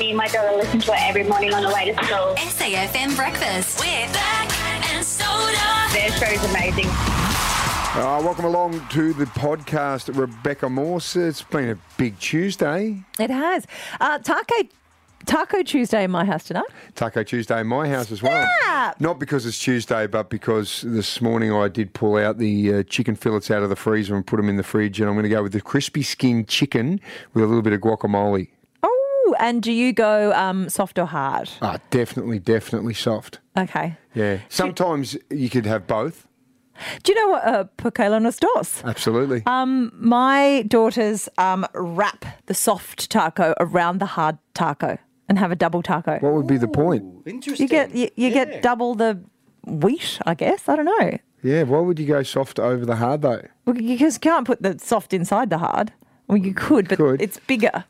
Me 0.00 0.08
and 0.08 0.16
my 0.16 0.26
daughter 0.26 0.56
listen 0.56 0.80
to 0.80 0.92
it 0.92 0.98
every 1.02 1.22
morning 1.22 1.54
on 1.54 1.62
the 1.62 1.68
way 1.68 1.92
to 1.92 2.04
school. 2.04 2.34
SAFM 2.34 3.14
Breakfast 3.14 3.78
with 3.78 4.12
Bec 4.12 4.90
and 4.90 5.06
Soda. 5.06 5.86
Their 5.92 6.10
show's 6.10 6.44
amazing. 6.50 6.86
Uh, 6.88 8.20
welcome 8.20 8.46
along 8.46 8.84
to 8.88 9.12
the 9.12 9.26
podcast, 9.26 10.12
Rebecca 10.18 10.68
Morse. 10.68 11.14
It's 11.14 11.42
been 11.42 11.68
a 11.68 11.78
big 11.96 12.18
Tuesday. 12.18 13.04
It 13.20 13.30
has. 13.30 13.68
Uh, 14.00 14.18
taco, 14.18 14.56
taco 15.26 15.62
Tuesday 15.62 16.02
in 16.02 16.10
my 16.10 16.24
house 16.24 16.42
tonight. 16.42 16.66
Taco 16.96 17.22
Tuesday 17.22 17.60
in 17.60 17.68
my 17.68 17.88
house 17.88 18.10
as 18.10 18.24
well. 18.24 18.50
Snap! 18.62 19.00
Not 19.00 19.20
because 19.20 19.46
it's 19.46 19.60
Tuesday, 19.60 20.08
but 20.08 20.30
because 20.30 20.82
this 20.82 21.20
morning 21.20 21.52
I 21.52 21.68
did 21.68 21.94
pull 21.94 22.16
out 22.16 22.38
the 22.38 22.74
uh, 22.74 22.82
chicken 22.82 23.14
fillets 23.14 23.52
out 23.52 23.62
of 23.62 23.68
the 23.68 23.76
freezer 23.76 24.16
and 24.16 24.26
put 24.26 24.38
them 24.38 24.48
in 24.48 24.56
the 24.56 24.64
fridge, 24.64 24.98
and 24.98 25.08
I'm 25.08 25.14
going 25.14 25.22
to 25.22 25.28
go 25.28 25.44
with 25.44 25.52
the 25.52 25.60
crispy 25.60 26.02
skin 26.02 26.44
chicken 26.44 27.00
with 27.34 27.44
a 27.44 27.46
little 27.46 27.62
bit 27.62 27.72
of 27.72 27.80
guacamole. 27.80 28.48
And 29.38 29.62
do 29.62 29.72
you 29.72 29.92
go 29.92 30.32
um, 30.32 30.68
soft 30.68 30.98
or 30.98 31.06
hard? 31.06 31.50
Ah, 31.62 31.78
definitely, 31.90 32.38
definitely 32.38 32.94
soft. 32.94 33.40
Okay. 33.56 33.96
Yeah. 34.14 34.38
Sometimes 34.48 35.16
you 35.30 35.48
could 35.50 35.66
have 35.66 35.86
both. 35.86 36.26
Do 37.02 37.12
you 37.12 37.20
know 37.20 37.32
what 37.32 37.44
uh, 37.44 37.64
Pocalo 37.76 38.20
nos 38.22 38.38
dos? 38.38 38.82
Absolutely. 38.84 39.42
Um, 39.46 39.92
my 39.94 40.64
daughters 40.66 41.28
um, 41.36 41.66
wrap 41.74 42.24
the 42.46 42.54
soft 42.54 43.10
taco 43.10 43.54
around 43.60 43.98
the 43.98 44.06
hard 44.06 44.38
taco 44.54 44.96
and 45.28 45.38
have 45.38 45.52
a 45.52 45.56
double 45.56 45.82
taco. 45.82 46.18
what 46.20 46.32
would 46.32 46.46
be 46.46 46.56
the 46.56 46.68
point? 46.68 47.04
Interesting. 47.26 47.64
you 47.64 47.68
get 47.68 47.94
you, 47.94 48.08
you 48.16 48.30
get 48.30 48.62
double 48.62 48.94
the 48.94 49.20
wheat, 49.64 50.18
I 50.24 50.34
guess. 50.34 50.68
I 50.68 50.76
don't 50.76 50.86
know. 50.86 51.18
Yeah. 51.42 51.64
Why 51.64 51.80
would 51.80 51.98
you 51.98 52.06
go 52.06 52.22
soft 52.22 52.58
over 52.58 52.86
the 52.86 52.96
hard 52.96 53.22
though? 53.22 53.46
Well, 53.66 53.76
you 53.76 53.98
just 53.98 54.20
can't 54.20 54.46
put 54.46 54.62
the 54.62 54.78
soft 54.78 55.12
inside 55.12 55.50
the 55.50 55.58
hard. 55.58 55.92
Well, 56.28 56.38
you 56.38 56.54
could, 56.54 56.88
but 56.88 56.96
Could. 56.98 57.20
it's 57.20 57.40
bigger. 57.40 57.84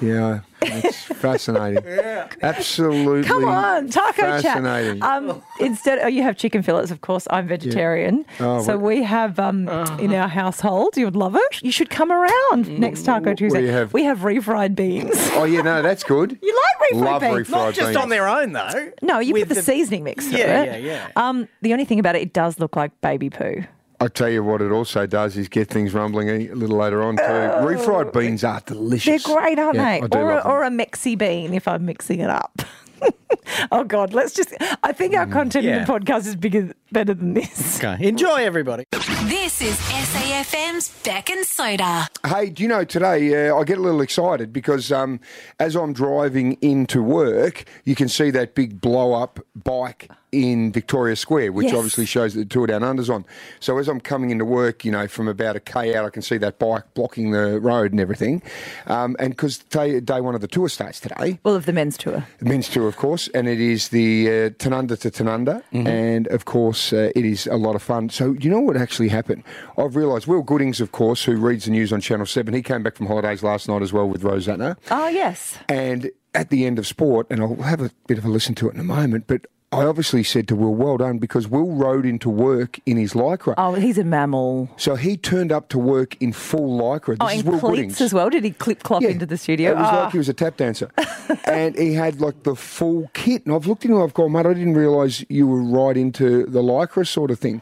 Yeah. 0.00 0.40
It's 0.62 1.04
fascinating. 1.04 1.84
yeah. 1.86 2.28
Absolutely. 2.42 3.28
Come 3.28 3.44
on, 3.44 3.88
taco 3.88 4.22
fascinating. 4.22 5.00
chat. 5.00 5.08
Um, 5.10 5.42
instead, 5.60 5.98
oh, 6.02 6.06
you 6.08 6.22
have 6.22 6.36
chicken 6.36 6.62
fillets. 6.62 6.90
Of 6.90 7.00
course, 7.00 7.26
I'm 7.30 7.46
vegetarian, 7.48 8.24
Oh, 8.40 8.62
so 8.62 8.76
we 8.76 9.02
have 9.02 9.38
um, 9.38 9.68
in 9.98 10.12
our 10.14 10.28
household. 10.28 10.96
You 10.96 11.04
would 11.06 11.16
love 11.16 11.36
it. 11.36 11.62
You 11.62 11.70
should 11.70 11.90
come 11.90 12.10
around 12.10 12.68
next 12.78 13.04
Taco 13.04 13.34
Tuesday. 13.34 13.62
you 13.62 13.68
have? 13.68 13.92
We 13.92 14.04
have 14.04 14.18
refried 14.20 14.74
beans. 14.74 15.14
Oh 15.34 15.44
yeah, 15.44 15.62
no, 15.62 15.82
that's 15.82 16.02
good. 16.04 16.38
You 16.48 16.54
like 16.80 16.90
refried 16.92 17.04
Love 17.04 17.20
beans? 17.22 17.48
refried 17.48 17.50
Not 17.50 17.74
just 17.74 17.86
beans. 17.88 17.96
on 17.96 18.08
their 18.08 18.28
own, 18.28 18.52
though. 18.52 18.92
No, 19.02 19.18
you 19.18 19.34
With 19.34 19.48
put 19.48 19.54
the, 19.54 19.62
seasoning 19.62 20.04
mix 20.04 20.30
Yeah, 20.30 20.62
it. 20.62 20.82
yeah, 20.82 20.92
yeah. 20.92 21.08
Um, 21.16 21.48
the 21.62 21.72
only 21.72 21.84
thing 21.84 21.98
about 21.98 22.16
it, 22.16 22.22
it 22.22 22.32
does 22.32 22.58
look 22.58 22.74
like 22.76 22.98
baby 23.00 23.28
poo. 23.30 23.64
I 24.00 24.08
tell 24.08 24.28
you 24.28 24.44
what, 24.44 24.62
it 24.62 24.70
also 24.70 25.06
does 25.06 25.36
is 25.36 25.48
get 25.48 25.68
things 25.68 25.92
rumbling 25.92 26.28
a 26.28 26.54
little 26.54 26.76
later 26.76 27.02
on 27.02 27.16
too. 27.16 27.22
Refried 27.22 28.12
beans 28.12 28.44
are 28.44 28.60
delicious. 28.60 29.24
They're 29.24 29.36
great, 29.36 29.58
aren't 29.58 29.76
Yeah, 29.76 29.98
they? 29.98 30.04
I 30.04 30.06
do 30.06 30.18
or, 30.18 30.30
a, 30.30 30.34
love 30.34 30.42
them. 30.44 30.52
or 30.52 30.64
a 30.64 30.70
mexi 30.70 31.18
bean 31.18 31.52
if 31.52 31.66
I'm 31.66 31.84
mixing 31.84 32.20
it 32.20 32.30
up. 32.30 32.62
oh 33.72 33.84
God, 33.84 34.12
let's 34.12 34.34
just. 34.34 34.54
I 34.82 34.92
think 34.92 35.14
our 35.14 35.26
content 35.26 35.66
in 35.66 35.80
the 35.80 35.86
podcast 35.86 36.26
is 36.26 36.36
bigger, 36.36 36.72
better 36.92 37.14
than 37.14 37.34
this. 37.34 37.78
Okay. 37.82 38.08
Enjoy, 38.08 38.36
everybody. 38.36 38.84
This 39.24 39.60
is 39.60 39.76
SAFM's 39.76 40.88
Bec 41.04 41.30
and 41.30 41.44
Soda. 41.46 42.08
Hey, 42.26 42.50
do 42.50 42.62
you 42.62 42.68
know 42.68 42.84
today 42.84 43.48
uh, 43.48 43.56
I 43.56 43.64
get 43.64 43.78
a 43.78 43.80
little 43.80 44.00
excited 44.00 44.52
because 44.52 44.90
um, 44.90 45.20
as 45.60 45.76
I'm 45.76 45.92
driving 45.92 46.54
into 46.60 47.02
work, 47.02 47.64
you 47.84 47.94
can 47.94 48.08
see 48.08 48.30
that 48.30 48.54
big 48.54 48.80
blow 48.80 49.14
up 49.14 49.38
bike 49.54 50.10
in 50.32 50.72
Victoria 50.72 51.16
Square, 51.16 51.52
which 51.52 51.66
Yes. 51.68 51.74
obviously 51.74 52.04
shows 52.06 52.34
that 52.34 52.40
the 52.40 52.44
Tour 52.46 52.66
Down 52.66 52.82
Under's 52.82 53.08
on. 53.08 53.24
So 53.60 53.78
as 53.78 53.88
I'm 53.88 54.00
coming 54.00 54.30
into 54.30 54.44
work, 54.44 54.84
you 54.84 54.92
know, 54.92 55.08
from 55.08 55.26
about 55.28 55.56
a 55.56 55.60
K 55.60 55.94
out, 55.94 56.04
I 56.04 56.10
can 56.10 56.22
see 56.22 56.36
that 56.38 56.58
bike 56.58 56.84
blocking 56.94 57.30
the 57.30 57.58
road 57.60 57.92
and 57.92 58.00
everything. 58.00 58.42
Um, 58.86 59.16
and 59.18 59.30
because 59.30 59.58
day, 59.58 60.00
day 60.00 60.20
one 60.20 60.34
of 60.34 60.40
the 60.40 60.48
tour 60.48 60.68
starts 60.68 61.00
today, 61.00 61.38
Well, 61.44 61.54
of 61.54 61.64
the 61.66 61.72
men's 61.72 61.96
tour. 61.96 62.26
the 62.38 62.44
men's 62.44 62.68
tour, 62.68 62.88
of 62.88 62.96
course, 62.96 63.28
and 63.28 63.48
it 63.48 63.60
is 63.60 63.88
the 63.88 64.28
uh, 64.28 64.32
Tanunda 64.50 64.98
to 65.00 65.10
Tanunda, 65.10 65.62
and 65.72 66.26
of 66.28 66.44
course, 66.44 66.92
uh, 66.92 67.10
it 67.16 67.24
is 67.24 67.46
a 67.46 67.56
lot 67.56 67.74
of 67.74 67.82
fun. 67.82 68.08
So, 68.10 68.32
you 68.38 68.50
know 68.50 68.60
what 68.60 68.76
actually 68.76 69.08
happened? 69.08 69.42
I've 69.78 69.96
realised 69.96 70.26
Will 70.26 70.42
Goodings, 70.42 70.80
of 70.80 70.92
course, 70.92 71.24
who 71.24 71.36
reads 71.36 71.64
the 71.64 71.70
news 71.70 71.92
on 71.92 72.00
Channel 72.00 72.26
7, 72.26 72.52
he 72.54 72.62
came 72.62 72.82
back 72.82 72.96
from 72.96 73.06
holidays 73.06 73.42
last 73.42 73.68
night 73.68 73.82
as 73.82 73.92
well 73.92 74.08
with 74.08 74.22
Rosanna. 74.24 74.76
Oh 74.90 75.08
yes. 75.08 75.56
And 75.68 76.10
at 76.34 76.50
the 76.50 76.66
end 76.66 76.78
of 76.78 76.86
sport, 76.86 77.26
and 77.30 77.40
I'll 77.40 77.56
have 77.56 77.80
a 77.80 77.90
bit 78.06 78.18
of 78.18 78.24
a 78.24 78.28
listen 78.28 78.54
to 78.56 78.68
it 78.68 78.74
in 78.74 78.80
a 78.80 78.84
moment, 78.84 79.24
but 79.26 79.46
I 79.70 79.84
obviously 79.84 80.22
said 80.22 80.48
to 80.48 80.56
Will, 80.56 80.74
well 80.74 80.96
done, 80.96 81.18
because 81.18 81.46
Will 81.46 81.70
rode 81.72 82.06
into 82.06 82.30
work 82.30 82.80
in 82.86 82.96
his 82.96 83.12
lycra. 83.12 83.52
Oh, 83.58 83.74
he's 83.74 83.98
a 83.98 84.04
mammal. 84.04 84.70
So 84.78 84.94
he 84.94 85.18
turned 85.18 85.52
up 85.52 85.68
to 85.68 85.78
work 85.78 86.16
in 86.20 86.32
full 86.32 86.78
lycra. 86.80 87.08
This 87.08 87.16
Oh, 87.20 87.26
is 87.28 87.40
in 87.42 87.46
Will 87.46 87.60
cleats 87.60 87.76
Goodings. 87.76 88.00
as 88.00 88.14
well. 88.14 88.30
Did 88.30 88.44
he 88.44 88.50
clip 88.52 88.82
clop 88.82 89.02
into 89.02 89.26
the 89.26 89.36
studio? 89.36 89.72
It 89.72 89.76
was 89.76 89.86
Ah. 89.90 90.02
like 90.04 90.12
he 90.12 90.18
was 90.18 90.30
a 90.30 90.32
tap 90.32 90.56
dancer. 90.56 90.90
and 91.44 91.76
he 91.76 91.92
had 91.92 92.18
like 92.18 92.44
the 92.44 92.56
full 92.56 93.10
kit. 93.12 93.44
And 93.44 93.54
I've 93.54 93.66
looked 93.66 93.84
into 93.84 93.98
him, 93.98 94.02
I've 94.04 94.14
gone, 94.14 94.32
mate, 94.32 94.46
I 94.46 94.54
didn't 94.54 94.72
realise 94.74 95.22
you 95.28 95.46
were 95.46 95.62
right 95.62 95.98
into 95.98 96.46
the 96.46 96.62
lycra 96.62 97.06
sort 97.06 97.30
of 97.30 97.38
thing. 97.38 97.60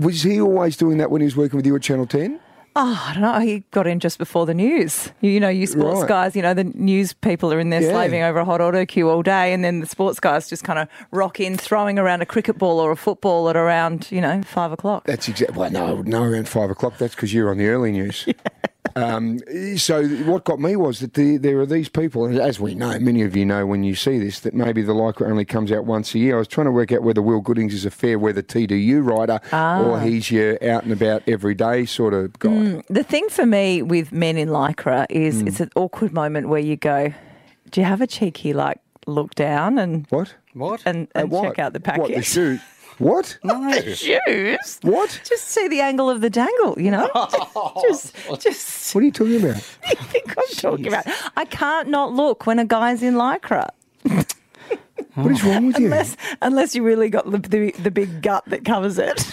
Was 0.00 0.22
he 0.22 0.40
always 0.40 0.78
doing 0.78 0.96
that 0.98 1.10
when 1.10 1.20
he 1.20 1.26
was 1.26 1.36
working 1.36 1.58
with 1.58 1.66
you 1.66 1.76
at 1.76 1.82
Channel 1.82 2.06
10? 2.06 2.40
Oh, 2.74 3.06
I 3.08 3.12
don't 3.12 3.22
know. 3.22 3.38
He 3.40 3.64
got 3.70 3.86
in 3.86 4.00
just 4.00 4.16
before 4.18 4.46
the 4.46 4.54
news. 4.54 5.10
You, 5.20 5.30
you 5.30 5.40
know, 5.40 5.50
you 5.50 5.66
sports 5.66 6.00
Right. 6.00 6.08
guys, 6.08 6.34
you 6.34 6.40
know, 6.40 6.54
the 6.54 6.64
news 6.64 7.12
people 7.12 7.52
are 7.52 7.60
in 7.60 7.68
there 7.68 7.82
Yeah. 7.82 7.90
slaving 7.90 8.22
over 8.22 8.38
a 8.38 8.44
hot 8.46 8.60
autocue 8.60 9.08
all 9.08 9.22
day, 9.22 9.52
and 9.52 9.62
then 9.62 9.80
the 9.80 9.86
sports 9.86 10.18
guys 10.20 10.48
just 10.48 10.64
kind 10.64 10.78
of 10.78 10.88
rock 11.10 11.38
in, 11.38 11.58
throwing 11.58 11.98
around 11.98 12.22
a 12.22 12.26
cricket 12.26 12.56
ball 12.56 12.80
or 12.80 12.90
a 12.90 12.96
football 12.96 13.50
at 13.50 13.56
around, 13.56 14.10
you 14.10 14.22
know, 14.22 14.40
five 14.44 14.72
o'clock. 14.72 15.04
That's 15.04 15.28
exactly. 15.28 15.58
Well, 15.58 15.70
no, 15.70 16.00
no, 16.02 16.22
around 16.22 16.48
five 16.48 16.70
o'clock. 16.70 16.96
That's 16.96 17.14
because 17.14 17.34
you're 17.34 17.50
on 17.50 17.58
the 17.58 17.66
early 17.66 17.92
news. 17.92 18.26
Um, 18.96 19.38
so 19.76 20.06
what 20.24 20.44
got 20.44 20.60
me 20.60 20.76
was 20.76 21.00
that 21.00 21.14
the, 21.14 21.36
there 21.36 21.58
are 21.60 21.66
these 21.66 21.88
people, 21.88 22.24
and 22.26 22.38
as 22.38 22.60
we 22.60 22.74
know, 22.74 22.98
many 22.98 23.22
of 23.22 23.34
you 23.36 23.44
know 23.44 23.66
when 23.66 23.82
you 23.84 23.94
see 23.94 24.18
this, 24.18 24.40
that 24.40 24.54
maybe 24.54 24.82
the 24.82 24.92
Lycra 24.92 25.28
only 25.30 25.44
comes 25.44 25.72
out 25.72 25.84
once 25.86 26.14
a 26.14 26.18
year. 26.18 26.36
I 26.36 26.38
was 26.38 26.48
trying 26.48 26.66
to 26.66 26.72
work 26.72 26.92
out 26.92 27.02
whether 27.02 27.22
Will 27.22 27.40
Goodings 27.40 27.74
is 27.74 27.84
a 27.84 27.90
fair 27.90 28.18
weather 28.18 28.42
TDU 28.42 29.02
rider 29.04 29.40
or 29.52 30.00
he's 30.00 30.30
your 30.30 30.54
out 30.68 30.84
and 30.84 30.92
about 30.92 31.22
every 31.26 31.54
day 31.54 31.84
sort 31.86 32.14
of 32.14 32.38
guy. 32.38 32.82
The 32.88 33.02
thing 33.04 33.28
for 33.28 33.46
me 33.46 33.82
with 33.82 34.12
men 34.12 34.36
in 34.36 34.48
lycra 34.48 35.06
is 35.10 35.40
Hmm. 35.40 35.48
it's 35.48 35.60
an 35.60 35.70
awkward 35.76 36.12
moment 36.12 36.48
where 36.48 36.60
you 36.60 36.76
go, 36.76 37.12
"Do 37.70 37.80
you 37.80 37.86
have 37.86 38.00
a 38.00 38.06
cheeky 38.06 38.52
like 38.52 38.78
look 39.06 39.34
down 39.34 39.78
and 39.78 40.06
What? 40.10 40.34
What? 40.54 40.82
and, 40.84 41.08
and 41.14 41.30
what? 41.30 41.44
check 41.44 41.58
out 41.58 41.72
the 41.72 41.80
package. 41.80 42.00
What, 42.02 42.14
the 42.14 42.60
package?" 42.98 43.98
shoes? 43.98 44.18
What? 44.22 44.22
shoes. 44.28 44.78
What? 44.82 45.20
Just 45.24 45.48
see 45.48 45.68
the 45.68 45.80
angle 45.80 46.08
of 46.10 46.20
the 46.20 46.30
dangle, 46.30 46.80
you 46.80 46.90
know. 46.90 47.08
just, 47.82 48.14
just. 48.40 48.94
What 48.94 49.02
are 49.02 49.04
you 49.04 49.12
talking 49.12 49.36
about? 49.42 49.56
Think 49.62 50.34
I'm 50.38 50.44
talking 50.56 50.86
about. 50.88 51.06
I 51.36 51.44
can't 51.44 51.88
not 51.88 52.12
look 52.12 52.46
when 52.46 52.58
a 52.58 52.64
guy's 52.64 53.02
in 53.02 53.14
lycra, 53.14 53.68
What 55.14 55.30
is 55.32 55.44
wrong 55.44 55.66
with 55.66 55.78
you? 55.78 55.86
unless 55.86 56.16
unless 56.40 56.74
you 56.74 56.82
really 56.82 57.10
got 57.10 57.30
the 57.30 57.38
the, 57.38 57.70
the 57.72 57.90
big 57.90 58.22
gut 58.22 58.44
that 58.46 58.64
covers 58.64 58.98
it. 58.98 59.26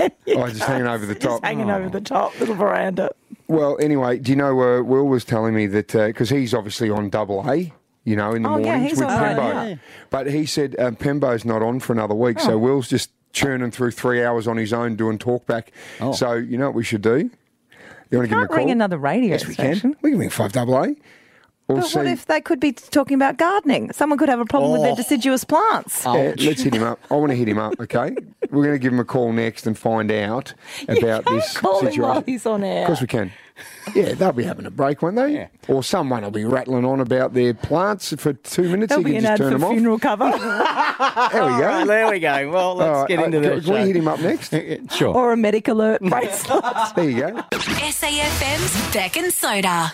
Oh, 0.00 0.46
just 0.48 0.62
hanging 0.62 0.86
over 0.86 1.04
the 1.06 1.14
Just 1.14 1.26
top. 1.26 1.44
hanging 1.44 1.70
over 1.70 1.88
the 1.88 2.00
top, 2.00 2.38
little 2.38 2.54
veranda. 2.54 3.10
Well, 3.48 3.76
anyway, 3.80 4.18
do 4.18 4.30
you 4.30 4.36
know, 4.36 4.60
uh, 4.60 4.82
Will 4.82 5.06
was 5.08 5.24
telling 5.24 5.54
me 5.54 5.66
that, 5.66 5.88
because 5.92 6.28
he's 6.30 6.54
obviously 6.54 6.88
on 6.88 7.08
double 7.10 7.50
A, 7.50 7.72
you 8.08 8.16
know, 8.16 8.32
in 8.32 8.42
the 8.42 8.48
Oh, 8.48 8.58
mornings 8.58 8.90
he's 8.90 8.98
with 8.98 9.08
right 9.08 9.36
Penbo. 9.36 9.70
now. 9.70 9.78
But 10.10 10.26
he 10.30 10.46
said 10.46 10.74
um, 10.78 10.96
Penbo's 10.96 11.44
not 11.44 11.62
on 11.62 11.78
for 11.80 11.92
another 11.92 12.14
week, 12.14 12.38
Oh. 12.40 12.44
so 12.46 12.58
Will's 12.58 12.88
just 12.88 13.10
churning 13.32 13.70
through 13.70 13.90
three 13.90 14.24
hours 14.24 14.48
on 14.48 14.56
his 14.56 14.72
own 14.72 14.96
doing 14.96 15.18
talkback. 15.18 15.64
So, 16.14 16.32
you 16.34 16.56
know 16.58 16.66
what 16.66 16.74
we 16.74 16.84
should 16.84 17.02
do? 17.02 17.30
You 18.10 18.18
want 18.18 18.28
to 18.30 18.34
give 18.34 18.38
him 18.38 18.44
a 18.44 18.48
call? 18.48 18.56
ring 18.56 18.70
another 18.70 18.96
radio 18.96 19.30
Yes, 19.32 19.46
we 19.46 19.54
can. 19.54 19.94
We 20.00 20.10
can 20.10 20.18
ring 20.18 20.30
5 20.30 20.52
double 20.52 20.82
A. 20.82 20.96
We'll 21.68 21.78
But 21.78 21.86
see. 21.88 21.98
what 21.98 22.06
if 22.06 22.24
they 22.26 22.40
could 22.40 22.60
be 22.60 22.72
talking 22.72 23.14
about 23.14 23.36
gardening? 23.36 23.92
Someone 23.92 24.18
could 24.18 24.30
have 24.30 24.40
a 24.40 24.46
problem 24.46 24.72
with 24.72 24.80
their 24.82 24.92
Oh. 24.92 24.96
deciduous 24.96 25.44
plants. 25.44 26.02
Yeah, 26.06 26.32
let's 26.38 26.62
hit 26.62 26.72
him 26.74 26.82
up. 26.82 26.98
I 27.10 27.14
want 27.14 27.30
to 27.30 27.36
hit 27.36 27.46
him 27.46 27.58
up, 27.58 27.74
okay? 27.78 28.16
We're 28.50 28.64
going 28.64 28.74
to 28.74 28.78
give 28.78 28.92
him 28.92 29.00
a 29.00 29.04
call 29.04 29.32
next 29.32 29.66
and 29.66 29.76
find 29.78 30.10
out 30.10 30.54
about 30.88 31.24
can't 31.26 31.36
this 31.40 31.56
call 31.58 31.80
him 31.80 31.86
situation. 31.90 32.02
while 32.02 32.22
he's 32.24 32.46
on 32.46 32.64
air. 32.64 32.80
Of 32.82 32.86
course 32.86 33.00
we 33.02 33.06
can. 33.06 33.32
Yeah, 33.94 34.14
they'll 34.14 34.32
be 34.32 34.44
having 34.44 34.64
a 34.66 34.70
break, 34.70 35.02
won't 35.02 35.16
they? 35.16 35.34
Yeah. 35.34 35.48
Or 35.66 35.82
someone 35.82 36.22
will 36.22 36.30
be 36.30 36.44
rattling 36.44 36.84
on 36.86 37.00
about 37.00 37.34
their 37.34 37.52
plants 37.52 38.14
for 38.16 38.32
two 38.32 38.68
minutes. 38.68 38.88
There'll 38.90 39.02
you 39.02 39.14
be 39.14 39.20
can 39.20 39.26
an 39.26 39.30
just 39.32 39.32
ad 39.32 39.38
turn 39.38 39.52
for 39.52 39.58
them 39.58 39.70
funeral 39.74 39.98
cover 39.98 40.24
off. 40.24 41.32
There 41.32 41.42
we 41.44 41.50
go. 41.50 41.58
Right, 41.66 41.86
there 41.86 42.10
we 42.10 42.20
go. 42.20 42.50
Well, 42.50 42.74
let's 42.76 42.88
All 42.88 43.00
right, 43.00 43.08
get 43.08 43.18
uh, 43.18 43.24
into 43.24 43.40
can, 43.40 43.50
this. 43.56 43.64
Can 43.66 43.74
we 43.74 43.80
hit 43.80 43.96
him 43.96 44.08
up 44.08 44.20
next? 44.20 44.54
Sure. 44.96 45.14
or 45.14 45.32
a 45.32 45.36
medic 45.36 45.66
alert 45.68 46.00
bracelet. 46.00 46.64
There 46.96 47.10
you 47.10 47.20
go. 47.20 47.42
SAFM's 47.52 48.94
Bec 48.94 49.16
and 49.16 49.32
Soda. 49.34 49.92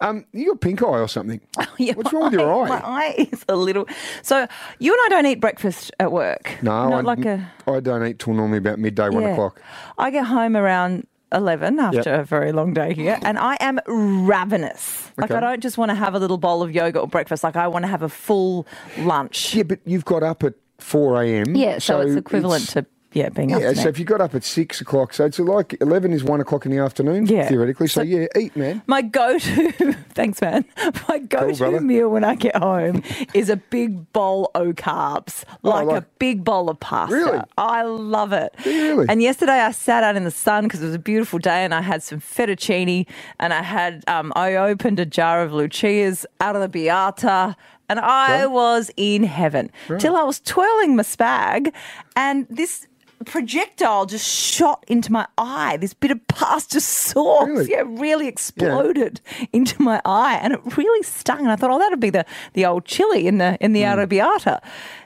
Um, 0.00 0.24
you 0.32 0.48
got 0.52 0.60
pink 0.60 0.82
eye 0.82 0.86
or 1.00 1.08
something? 1.08 1.40
Yeah, 1.78 1.92
What's 1.94 2.12
wrong 2.12 2.24
with 2.24 2.32
your 2.34 2.64
eye? 2.64 2.68
My 2.68 2.80
eye 2.84 3.28
is 3.32 3.44
a 3.48 3.56
little. 3.56 3.86
So 4.22 4.46
you 4.78 4.92
and 4.92 5.00
I 5.04 5.08
don't 5.10 5.26
eat 5.26 5.40
breakfast 5.40 5.90
at 6.00 6.10
work. 6.12 6.56
No, 6.62 6.88
not 6.88 6.98
I, 6.98 7.00
like 7.02 7.24
a. 7.26 7.50
I 7.66 7.80
don't 7.80 8.06
eat 8.06 8.18
till 8.18 8.32
normally 8.34 8.58
about 8.58 8.78
midday, 8.78 9.08
one 9.10 9.22
yeah. 9.22 9.32
o'clock. 9.32 9.60
I 9.98 10.10
get 10.10 10.24
home 10.26 10.56
around 10.56 11.06
11 11.32 11.78
after 11.78 11.96
Yep. 11.98 12.20
a 12.20 12.24
very 12.24 12.52
long 12.52 12.72
day 12.72 12.94
here, 12.94 13.18
and 13.22 13.38
I 13.38 13.56
am 13.60 13.78
ravenous. 13.86 15.10
Like, 15.16 15.30
Okay. 15.30 15.36
I 15.38 15.40
don't 15.40 15.60
just 15.62 15.76
want 15.78 15.90
to 15.90 15.94
have 15.94 16.14
a 16.14 16.18
little 16.18 16.38
bowl 16.38 16.62
of 16.62 16.74
yogurt 16.74 17.02
or 17.02 17.08
breakfast. 17.08 17.42
Like, 17.44 17.56
I 17.56 17.68
want 17.68 17.84
to 17.84 17.88
have 17.88 18.02
a 18.02 18.08
full 18.08 18.66
lunch. 18.98 19.54
Yeah, 19.54 19.64
but 19.64 19.80
you've 19.84 20.04
got 20.04 20.22
up 20.22 20.42
at 20.44 20.54
4 20.78 21.22
a.m. 21.22 21.54
Yeah, 21.56 21.78
so, 21.78 22.00
it's 22.00 22.14
equivalent 22.16 22.62
it's- 22.70 22.84
to 22.84 22.86
yeah, 23.16 23.30
being 23.30 23.52
up 23.54 23.60
Yeah, 23.62 23.72
so 23.72 23.88
if 23.88 23.98
you 23.98 24.04
got 24.04 24.20
up 24.20 24.34
at 24.34 24.44
six 24.44 24.80
o'clock, 24.80 25.14
so 25.14 25.24
it's 25.24 25.38
like 25.38 25.76
eleven 25.80 26.12
is 26.12 26.22
one 26.22 26.40
o'clock 26.40 26.66
in 26.66 26.72
the 26.72 26.78
afternoon, 26.78 27.26
Yeah. 27.26 27.48
theoretically. 27.48 27.86
So, 27.88 28.00
So- 28.00 28.04
yeah, 28.04 28.26
eat, 28.36 28.54
man. 28.56 28.82
My 28.86 29.00
go-to, 29.02 29.72
thanks, 30.14 30.40
man. 30.40 30.64
My 31.08 31.18
go-to 31.18 31.56
brother. 31.56 31.80
meal 31.80 32.08
when 32.10 32.24
I 32.24 32.34
get 32.34 32.54
home 32.56 33.02
is 33.32 33.48
a 33.48 33.56
big 33.56 34.12
bowl 34.12 34.50
of 34.54 34.66
carbs, 34.76 35.44
like, 35.62 35.84
Oh, 35.84 35.86
like- 35.92 36.02
a 36.02 36.06
big 36.18 36.44
bowl 36.44 36.68
of 36.68 36.78
pasta. 36.78 37.14
Really? 37.16 37.40
I 37.56 37.82
love 37.84 38.32
it. 38.32 38.54
Really? 38.66 39.06
And 39.08 39.22
yesterday 39.22 39.60
I 39.60 39.70
sat 39.72 40.04
out 40.04 40.14
in 40.16 40.24
the 40.24 40.30
sun 40.30 40.64
because 40.64 40.82
it 40.82 40.86
was 40.86 40.94
a 40.94 40.98
beautiful 41.12 41.38
day, 41.38 41.64
and 41.64 41.74
I 41.74 41.80
had 41.80 42.02
some 42.02 42.20
fettuccine, 42.20 43.06
and 43.40 43.52
I 43.54 43.62
had 43.62 44.04
um, 44.08 44.32
I 44.36 44.54
opened 44.56 45.00
a 45.00 45.06
jar 45.06 45.42
of 45.42 45.52
Lucia's 45.52 46.26
arrabbiata. 46.40 47.54
And 47.88 48.00
I 48.00 48.40
Right. 48.40 48.46
was 48.50 48.90
in 48.96 49.22
heaven 49.22 49.70
till 50.00 50.16
I 50.16 50.24
was 50.24 50.40
twirling 50.40 50.96
my 50.96 51.04
spag, 51.04 51.72
and 52.16 52.44
this 52.50 52.88
projectile 53.24 54.06
just 54.06 54.26
shot 54.26 54.84
into 54.88 55.10
my 55.12 55.26
eye. 55.38 55.76
This 55.78 55.94
bit 55.94 56.10
of 56.10 56.26
pasta 56.28 56.80
sauce, 56.80 57.48
Really? 57.48 57.70
yeah, 57.70 57.84
really 57.86 58.28
exploded 58.28 59.20
into 59.52 59.80
my 59.80 60.00
eye, 60.04 60.38
and 60.42 60.52
it 60.52 60.76
really 60.76 61.02
stung. 61.02 61.40
And 61.40 61.50
I 61.50 61.56
thought, 61.56 61.70
oh, 61.70 61.78
that'd 61.78 62.00
be 62.00 62.10
the 62.10 62.24
the 62.52 62.66
old 62.66 62.84
chili 62.84 63.26
in 63.26 63.38
the 63.38 63.56
in 63.60 63.72
the 63.72 63.82
hmm. 63.82 63.88
arrabbiata. 63.88 64.60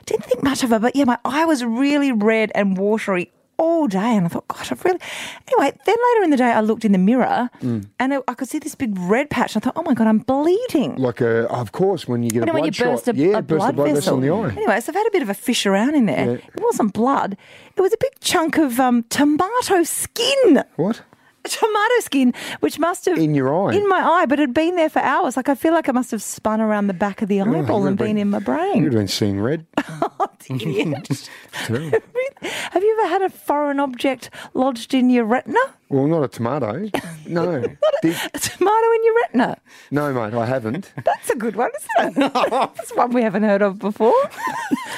Didn't 0.05 0.25
think 0.25 0.43
much 0.43 0.63
of 0.63 0.71
it, 0.71 0.81
but 0.81 0.95
yeah, 0.95 1.05
my 1.05 1.17
eye 1.23 1.45
was 1.45 1.63
really 1.63 2.11
red 2.11 2.51
and 2.55 2.77
watery 2.77 3.31
all 3.61 3.87
day, 3.87 4.11
and 4.17 4.25
I 4.25 4.29
thought, 4.29 4.47
gosh, 4.47 4.71
I've 4.71 4.83
really. 4.83 4.99
Anyway, 5.47 5.69
then 5.85 5.95
later 6.07 6.23
in 6.23 6.29
the 6.31 6.37
day, 6.37 6.51
I 6.51 6.61
looked 6.61 6.83
in 6.83 6.91
the 6.91 6.97
mirror, 6.97 7.49
Hmm. 7.61 7.81
and 7.99 8.13
I, 8.15 8.17
I 8.27 8.33
could 8.33 8.49
see 8.49 8.59
this 8.59 8.75
big 8.75 8.91
red 8.97 9.29
patch. 9.29 9.55
And 9.55 9.63
I 9.63 9.65
thought, 9.65 9.77
oh 9.79 9.83
my 9.83 9.93
god, 9.93 10.07
I'm 10.07 10.19
bleeding. 10.19 10.95
Like, 10.95 11.21
a, 11.21 11.47
of 11.61 11.71
course, 11.71 12.07
when 12.07 12.23
you 12.23 12.31
get 12.31 12.49
a 12.49 12.53
when 12.53 12.63
blood 12.63 12.75
you 12.79 12.85
burst 12.85 13.05
shot. 13.05 13.15
a, 13.15 13.17
yeah, 13.17 13.37
a 13.37 13.41
burst 13.41 13.59
blood 13.59 13.75
blood 13.75 13.93
vessel. 13.95 13.95
vessel 13.95 14.15
in 14.17 14.21
the 14.21 14.29
eye. 14.33 14.55
Anyway, 14.57 14.79
so 14.81 14.91
I've 14.91 14.95
had 14.95 15.07
a 15.07 15.11
bit 15.11 15.21
of 15.21 15.29
a 15.29 15.33
fish 15.35 15.65
around 15.65 15.95
in 15.95 16.05
there. 16.07 16.25
Yeah. 16.25 16.37
It 16.55 16.59
wasn't 16.61 16.93
blood. 16.93 17.37
It 17.77 17.81
was 17.81 17.93
a 17.93 17.97
big 17.99 18.19
chunk 18.19 18.57
of 18.57 18.79
um, 18.79 19.03
tomato 19.09 19.83
skin. 19.83 20.63
What? 20.75 21.03
Tomato 21.43 21.99
skin, 22.01 22.33
which 22.59 22.77
must 22.79 23.05
have 23.05 23.17
In 23.17 23.33
your 23.35 23.53
eye? 23.53 23.75
in 23.75 23.87
my 23.89 23.97
eye, 23.99 24.25
but 24.27 24.39
it 24.39 24.43
had 24.43 24.53
been 24.53 24.75
there 24.75 24.89
for 24.89 24.99
hours. 24.99 25.35
Like 25.37 25.49
I 25.49 25.55
feel 25.55 25.73
like 25.73 25.87
it 25.87 25.93
must 25.93 26.11
have 26.11 26.21
spun 26.21 26.61
around 26.61 26.87
the 26.87 26.93
back 26.93 27.21
of 27.21 27.29
the 27.29 27.41
eyeball 27.41 27.83
Oh, 27.83 27.85
and 27.87 27.97
been, 27.97 28.07
been- 28.09 28.17
in 28.19 28.29
my 28.29 28.39
brain. 28.39 28.83
You'd 28.83 28.93
been 28.93 29.07
seeing 29.07 29.39
red. 29.41 29.65
Idiot. 30.49 31.29
Have 31.67 32.83
you 32.83 32.97
ever 32.99 33.09
had 33.09 33.21
a 33.21 33.29
foreign 33.29 33.79
object 33.79 34.29
lodged 34.53 34.93
in 34.93 35.09
your 35.09 35.23
retina? 35.25 35.59
Well, 35.89 36.07
not 36.07 36.23
a 36.23 36.27
tomato. 36.27 36.89
No. 37.27 37.61
Did- 38.01 38.15
A 38.33 38.39
tomato 38.39 38.91
in 38.95 39.03
your 39.05 39.15
retina. 39.15 39.57
no, 39.91 40.13
mate, 40.13 40.33
I 40.37 40.45
haven't. 40.45 40.91
That's 41.05 41.29
a 41.29 41.35
good 41.35 41.55
one, 41.55 41.69
isn't 41.99 42.17
it? 42.23 42.33
That's 42.33 42.95
one 42.95 43.11
we 43.13 43.21
haven't 43.23 43.43
heard 43.43 43.61
of 43.61 43.79
before. 43.79 44.13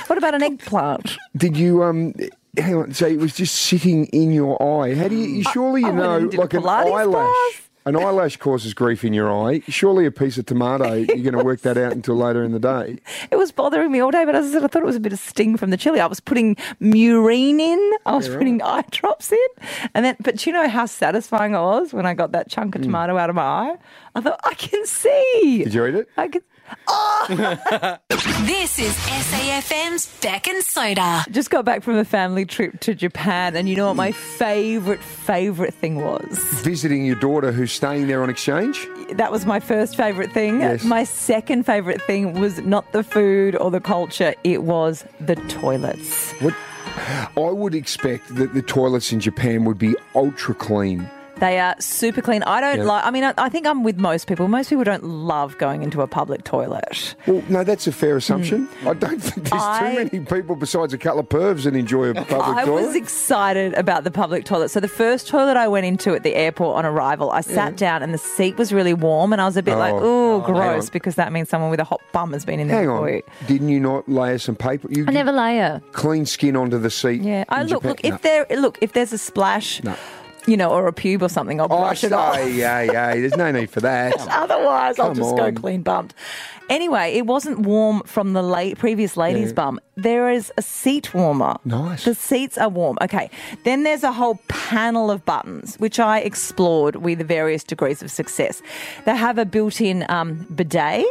what 0.07 0.17
about 0.17 0.33
an 0.35 0.43
eggplant? 0.43 1.17
Did 1.35 1.57
you 1.57 1.83
um? 1.83 2.13
Hang 2.57 2.75
on. 2.75 2.93
So 2.93 3.07
it 3.07 3.17
was 3.17 3.35
just 3.35 3.55
sitting 3.55 4.05
in 4.07 4.31
your 4.31 4.61
eye. 4.61 4.93
How 4.93 5.07
do 5.07 5.15
you? 5.15 5.27
Mm. 5.27 5.35
you 5.37 5.43
surely 5.43 5.81
you 5.81 5.87
I 5.87 5.91
know, 5.91 6.15
and 6.15 6.31
did 6.31 6.37
a 6.37 6.41
like 6.41 6.53
an 6.53 6.65
eyelash. 6.65 7.05
class. 7.05 7.61
An 7.85 7.97
eyelash 7.97 8.37
causes 8.37 8.73
grief 8.73 9.03
in 9.03 9.11
your 9.11 9.29
eye. 9.29 9.61
Surely 9.67 10.05
a 10.05 10.11
piece 10.11 10.37
of 10.37 10.45
tomato, 10.45 10.93
you're 10.93 11.17
going 11.17 11.33
to 11.33 11.43
work 11.43 11.61
that 11.61 11.77
out 11.77 11.91
until 11.91 12.15
later 12.15 12.41
in 12.41 12.53
the 12.53 12.59
day. 12.59 12.99
It 13.29 13.35
was 13.35 13.51
bothering 13.51 13.91
me 13.91 13.99
all 13.99 14.09
day, 14.09 14.23
but 14.23 14.35
as 14.35 14.45
I 14.45 14.51
said, 14.53 14.63
I 14.63 14.67
thought 14.67 14.83
it 14.83 14.85
was 14.85 14.95
a 14.95 15.01
bit 15.01 15.11
of 15.11 15.19
sting 15.19 15.57
from 15.57 15.69
the 15.69 15.75
chili. 15.75 15.99
I 15.99 16.05
was 16.05 16.21
putting 16.21 16.55
murine 16.79 17.59
in, 17.59 17.91
I 18.05 18.15
was 18.15 18.29
putting 18.29 18.61
eye 18.61 18.85
drops 18.91 19.33
in, 19.33 19.47
and 19.93 20.05
then. 20.05 20.15
But 20.21 20.37
do 20.37 20.49
you 20.49 20.53
know 20.53 20.69
how 20.69 20.85
satisfying 20.85 21.55
it 21.55 21.59
was 21.59 21.91
when 21.91 22.05
I 22.05 22.13
got 22.13 22.31
that 22.31 22.49
chunk 22.49 22.75
of 22.75 22.81
mm. 22.81 22.85
tomato 22.85 23.17
out 23.17 23.29
of 23.29 23.35
my 23.35 23.41
eye? 23.41 23.75
I 24.15 24.21
thought 24.21 24.39
I 24.45 24.53
can 24.53 24.85
see. 24.85 25.63
Did 25.65 25.73
you 25.73 25.85
eat 25.87 25.95
it? 25.95 26.09
I 26.15 26.29
could. 26.29 26.43
This 28.43 28.79
is 28.79 28.93
SAFM's 28.95 30.07
Bec 30.21 30.47
and 30.47 30.63
Soda. 30.63 31.23
Just 31.31 31.49
got 31.49 31.63
back 31.63 31.83
from 31.83 31.95
a 31.95 32.05
family 32.05 32.45
trip 32.45 32.79
to 32.81 32.93
Japan, 32.93 33.55
and 33.55 33.69
you 33.69 33.75
know 33.75 33.87
what 33.87 33.95
my 33.95 34.11
favourite, 34.11 35.01
favourite 35.01 35.73
thing 35.73 36.03
was? 36.03 36.37
Visiting 36.63 37.05
your 37.05 37.15
daughter 37.15 37.51
who's 37.51 37.71
staying 37.71 38.07
there 38.07 38.21
on 38.23 38.29
exchange. 38.29 38.85
That 39.13 39.31
was 39.31 39.45
my 39.45 39.59
first 39.59 39.95
favourite 39.95 40.33
thing. 40.33 40.59
Yes. 40.59 40.83
My 40.83 41.03
second 41.03 41.65
favourite 41.65 42.01
thing 42.01 42.39
was 42.39 42.59
not 42.59 42.91
the 42.91 43.03
food 43.03 43.55
or 43.55 43.71
the 43.71 43.81
culture, 43.81 44.33
it 44.43 44.63
was 44.63 45.05
the 45.19 45.35
toilets. 45.35 46.31
What? 46.33 46.53
I 47.37 47.49
would 47.49 47.73
expect 47.73 48.35
that 48.35 48.53
the 48.53 48.61
toilets 48.61 49.11
in 49.11 49.19
Japan 49.19 49.65
would 49.65 49.77
be 49.77 49.95
ultra 50.13 50.53
clean. 50.53 51.09
They 51.37 51.59
are 51.59 51.75
super 51.79 52.21
clean. 52.21 52.43
I 52.43 52.61
don't 52.61 52.77
Yeah. 52.77 52.83
like, 52.83 53.05
I 53.05 53.11
mean, 53.11 53.23
I, 53.23 53.33
I 53.37 53.49
think 53.49 53.65
I'm 53.67 53.83
with 53.83 53.97
most 53.97 54.27
people. 54.27 54.47
Most 54.47 54.69
people 54.69 54.83
don't 54.83 55.03
love 55.03 55.57
going 55.57 55.81
into 55.83 56.01
a 56.01 56.07
public 56.07 56.43
toilet. 56.43 57.15
Well, 57.27 57.43
no, 57.49 57.63
that's 57.63 57.87
a 57.87 57.91
fair 57.91 58.15
assumption. 58.17 58.65
Hmm. 58.65 58.87
I 58.89 58.93
don't 58.93 59.19
think 59.19 59.49
there's. 59.49 59.61
I- 59.61 59.79
too 59.91 59.97
many 60.03 60.25
people 60.25 60.55
besides 60.55 60.93
a 60.93 60.97
couple 60.97 61.19
of 61.21 61.29
pervs 61.29 61.63
that 61.63 61.75
enjoy 61.75 62.09
a 62.09 62.13
public 62.25 62.31
I 62.41 62.65
toilet. 62.65 62.81
I 62.83 62.85
was 62.85 62.95
excited 62.95 63.73
about 63.73 64.03
the 64.03 64.11
public 64.11 64.45
toilet. 64.45 64.69
So 64.69 64.79
the 64.79 64.87
first 64.87 65.27
toilet 65.27 65.57
I 65.57 65.67
went 65.67 65.85
into 65.85 66.13
at 66.15 66.23
the 66.23 66.35
airport 66.35 66.77
on 66.77 66.85
arrival, 66.85 67.31
I 67.31 67.41
sat 67.41 67.75
down 67.77 68.03
and 68.03 68.13
the 68.13 68.17
seat 68.19 68.55
was 68.57 68.71
really 68.71 68.93
warm, 68.93 69.33
and 69.33 69.41
I 69.41 69.45
was 69.45 69.57
a 69.57 69.63
bit 69.63 69.75
like, 69.75 69.93
Oh. 69.93 70.03
"Ooh, 70.03 70.33
oh, 70.35 70.41
gross," 70.41 70.89
because 70.89 71.15
that 71.15 71.33
means 71.33 71.49
someone 71.49 71.71
with 71.71 71.79
a 71.79 71.83
hot 71.83 72.01
bum 72.11 72.31
has 72.33 72.45
been 72.45 72.59
in 72.59 72.67
there 72.67 72.77
Hang 72.77 72.89
on. 72.89 73.07
you. 73.07 73.21
Didn't 73.47 73.69
you 73.69 73.79
not 73.79 74.07
layer 74.07 74.37
some 74.37 74.55
paper? 74.55 74.87
You 74.91 75.05
I 75.07 75.11
never 75.11 75.31
layer. 75.31 75.81
clean 75.93 76.25
skin 76.25 76.55
onto 76.55 76.77
the 76.77 76.89
seat. 76.91 77.21
Yeah, 77.21 77.43
I 77.49 77.61
in 77.61 77.67
look. 77.67 77.81
Japan? 77.83 77.89
Look, 77.89 78.05
if 78.05 78.21
there, 78.21 78.45
look, 78.61 78.77
if 78.81 78.93
there's 78.93 79.11
a 79.13 79.17
splash, 79.17 79.83
No. 79.83 79.95
You 80.47 80.57
know, 80.57 80.69
or 80.69 80.87
a 80.87 80.93
pube 80.93 81.21
or 81.21 81.29
something, 81.29 81.59
I'll 81.61 81.67
brush 81.67 81.79
Oh, 81.79 81.83
brush 81.83 82.03
it 82.03 82.13
off. 82.13 82.35
say, 82.35 82.51
yeah, 82.55 82.81
yeah. 82.81 83.13
There's 83.15 83.37
no 83.37 83.51
need 83.51 83.69
for 83.69 83.79
that. 83.81 84.13
Otherwise, 84.29 84.99
I'll 84.99 85.13
just 85.13 85.31
on. 85.31 85.53
go 85.53 85.61
clean 85.61 85.81
bumped. 85.83 86.13
Anyway, 86.69 87.13
it 87.13 87.25
wasn't 87.25 87.59
warm 87.59 88.01
from 88.05 88.33
the 88.33 88.41
late 88.41 88.77
previous 88.77 89.17
lady's 89.17 89.49
Yeah. 89.49 89.53
bum. 89.55 89.79
There 89.95 90.29
is 90.29 90.51
a 90.57 90.61
seat 90.61 91.13
warmer. 91.13 91.57
Nice. 91.65 92.05
The 92.05 92.15
seats 92.15 92.57
are 92.57 92.69
warm. 92.69 92.97
Okay. 93.01 93.29
Then 93.65 93.83
there's 93.83 94.03
a 94.03 94.11
whole 94.13 94.39
panel 94.47 95.11
of 95.11 95.25
buttons, 95.25 95.75
which 95.75 95.99
I 95.99 96.19
explored 96.19 96.95
with 96.97 97.19
various 97.27 97.63
degrees 97.63 98.01
of 98.01 98.09
success. 98.11 98.61
They 99.05 99.15
have 99.15 99.37
a 99.37 99.45
built-in 99.45 100.05
um, 100.09 100.47
bidet. 100.55 101.05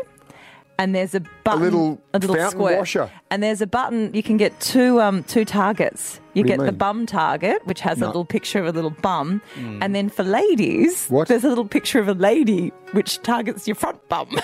And 0.78 0.94
there's 0.94 1.14
a 1.14 1.20
button, 1.44 1.60
little 1.62 2.00
a 2.12 2.18
little 2.18 2.34
fountain 2.34 2.58
squirt. 2.58 2.78
washer. 2.78 3.10
and 3.30 3.42
there's 3.42 3.60
a 3.60 3.66
button. 3.66 4.12
You 4.14 4.22
can 4.22 4.36
get 4.36 4.58
two 4.60 5.00
um, 5.00 5.22
two 5.24 5.44
targets. 5.44 6.14
You 6.14 6.18
What 6.18 6.32
do 6.34 6.38
you 6.40 6.44
get 6.44 6.58
the 6.58 6.72
mean? 6.72 6.78
bum 6.78 7.06
target, 7.06 7.64
which 7.66 7.80
has 7.80 8.00
a 8.00 8.06
little 8.06 8.24
picture 8.24 8.58
of 8.58 8.66
a 8.66 8.72
little 8.72 8.90
bum, 8.90 9.42
and 9.56 9.94
then 9.94 10.08
for 10.08 10.24
ladies, 10.24 11.06
What? 11.08 11.28
there's 11.28 11.44
a 11.44 11.48
little 11.48 11.66
picture 11.68 12.00
of 12.00 12.08
a 12.08 12.14
lady 12.14 12.72
which 12.92 13.20
targets 13.22 13.68
your 13.68 13.74
front 13.76 14.08
bum. 14.08 14.28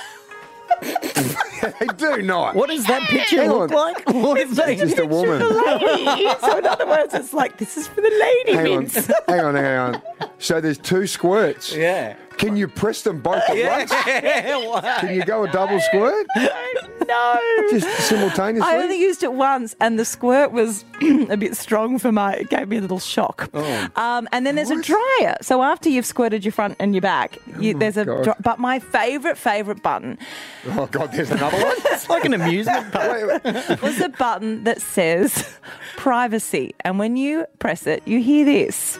they 0.80 1.86
do 1.96 2.22
not. 2.22 2.54
What 2.54 2.68
does 2.68 2.84
that 2.86 3.02
picture 3.08 3.38
Hang 3.40 3.50
look 3.50 3.72
on. 3.72 3.76
like? 3.76 4.08
What 4.10 4.38
is 4.38 4.54
that? 4.56 4.76
Just 4.78 4.98
a 4.98 5.06
woman. 5.06 5.40
so 5.40 6.58
in 6.58 6.66
other 6.66 6.86
words, 6.86 7.14
it's 7.14 7.32
like 7.32 7.58
this 7.58 7.76
is 7.76 7.88
for 7.88 8.00
the 8.00 8.10
lady 8.10 8.52
Hang 8.52 8.76
on, 8.76 8.84
bits. 8.84 9.06
hang 9.26 9.40
on, 9.40 9.54
hang 9.56 9.78
on. 9.78 10.02
So 10.38 10.60
there's 10.60 10.78
two 10.78 11.06
squirts. 11.06 11.72
Yeah. 11.76 12.16
Can 12.38 12.56
you 12.56 12.68
press 12.68 13.02
them 13.02 13.20
both 13.20 13.42
at 13.48 13.68
once? 13.68 13.90
Can 15.00 15.14
you 15.14 15.24
go 15.24 15.44
a 15.44 15.50
double 15.50 15.80
squirt? 15.80 16.26
no. 16.36 17.40
Just 17.70 17.88
simultaneously? 18.08 18.68
I 18.68 18.82
only 18.82 19.00
used 19.00 19.22
it 19.22 19.32
once, 19.32 19.74
and 19.80 19.98
the 19.98 20.04
squirt 20.04 20.52
was 20.52 20.84
a 21.02 21.36
bit 21.36 21.56
strong 21.56 21.98
for 21.98 22.12
my. 22.12 22.34
It 22.34 22.48
gave 22.48 22.68
me 22.68 22.78
a 22.78 22.80
little 22.80 23.00
shock. 23.00 23.50
Oh. 23.52 23.88
Um, 23.96 24.28
and 24.32 24.46
then 24.46 24.54
there's 24.54 24.70
a 24.70 24.80
dryer. 24.80 25.36
So 25.42 25.62
after 25.62 25.88
you've 25.88 26.06
squirted 26.06 26.44
your 26.44 26.52
front 26.52 26.76
and 26.78 26.94
your 26.94 27.02
back, 27.02 27.38
you, 27.58 27.74
there's 27.74 27.96
a. 27.96 28.04
God. 28.04 28.24
Dry, 28.24 28.34
but 28.40 28.58
my 28.58 28.78
favourite 28.78 29.36
favourite 29.36 29.82
button 29.82 30.18
oh, 30.66 30.86
God, 30.86 31.12
there's 31.12 31.30
another 31.30 31.56
one. 31.56 31.76
It's 31.98 32.08
like 32.08 32.24
an 32.24 32.34
amusement 32.34 32.92
park. 32.92 33.12
Wait, 33.12 33.44
wait. 33.44 33.82
was 33.82 34.00
a 34.00 34.08
button 34.08 34.64
that 34.64 34.80
says 34.80 35.58
privacy, 35.96 36.74
and 36.80 36.98
when 36.98 37.16
you 37.16 37.46
press 37.58 37.86
it, 37.86 38.06
you 38.06 38.20
hear 38.20 38.44
this. 38.44 38.98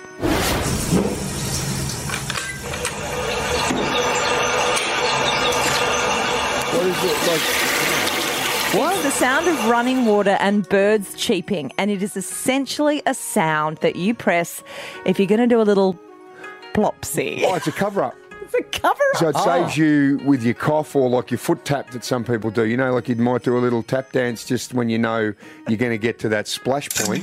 Is 6.88 7.04
it? 7.04 7.28
Like, 7.28 8.95
It's 8.95 9.02
the 9.02 9.11
sound 9.11 9.47
of 9.47 9.68
running 9.68 10.07
water 10.07 10.37
and 10.40 10.66
birds 10.68 11.14
cheeping, 11.14 11.73
and 11.76 11.90
it 11.90 12.02
is 12.02 12.16
essentially 12.16 13.02
a 13.04 13.12
sound 13.12 13.78
that 13.78 13.97
you 13.97 14.14
press 14.14 14.62
if 15.04 15.18
you're 15.18 15.28
going 15.28 15.40
to 15.40 15.47
do 15.47 15.61
a 15.61 15.62
little 15.62 15.99
plopsy. 16.73 17.42
oh, 17.45 17.54
it's 17.54 17.66
a 17.66 17.73
cover 17.73 18.02
up. 18.02 18.14
It's 18.40 18.54
a 18.54 18.62
cover 18.80 19.02
up. 19.12 19.16
So 19.18 19.28
it 19.28 19.37
ah. 19.37 19.45
saves 19.45 19.76
you 19.76 20.23
with 20.25 20.42
your 20.42 20.54
cough 20.54 20.97
or 20.97 21.11
like 21.11 21.30
your 21.30 21.37
foot 21.37 21.66
tap 21.66 21.90
that 21.90 22.02
some 22.02 22.25
people 22.25 22.50
do. 22.50 22.64
You 22.64 22.78
know, 22.78 22.95
like 22.95 23.07
you 23.07 23.16
might 23.16 23.42
do 23.42 23.59
a 23.59 23.61
little 23.61 23.83
tap 23.83 24.12
dance 24.12 24.42
just 24.42 24.73
when 24.73 24.88
you 24.88 24.97
know 24.97 25.35
you're 25.68 25.76
going 25.76 25.92
to 25.92 25.99
get 25.99 26.18
to 26.21 26.30
that 26.30 26.49
splash 26.49 26.88
point 26.88 27.23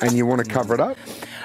and 0.00 0.12
you 0.12 0.24
want 0.24 0.42
to 0.42 0.50
cover 0.50 0.72
it 0.72 0.80
up. 0.80 0.96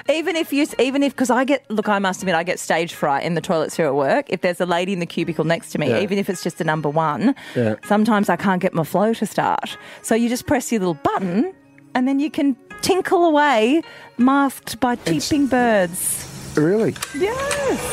Even 0.09 0.35
if 0.37 0.53
you, 0.53 0.65
even 0.79 1.03
if, 1.03 1.13
because 1.13 1.29
I 1.29 1.43
get, 1.43 1.69
look, 1.69 1.89
I 1.89 1.99
must 1.99 2.21
admit, 2.21 2.35
I 2.35 2.43
get 2.43 2.59
stage 2.59 2.93
fright 2.93 3.23
in 3.23 3.33
the 3.33 3.41
toilets 3.41 3.75
here 3.75 3.87
at 3.87 3.95
work. 3.95 4.25
If 4.29 4.41
there's 4.41 4.61
a 4.61 4.65
lady 4.65 4.93
in 4.93 4.99
the 4.99 5.05
cubicle 5.05 5.43
next 5.43 5.71
to 5.71 5.79
me, 5.79 5.89
Yeah. 5.89 5.99
even 5.99 6.17
if 6.17 6.29
it's 6.29 6.41
just 6.43 6.61
a 6.61 6.63
number 6.63 6.89
one, 6.89 7.35
Yeah. 7.55 7.75
sometimes 7.85 8.29
I 8.29 8.37
can't 8.37 8.61
get 8.61 8.73
my 8.73 8.83
flow 8.85 9.13
to 9.13 9.25
start. 9.25 9.77
So 10.01 10.15
you 10.15 10.29
just 10.29 10.45
press 10.47 10.71
your 10.71 10.79
little 10.79 10.93
button, 10.95 11.53
and 11.93 12.07
then 12.07 12.19
you 12.19 12.31
can 12.31 12.55
tinkle 12.81 13.25
away, 13.25 13.81
masked 14.17 14.79
by 14.79 14.95
cheeping 14.95 15.47
birds. 15.47 16.25
Really? 16.55 16.95
Yes. 17.13 17.83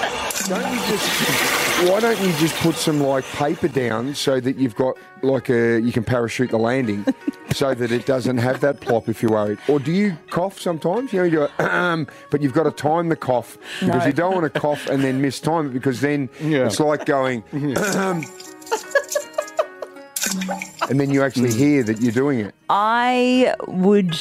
Don't 0.50 0.72
you 0.72 0.80
just? 0.88 1.88
Why 1.88 2.00
don't 2.00 2.20
you 2.20 2.32
just 2.38 2.54
put 2.56 2.74
some 2.74 3.00
like 3.00 3.24
paper 3.24 3.68
down 3.68 4.14
so 4.14 4.40
that 4.40 4.56
you've 4.56 4.74
got 4.74 4.96
like 5.22 5.48
a 5.48 5.78
you 5.80 5.92
can 5.92 6.02
parachute 6.04 6.50
the 6.50 6.58
landing, 6.58 7.04
so 7.52 7.72
that 7.72 7.92
it 7.92 8.04
doesn't 8.04 8.38
have 8.38 8.60
that 8.60 8.80
plop 8.80 9.08
if 9.08 9.22
you're 9.22 9.30
worried. 9.30 9.58
Or 9.68 9.78
do 9.78 9.92
you 9.92 10.16
cough 10.30 10.60
sometimes? 10.60 11.12
You 11.12 11.20
know, 11.20 11.24
you 11.24 11.48
go, 11.58 11.64
um, 11.64 12.06
but 12.30 12.42
you've 12.42 12.52
got 12.52 12.64
to 12.64 12.72
time 12.72 13.08
the 13.10 13.16
cough 13.16 13.56
because 13.78 14.00
No. 14.00 14.06
you 14.06 14.12
don't 14.12 14.34
want 14.34 14.52
to 14.52 14.60
cough 14.60 14.88
and 14.88 15.04
then 15.04 15.22
miss 15.22 15.38
time 15.40 15.66
it 15.66 15.72
because 15.72 16.00
then 16.00 16.28
Yeah. 16.40 16.66
it's 16.66 16.80
like 16.80 17.06
going. 17.06 17.44
"Ahem." 17.52 18.24
And 20.90 20.98
then 21.00 21.10
you 21.10 21.22
actually 21.22 21.52
hear 21.52 21.82
that 21.84 22.00
you're 22.00 22.12
doing 22.12 22.40
it. 22.40 22.54
I 22.68 23.54
would. 23.68 24.16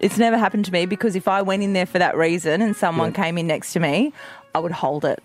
It's 0.00 0.18
never 0.18 0.36
happened 0.36 0.64
to 0.66 0.72
me 0.72 0.84
because 0.86 1.14
if 1.16 1.28
I 1.28 1.42
went 1.42 1.62
in 1.62 1.72
there 1.74 1.86
for 1.86 1.98
that 1.98 2.16
reason 2.16 2.60
and 2.60 2.76
someone 2.76 3.12
Yeah. 3.14 3.24
came 3.24 3.38
in 3.38 3.46
next 3.46 3.72
to 3.74 3.80
me, 3.80 4.12
I 4.54 4.58
would 4.58 4.72
hold 4.72 5.04
it. 5.04 5.22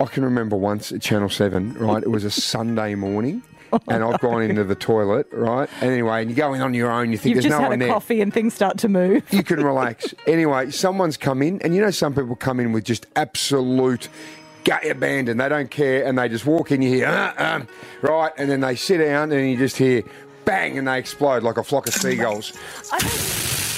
I 0.00 0.06
can 0.06 0.24
remember 0.24 0.56
once 0.56 0.92
at 0.92 1.00
Channel 1.00 1.28
7, 1.28 1.74
right? 1.74 2.02
It 2.02 2.10
was 2.10 2.24
a 2.24 2.30
Sunday 2.30 2.94
morning. 2.94 3.42
And 3.88 4.04
I've 4.04 4.20
gone 4.20 4.42
into 4.42 4.64
the 4.64 4.74
toilet, 4.74 5.26
right? 5.32 5.66
Anyway, 5.80 6.20
and 6.20 6.30
you 6.30 6.36
go 6.36 6.52
in 6.52 6.60
on 6.60 6.74
your 6.74 6.90
own, 6.90 7.10
you 7.10 7.16
think 7.16 7.36
You've 7.36 7.44
there's 7.44 7.58
no 7.58 7.68
one 7.70 7.78
there. 7.78 7.88
coffee 7.88 8.20
and 8.20 8.30
things 8.32 8.52
start 8.52 8.76
to 8.78 8.88
move. 8.88 9.22
You 9.32 9.42
can 9.42 9.64
relax. 9.64 10.12
anyway, 10.26 10.70
someone's 10.70 11.16
come 11.16 11.40
in, 11.40 11.58
and 11.62 11.74
you 11.74 11.80
know, 11.80 11.90
some 11.90 12.14
people 12.14 12.36
come 12.36 12.60
in 12.60 12.72
with 12.72 12.84
just 12.84 13.06
absolute 13.16 14.10
gut 14.64 14.84
abandon. 14.86 15.38
They 15.38 15.48
don't 15.48 15.70
care, 15.70 16.04
and 16.04 16.18
they 16.18 16.28
just 16.28 16.44
walk 16.44 16.70
in, 16.70 16.82
you 16.82 16.90
hear, 16.90 17.06
uh, 17.06 17.32
um, 17.38 17.68
right? 18.02 18.30
And 18.36 18.50
then 18.50 18.60
they 18.60 18.76
sit 18.76 18.98
down, 18.98 19.32
and 19.32 19.50
you 19.50 19.56
just 19.56 19.78
hear 19.78 20.02
bang, 20.44 20.76
and 20.76 20.86
they 20.86 20.98
explode 20.98 21.42
like 21.42 21.56
a 21.56 21.64
flock 21.64 21.86
of 21.86 21.94
seagulls. 21.94 22.52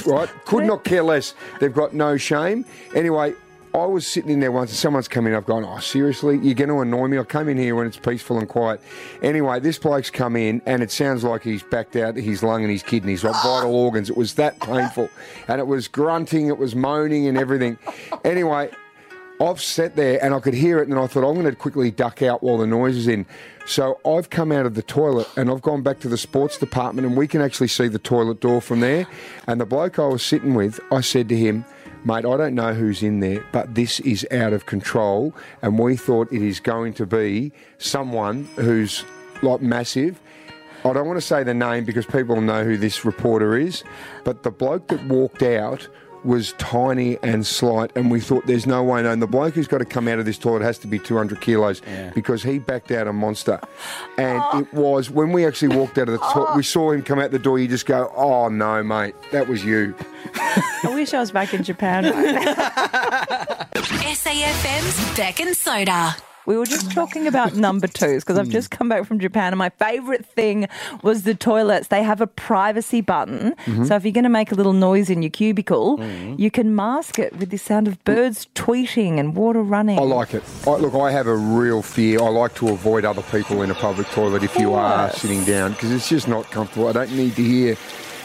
right? 0.06 0.28
Could 0.44 0.64
not 0.64 0.82
care 0.82 1.04
less. 1.04 1.34
They've 1.60 1.72
got 1.72 1.94
no 1.94 2.16
shame. 2.16 2.64
Anyway, 2.96 3.34
I 3.74 3.86
was 3.86 4.06
sitting 4.06 4.30
in 4.30 4.38
there 4.38 4.52
once 4.52 4.70
and 4.70 4.78
someone's 4.78 5.08
come 5.08 5.26
in. 5.26 5.34
I've 5.34 5.46
gone, 5.46 5.64
oh, 5.64 5.80
seriously? 5.80 6.38
You're 6.40 6.54
going 6.54 6.68
to 6.68 6.78
annoy 6.80 7.08
me? 7.08 7.18
I'll 7.18 7.24
come 7.24 7.48
in 7.48 7.58
here 7.58 7.74
when 7.74 7.88
it's 7.88 7.96
peaceful 7.96 8.38
and 8.38 8.48
quiet. 8.48 8.80
Anyway, 9.20 9.58
this 9.58 9.78
bloke's 9.78 10.10
come 10.10 10.36
in 10.36 10.62
and 10.64 10.80
it 10.80 10.92
sounds 10.92 11.24
like 11.24 11.42
he's 11.42 11.64
backed 11.64 11.96
out 11.96 12.14
his 12.14 12.44
lung 12.44 12.62
and 12.62 12.70
his 12.70 12.84
kidneys, 12.84 13.24
like 13.24 13.34
vital 13.42 13.74
organs. 13.74 14.08
It 14.08 14.16
was 14.16 14.34
that 14.34 14.60
painful. 14.60 15.10
And 15.48 15.60
it 15.60 15.66
was 15.66 15.88
grunting, 15.88 16.46
it 16.46 16.56
was 16.56 16.76
moaning 16.76 17.26
and 17.26 17.36
everything. 17.36 17.76
Anyway, 18.24 18.70
I've 19.40 19.60
sat 19.60 19.96
there 19.96 20.24
and 20.24 20.32
I 20.32 20.38
could 20.38 20.54
hear 20.54 20.78
it, 20.78 20.88
and 20.88 20.96
I 20.96 21.08
thought 21.08 21.28
I'm 21.28 21.34
going 21.34 21.46
to 21.46 21.56
quickly 21.56 21.90
duck 21.90 22.22
out 22.22 22.44
while 22.44 22.58
the 22.58 22.68
noise 22.68 22.96
is 22.96 23.08
in. 23.08 23.26
So 23.66 23.98
I've 24.06 24.30
come 24.30 24.52
out 24.52 24.66
of 24.66 24.74
the 24.74 24.82
toilet 24.82 25.26
and 25.36 25.50
I've 25.50 25.62
gone 25.62 25.82
back 25.82 25.98
to 26.00 26.08
the 26.08 26.16
sports 26.16 26.58
department, 26.58 27.08
and 27.08 27.16
we 27.16 27.26
can 27.26 27.40
actually 27.40 27.68
see 27.68 27.88
the 27.88 27.98
toilet 27.98 28.40
door 28.40 28.60
from 28.60 28.78
there. 28.78 29.08
And 29.48 29.60
the 29.60 29.66
bloke 29.66 29.98
I 29.98 30.06
was 30.06 30.22
sitting 30.22 30.54
with, 30.54 30.78
I 30.92 31.00
said 31.00 31.28
to 31.30 31.36
him, 31.36 31.64
Mate, 32.06 32.26
I 32.26 32.36
don't 32.36 32.54
know 32.54 32.74
who's 32.74 33.02
in 33.02 33.20
there, 33.20 33.42
but 33.50 33.74
this 33.74 33.98
is 34.00 34.26
out 34.30 34.52
of 34.52 34.66
control. 34.66 35.34
And 35.62 35.78
we 35.78 35.96
thought 35.96 36.30
it 36.30 36.42
is 36.42 36.60
going 36.60 36.92
to 36.94 37.06
be 37.06 37.50
someone 37.78 38.44
who's 38.56 39.04
like 39.42 39.62
massive. 39.62 40.20
I 40.84 40.92
don't 40.92 41.06
want 41.06 41.16
to 41.16 41.26
say 41.26 41.44
the 41.44 41.54
name 41.54 41.86
because 41.86 42.04
people 42.04 42.42
know 42.42 42.62
who 42.62 42.76
this 42.76 43.06
reporter 43.06 43.56
is, 43.56 43.84
but 44.22 44.42
the 44.42 44.50
bloke 44.50 44.88
that 44.88 45.02
walked 45.06 45.42
out 45.42 45.88
was 46.24 46.52
tiny 46.54 47.18
and 47.22 47.46
slight, 47.46 47.90
and 47.94 48.10
we 48.10 48.20
thought 48.20 48.46
there's 48.46 48.66
no 48.66 48.82
way 48.82 49.02
known. 49.02 49.20
The 49.20 49.26
bloke 49.26 49.54
who's 49.54 49.68
got 49.68 49.78
to 49.78 49.84
come 49.84 50.08
out 50.08 50.18
of 50.18 50.24
this 50.24 50.38
toilet 50.38 50.62
has 50.62 50.78
to 50.78 50.86
be 50.86 50.98
200 50.98 51.40
kilos 51.40 51.82
because 52.14 52.42
he 52.42 52.58
backed 52.58 52.90
out 52.90 53.06
a 53.06 53.12
monster. 53.12 53.60
And 54.18 54.40
oh. 54.42 54.58
it 54.60 54.72
was 54.72 55.10
when 55.10 55.32
we 55.32 55.46
actually 55.46 55.76
walked 55.76 55.98
out 55.98 56.08
of 56.08 56.12
the 56.12 56.26
toilet, 56.32 56.50
oh. 56.52 56.56
we 56.56 56.62
saw 56.62 56.92
him 56.92 57.02
come 57.02 57.18
out 57.18 57.30
the 57.30 57.38
door. 57.38 57.58
You 57.58 57.68
just 57.68 57.86
go, 57.86 58.12
"Oh 58.16 58.48
no, 58.48 58.82
mate, 58.82 59.14
that 59.32 59.48
was 59.48 59.64
you." 59.64 59.94
I 60.34 60.90
wish 60.94 61.14
I 61.14 61.20
was 61.20 61.30
back 61.30 61.54
in 61.54 61.62
Japan. 61.62 62.04
SAFM's 63.74 65.16
Bec 65.16 65.40
and 65.40 65.56
Soda. 65.56 66.16
We 66.46 66.56
were 66.56 66.66
just 66.66 66.92
talking 66.92 67.26
about 67.26 67.54
number 67.54 67.86
twos 67.86 68.22
because 68.22 68.38
I've 68.38 68.46
hmm. 68.46 68.52
just 68.52 68.70
come 68.70 68.88
back 68.88 69.06
from 69.06 69.18
Japan 69.18 69.52
and 69.52 69.58
my 69.58 69.70
favourite 69.70 70.26
thing 70.26 70.68
was 71.02 71.22
the 71.22 71.34
toilets. 71.34 71.88
They 71.88 72.02
have 72.02 72.20
a 72.20 72.26
privacy 72.26 73.00
button. 73.00 73.54
Mm-hmm. 73.64 73.84
So 73.84 73.96
if 73.96 74.04
you're 74.04 74.12
going 74.12 74.24
to 74.24 74.30
make 74.30 74.52
a 74.52 74.54
little 74.54 74.72
noise 74.72 75.10
in 75.10 75.22
your 75.22 75.30
cubicle, 75.30 75.98
mm-hmm. 75.98 76.34
you 76.38 76.50
can 76.50 76.74
mask 76.74 77.18
it 77.18 77.36
with 77.36 77.50
the 77.50 77.56
sound 77.56 77.88
of 77.88 78.02
birds 78.04 78.46
tweeting 78.54 79.18
and 79.18 79.34
water 79.34 79.62
running. 79.62 79.98
I 79.98 80.02
like 80.02 80.34
it. 80.34 80.42
I, 80.66 80.76
look, 80.76 80.94
I 80.94 81.10
have 81.10 81.26
a 81.26 81.36
real 81.36 81.82
fear. 81.82 82.20
I 82.20 82.28
like 82.28 82.54
to 82.56 82.68
avoid 82.68 83.04
other 83.04 83.22
people 83.22 83.62
in 83.62 83.70
a 83.70 83.74
public 83.74 84.06
toilet 84.08 84.42
if 84.42 84.56
you 84.56 84.74
are 84.74 85.10
sitting 85.10 85.44
down 85.44 85.72
because 85.72 85.92
it's 85.92 86.08
just 86.08 86.28
not 86.28 86.50
comfortable. 86.50 86.88
I 86.88 86.92
don't 86.92 87.12
need 87.12 87.36
to 87.36 87.42
hear 87.42 87.76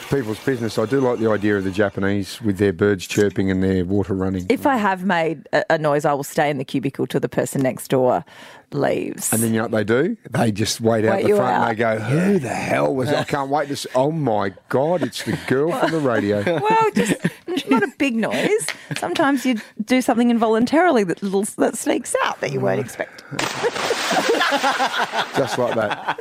people's 0.09 0.43
business. 0.43 0.77
I 0.77 0.85
do 0.85 0.99
like 0.99 1.19
the 1.19 1.29
idea 1.29 1.57
of 1.57 1.63
the 1.63 1.71
Japanese 1.71 2.41
with 2.41 2.57
their 2.57 2.73
birds 2.73 3.05
chirping 3.07 3.51
and 3.51 3.63
their 3.63 3.85
water 3.85 4.13
running. 4.13 4.45
If 4.49 4.65
I 4.65 4.77
have 4.77 5.05
made 5.05 5.47
a, 5.69 5.77
noise, 5.77 6.05
I 6.05 6.13
will 6.13 6.23
stay 6.23 6.49
in 6.49 6.57
the 6.57 6.65
cubicle 6.65 7.05
till 7.07 7.19
the 7.19 7.29
person 7.29 7.61
next 7.61 7.89
door 7.89 8.25
leaves. 8.71 9.31
and 9.33 9.41
then 9.41 9.51
you 9.53 9.57
know 9.57 9.63
what 9.63 9.71
they 9.71 9.83
do? 9.83 10.17
They 10.29 10.51
just 10.51 10.81
wait 10.81 11.05
out 11.05 11.17
Wait 11.17 11.27
the 11.27 11.35
front 11.35 11.55
out. 11.55 11.69
and 11.69 11.71
they 11.71 11.75
go, 11.79 11.99
"Who 11.99 12.39
the 12.39 12.49
hell 12.49 12.93
was? 12.93 13.09
I 13.09 13.23
can't 13.23 13.49
wait 13.49 13.67
to." 13.69 13.75
See. 13.75 13.89
Oh 13.95 14.11
my 14.11 14.53
god! 14.69 15.01
It's 15.01 15.23
the 15.23 15.37
girl 15.47 15.71
from 15.71 15.91
the 15.91 15.99
radio. 15.99 16.43
well, 16.45 16.91
just 16.91 17.15
not 17.69 17.83
a 17.83 17.91
big 17.97 18.15
noise. 18.15 18.67
Sometimes 18.97 19.45
you 19.45 19.59
do 19.85 20.01
something 20.01 20.29
involuntarily 20.29 21.03
that 21.05 21.23
little 21.23 21.43
that 21.57 21.77
sneaks 21.77 22.15
out 22.25 22.41
that 22.41 22.51
you 22.51 22.59
weren't 22.59 22.79
expecting. 22.79 23.37
just 25.37 25.57
like 25.57 25.75
that. 25.75 26.19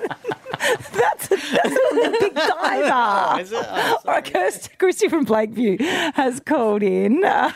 That's 0.58 1.30
a, 1.30 1.36
that's 1.36 1.76
a 1.76 2.10
big 2.20 2.34
diver. 2.34 3.56
All 4.04 4.14
right, 4.14 4.24
Kirsty, 4.24 4.70
Christy 4.78 5.08
from 5.08 5.24
Blakeview 5.24 5.80
has 6.14 6.40
called 6.40 6.82
in. 6.82 7.24
Uh, 7.24 7.52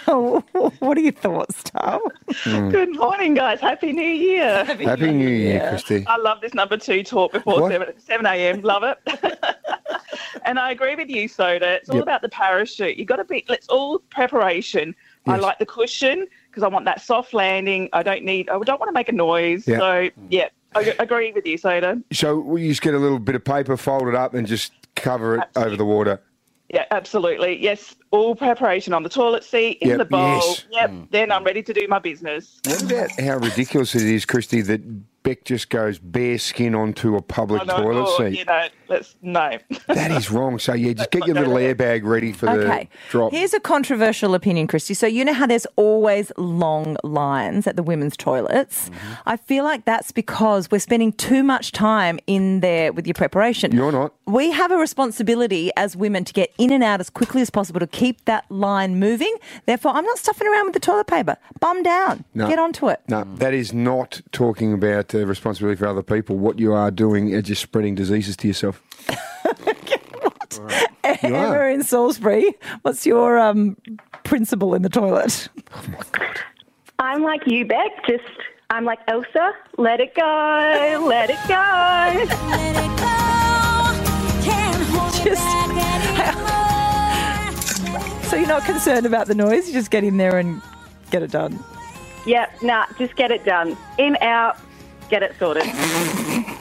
what 0.79 0.97
are 0.97 1.01
your 1.01 1.13
thoughts, 1.13 1.63
Tom? 1.65 2.01
Good 2.45 2.95
morning, 2.97 3.35
guys. 3.35 3.61
Happy 3.61 3.93
New 3.93 4.03
Year. 4.03 4.65
Happy 4.65 5.11
New 5.11 5.29
Year, 5.29 5.69
Christy. 5.71 6.05
I 6.07 6.17
love 6.17 6.41
this 6.41 6.55
number 6.55 6.77
two 6.77 7.03
talk 7.03 7.33
before 7.33 7.63
What? 7.63 7.73
7, 7.73 7.95
7 7.99 8.27
a.m. 8.27 8.63
Love 8.63 8.83
it. 8.85 8.99
and 10.45 10.59
I 10.59 10.71
agree 10.71 10.95
with 10.95 11.09
you, 11.09 11.29
Soda. 11.29 11.75
It's 11.75 11.89
all 11.91 11.97
Yep. 11.97 12.03
about 12.05 12.23
the 12.23 12.29
parachute. 12.29 12.97
You've 12.97 13.09
got 13.09 13.17
to 13.17 13.25
be, 13.25 13.45
let's 13.49 13.69
all 13.69 13.99
preparation. 14.11 14.95
I 15.27 15.37
like 15.37 15.59
the 15.59 15.67
cushion 15.67 16.27
because 16.51 16.63
I 16.65 16.69
want 16.69 16.85
that 16.87 17.01
soft 17.01 17.33
landing. 17.33 17.89
I 17.93 18.03
don't 18.03 18.25
need, 18.25 18.49
I 18.49 18.59
don't 18.59 18.81
want 18.81 18.89
to 18.89 18.93
make 18.93 19.09
a 19.09 19.13
noise. 19.13 19.69
Yeah. 19.69 19.79
So, 19.79 20.11
yeah, 20.31 20.49
I 20.75 20.95
agree 20.99 21.33
with 21.33 21.47
you, 21.47 21.59
Soda. 21.59 22.01
So 22.13 22.39
we 22.39 22.69
just 22.69 22.83
get 22.83 22.95
a 22.95 22.99
little 22.99 23.19
bit 23.19 23.35
of 23.35 23.45
paper, 23.45 23.77
fold 23.77 24.09
it 24.09 24.15
up, 24.15 24.35
and 24.35 24.47
just 24.47 24.73
cover 24.97 25.37
it 25.37 25.49
over 25.57 25.77
the 25.77 25.85
water. 25.85 26.21
Yeah, 26.69 26.87
absolutely. 26.91 27.63
Yes, 27.63 27.95
all 28.13 28.35
preparation 28.35 28.95
on 28.95 29.03
the 29.03 29.11
toilet 29.11 29.45
seat, 29.45 29.79
in 29.83 29.91
Yep, 29.91 29.99
the 29.99 30.05
bowl. 30.07 30.21
yes. 30.21 30.67
Yep, 30.71 30.91
then 31.11 31.31
I'm 31.31 31.45
ready 31.45 31.63
to 31.63 31.73
do 31.75 31.87
my 31.89 31.99
business. 31.99 32.61
What 32.65 32.83
about 32.83 33.11
how 33.21 33.37
ridiculous 33.39 33.95
it 33.95 34.03
is, 34.03 34.25
Christy, 34.25 34.63
that 34.63 34.81
Bec 35.23 35.45
just 35.45 35.71
goes 35.71 35.99
bare 35.99 36.39
skin 36.39 36.75
onto 36.75 37.17
a 37.17 37.23
public 37.23 37.63
I 37.63 37.65
know, 37.65 37.77
toilet 37.83 38.05
oh, 38.07 38.19
seat? 38.19 38.39
You 38.39 38.45
know, 38.45 38.67
let's, 38.89 39.15
no. 39.23 39.59
That 39.87 40.11
is 40.11 40.31
wrong. 40.31 40.59
So 40.59 40.75
yeah, 40.75 40.95
just 40.95 41.11
get 41.11 41.27
your 41.27 41.37
little 41.37 41.55
airbag 41.75 42.05
ready 42.05 42.33
for 42.33 42.49
Okay. 42.49 42.89
the 42.91 43.11
drop. 43.11 43.33
Here's 43.33 43.55
a 43.55 43.61
controversial 43.61 44.35
opinion, 44.35 44.67
Christy. 44.67 44.95
So 44.95 45.07
you 45.07 45.25
know 45.25 45.33
how 45.33 45.47
there's 45.47 45.67
always 45.77 46.33
long 46.37 46.97
lines 47.05 47.67
at 47.67 47.77
the 47.77 47.83
women's 47.83 48.17
toilets. 48.17 48.89
Mm-hmm. 48.89 49.13
I 49.27 49.37
feel 49.37 49.65
like 49.65 49.85
that's 49.85 50.13
because 50.13 50.71
we're 50.71 50.79
spending 50.79 51.13
too 51.13 51.43
much 51.43 51.73
time 51.73 52.19
in 52.27 52.61
there 52.61 52.93
with 52.93 53.07
your 53.07 53.15
preparation. 53.15 53.73
You're 53.73 53.93
not. 53.93 54.15
We 54.27 54.51
have 54.51 54.71
a 54.73 54.77
responsibility 54.77 55.71
as 55.77 55.97
women 55.97 56.25
to 56.25 56.33
get 56.33 56.53
in 56.59 56.73
and 56.73 56.83
out 56.83 57.01
as 57.01 57.11
quickly 57.11 57.43
as 57.43 57.51
possible 57.51 57.81
to 57.81 57.87
keep 57.87 58.25
that 58.25 58.51
line 58.51 58.99
moving. 58.99 59.35
Therefore, 59.67 59.93
I'm 59.93 60.05
not 60.05 60.19
stuffing 60.19 60.49
around 60.49 60.65
with 60.67 60.75
the 60.75 60.81
toilet 60.81 61.07
paper. 61.07 61.37
Bum 61.61 61.83
down. 61.83 62.25
No. 62.35 62.49
Get 62.49 62.59
onto 62.59 62.89
it. 62.89 63.01
No, 63.09 63.25
that 63.37 63.55
is 63.55 63.73
not 63.73 64.21
talking 64.33 64.73
about 64.73 65.12
uh, 65.15 65.27
responsibility 65.27 65.79
for 65.79 65.87
other 65.87 66.03
people. 66.03 66.37
What 66.37 66.59
you 66.59 66.73
are 66.73 66.91
doing 66.91 67.29
is 67.31 67.45
just 67.45 67.63
spreading 67.63 67.95
diseases 67.95 68.37
to 68.39 68.49
yourself. 68.49 68.83
You 71.23 71.35
Emma 71.35 71.49
are. 71.49 71.69
in 71.69 71.83
Salisbury, 71.83 72.55
what's 72.83 73.07
your 73.07 73.39
um, 73.39 73.77
principle 74.25 74.75
in 74.75 74.83
the 74.83 74.89
toilet? 74.89 75.49
I'm 76.99 77.23
like 77.23 77.47
you, 77.47 77.65
Bec. 77.65 77.91
Just, 78.07 78.23
I'm 78.71 78.85
like 78.85 78.99
Elsa. 79.09 79.53
Let 79.79 80.01
it 80.01 80.15
go. 80.15 81.05
Let 81.07 81.31
it 81.31 81.39
go. 81.49 82.73
So 88.29 88.37
you're 88.37 88.49
not 88.49 88.65
concerned 88.65 89.05
about 89.07 89.27
the 89.27 89.35
noise. 89.35 89.67
You 89.67 89.75
just 89.75 89.91
get 89.91 90.05
in 90.05 90.17
there 90.17 90.39
and 90.39 90.63
get 91.11 91.23
it 91.23 91.31
done. 91.31 91.63
Yep, 92.27 92.63
nah, 92.63 92.87
just 92.99 93.17
get 93.17 93.31
it 93.31 93.45
done. 93.45 93.77
In, 93.99 94.17
out, 94.21 94.57
get 95.13 95.23
it 95.23 95.39
sorted. 95.39 95.67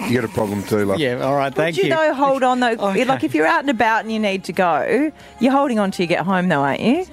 You 0.10 0.20
got 0.20 0.30
a 0.30 0.34
problem 0.34 0.62
too, 0.64 0.84
love. 0.84 1.00
Yeah, 1.00 1.22
all 1.22 1.36
right, 1.36 1.56
thank 1.56 1.78
Would 1.78 1.86
you, 1.86 1.90
you. 1.90 1.96
though 1.96 2.14
hold 2.14 2.44
on 2.44 2.60
though? 2.60 2.72
Okay. 2.72 3.06
Like 3.06 3.24
if 3.24 3.34
you're 3.34 3.48
out 3.48 3.62
and 3.62 3.70
about 3.70 4.04
and 4.04 4.12
you 4.12 4.20
need 4.20 4.44
to 4.44 4.52
go, 4.52 5.10
you're 5.40 5.54
holding 5.54 5.80
on 5.80 5.90
till 5.92 6.04
you 6.04 6.08
get 6.08 6.26
home 6.26 6.50
though, 6.50 6.60
aren't 6.62 6.82
you? 6.82 7.06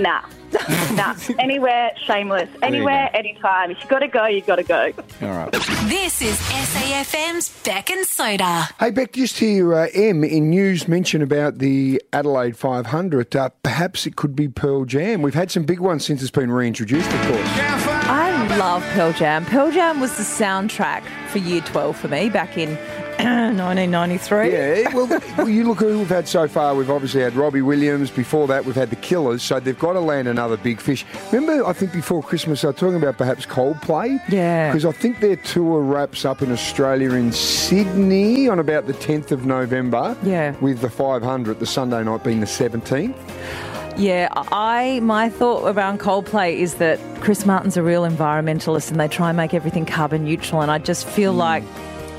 Nah, 0.00 0.22
nah, 0.94 1.14
anywhere, 1.38 1.92
shameless. 2.06 2.48
Anywhere, 2.62 3.10
anytime. 3.14 3.70
If 3.70 3.82
you 3.82 3.88
got 3.88 4.00
to 4.00 4.08
go, 4.08 4.26
you 4.26 4.40
got 4.40 4.56
to 4.56 4.62
go. 4.62 4.92
All 5.22 5.28
right. 5.28 5.52
This 5.52 6.22
is 6.22 6.36
SAFM's 6.38 7.50
Bec 7.64 7.90
and 7.90 8.06
Soda. 8.06 8.68
Hey, 8.78 8.90
Bec, 8.90 9.12
just 9.12 9.38
hear 9.38 9.74
uh, 9.74 9.88
M 9.94 10.24
in 10.24 10.50
news 10.50 10.86
mention 10.86 11.22
about 11.22 11.58
the 11.58 12.02
Adelaide 12.12 12.56
500. 12.56 13.34
Uh, 13.34 13.48
perhaps 13.62 14.06
it 14.06 14.16
could 14.16 14.36
be 14.36 14.48
Pearl 14.48 14.84
Jam. 14.84 15.22
We've 15.22 15.34
had 15.34 15.50
some 15.50 15.64
big 15.64 15.80
ones 15.80 16.04
since 16.04 16.22
it's 16.22 16.30
been 16.30 16.50
reintroduced, 16.50 17.10
of 17.10 17.20
course. 17.22 17.48
I 18.06 18.56
love 18.56 18.82
Pearl 18.92 19.12
Jam. 19.12 19.44
Pearl 19.46 19.70
Jam 19.72 20.00
was 20.00 20.16
the 20.16 20.22
soundtrack 20.22 21.02
for 21.28 21.38
year 21.38 21.62
12 21.62 21.96
for 21.96 22.08
me 22.08 22.28
back 22.28 22.56
in 22.56 22.78
1993. 23.56 24.52
Yeah, 24.52 24.94
well, 24.94 25.48
you 25.48 25.64
look 25.64 25.78
who 25.78 25.98
we've 25.98 26.08
had 26.08 26.28
so 26.28 26.46
far. 26.48 26.74
We've 26.74 26.90
obviously 26.90 27.22
had 27.22 27.34
Robbie 27.34 27.62
Williams. 27.62 28.10
Before 28.10 28.46
that, 28.48 28.64
we've 28.64 28.74
had 28.74 28.90
the 28.90 28.96
Killers. 28.96 29.42
So 29.42 29.60
they've 29.60 29.78
got 29.78 29.94
to 29.94 30.00
land 30.00 30.28
another 30.28 30.56
big 30.56 30.80
fish. 30.80 31.04
Remember, 31.32 31.66
I 31.66 31.72
think 31.72 31.92
before 31.92 32.22
Christmas, 32.22 32.62
they 32.62 32.68
were 32.68 32.72
talking 32.72 32.96
about 32.96 33.18
perhaps 33.18 33.46
Coldplay. 33.46 34.18
Yeah. 34.28 34.68
Because 34.70 34.84
I 34.84 34.92
think 34.92 35.20
their 35.20 35.36
tour 35.36 35.80
wraps 35.80 36.24
up 36.24 36.42
in 36.42 36.52
Australia 36.52 37.12
in 37.12 37.32
Sydney 37.32 38.48
on 38.48 38.58
about 38.58 38.86
the 38.86 38.94
10th 38.94 39.30
of 39.30 39.44
November. 39.46 40.16
Yeah. 40.22 40.54
With 40.60 40.80
the 40.80 40.90
500, 40.90 41.58
the 41.60 41.66
Sunday 41.66 42.02
night 42.04 42.22
being 42.24 42.40
the 42.40 42.46
17th. 42.46 43.14
Yeah, 43.96 44.28
I 44.32 44.98
my 45.04 45.28
thought 45.28 45.72
around 45.72 46.00
Coldplay 46.00 46.56
is 46.56 46.74
that 46.74 46.98
Chris 47.20 47.46
Martin's 47.46 47.76
a 47.76 47.82
real 47.82 48.02
environmentalist 48.02 48.90
and 48.90 48.98
they 48.98 49.06
try 49.06 49.28
and 49.30 49.36
make 49.36 49.54
everything 49.54 49.86
carbon 49.86 50.24
neutral 50.24 50.62
and 50.62 50.70
I 50.70 50.78
just 50.78 51.06
feel 51.06 51.30
Hmm. 51.30 51.38
like 51.38 51.62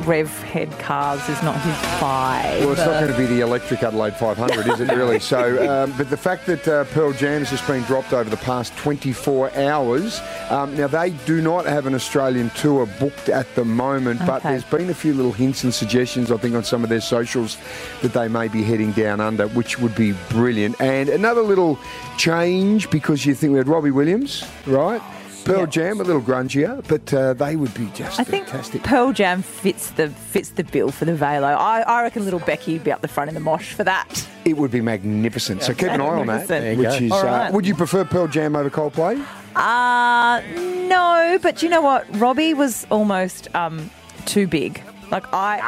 rev 0.01 0.29
head 0.43 0.71
cars 0.79 1.27
is 1.29 1.41
not 1.43 1.59
his 1.61 1.73
vibe. 1.99 2.59
Well, 2.61 2.71
it's 2.71 2.79
not 2.81 3.01
going 3.01 3.11
to 3.11 3.17
be 3.17 3.25
the 3.25 3.41
electric 3.41 3.83
Adelaide 3.83 4.15
500, 4.15 4.67
is 4.67 4.79
it 4.79 4.91
really? 4.95 5.19
So, 5.19 5.83
um, 5.83 5.93
but 5.97 6.09
the 6.09 6.17
fact 6.17 6.45
that 6.47 6.67
uh, 6.67 6.83
Pearl 6.85 7.13
Jam 7.13 7.39
has 7.39 7.49
just 7.49 7.65
been 7.67 7.83
dropped 7.83 8.13
over 8.13 8.29
the 8.29 8.37
past 8.37 8.75
24 8.77 9.55
hours. 9.55 10.21
Um, 10.49 10.75
now, 10.75 10.87
they 10.87 11.11
do 11.25 11.41
not 11.41 11.65
have 11.65 11.85
an 11.85 11.95
Australian 11.95 12.49
tour 12.51 12.85
booked 12.99 13.29
at 13.29 13.53
the 13.55 13.65
moment, 13.65 14.19
but 14.25 14.43
there's 14.43 14.63
been 14.63 14.89
a 14.89 14.93
few 14.93 15.13
little 15.13 15.31
hints 15.31 15.63
and 15.63 15.73
suggestions, 15.73 16.31
I 16.31 16.37
think, 16.37 16.55
on 16.55 16.63
some 16.63 16.83
of 16.83 16.89
their 16.89 17.01
socials 17.01 17.57
that 18.01 18.13
they 18.13 18.27
may 18.27 18.47
be 18.47 18.63
heading 18.63 18.91
down 18.91 19.19
under, 19.21 19.47
which 19.49 19.79
would 19.79 19.95
be 19.95 20.13
brilliant. 20.29 20.79
And 20.79 21.09
another 21.09 21.41
little 21.41 21.79
change 22.17 22.89
because 22.89 23.25
you 23.25 23.33
think 23.35 23.51
we 23.53 23.57
had 23.57 23.67
Robbie 23.67 23.91
Williams, 23.91 24.43
right? 24.65 25.01
Pearl 25.45 25.59
Yeah. 25.61 25.65
Jam, 25.67 26.01
a 26.01 26.03
little 26.03 26.21
grungier, 26.21 26.85
but 26.87 27.13
uh, 27.13 27.33
they 27.33 27.55
would 27.55 27.73
be 27.73 27.85
just 27.93 28.19
I 28.19 28.23
think 28.23 28.47
fantastic. 28.47 28.83
Pearl 28.83 29.13
Jam 29.13 29.41
fits 29.41 29.91
the 29.91 30.09
fits 30.09 30.49
the 30.49 30.63
bill 30.63 30.91
for 30.91 31.05
the 31.05 31.15
Velo. 31.15 31.47
I, 31.47 31.81
I 31.81 32.01
reckon 32.03 32.25
little 32.25 32.39
Becky 32.41 32.73
would 32.73 32.83
be 32.83 32.91
up 32.91 33.01
the 33.01 33.07
front 33.07 33.29
in 33.29 33.33
the 33.35 33.39
mosh 33.39 33.73
for 33.73 33.83
that. 33.83 34.27
It 34.43 34.57
would 34.57 34.71
be 34.71 34.81
magnificent. 34.81 35.63
So 35.63 35.73
keep 35.73 35.89
an 35.89 36.01
eye 36.01 36.05
on 36.05 36.27
that. 36.27 36.77
Which 36.77 37.01
is, 37.01 37.11
uh, 37.11 37.49
would 37.53 37.65
you 37.65 37.75
prefer 37.75 38.03
Pearl 38.05 38.27
Jam 38.27 38.55
over 38.55 38.69
Coldplay? 38.69 39.23
Uh 39.55 40.41
no, 40.87 41.39
but 41.41 41.63
you 41.63 41.69
know 41.69 41.81
what? 41.81 42.05
Robbie 42.19 42.53
was 42.53 42.85
almost 42.91 43.53
um 43.55 43.89
too 44.25 44.47
big. 44.47 44.81
Like 45.12 45.31
I, 45.33 45.59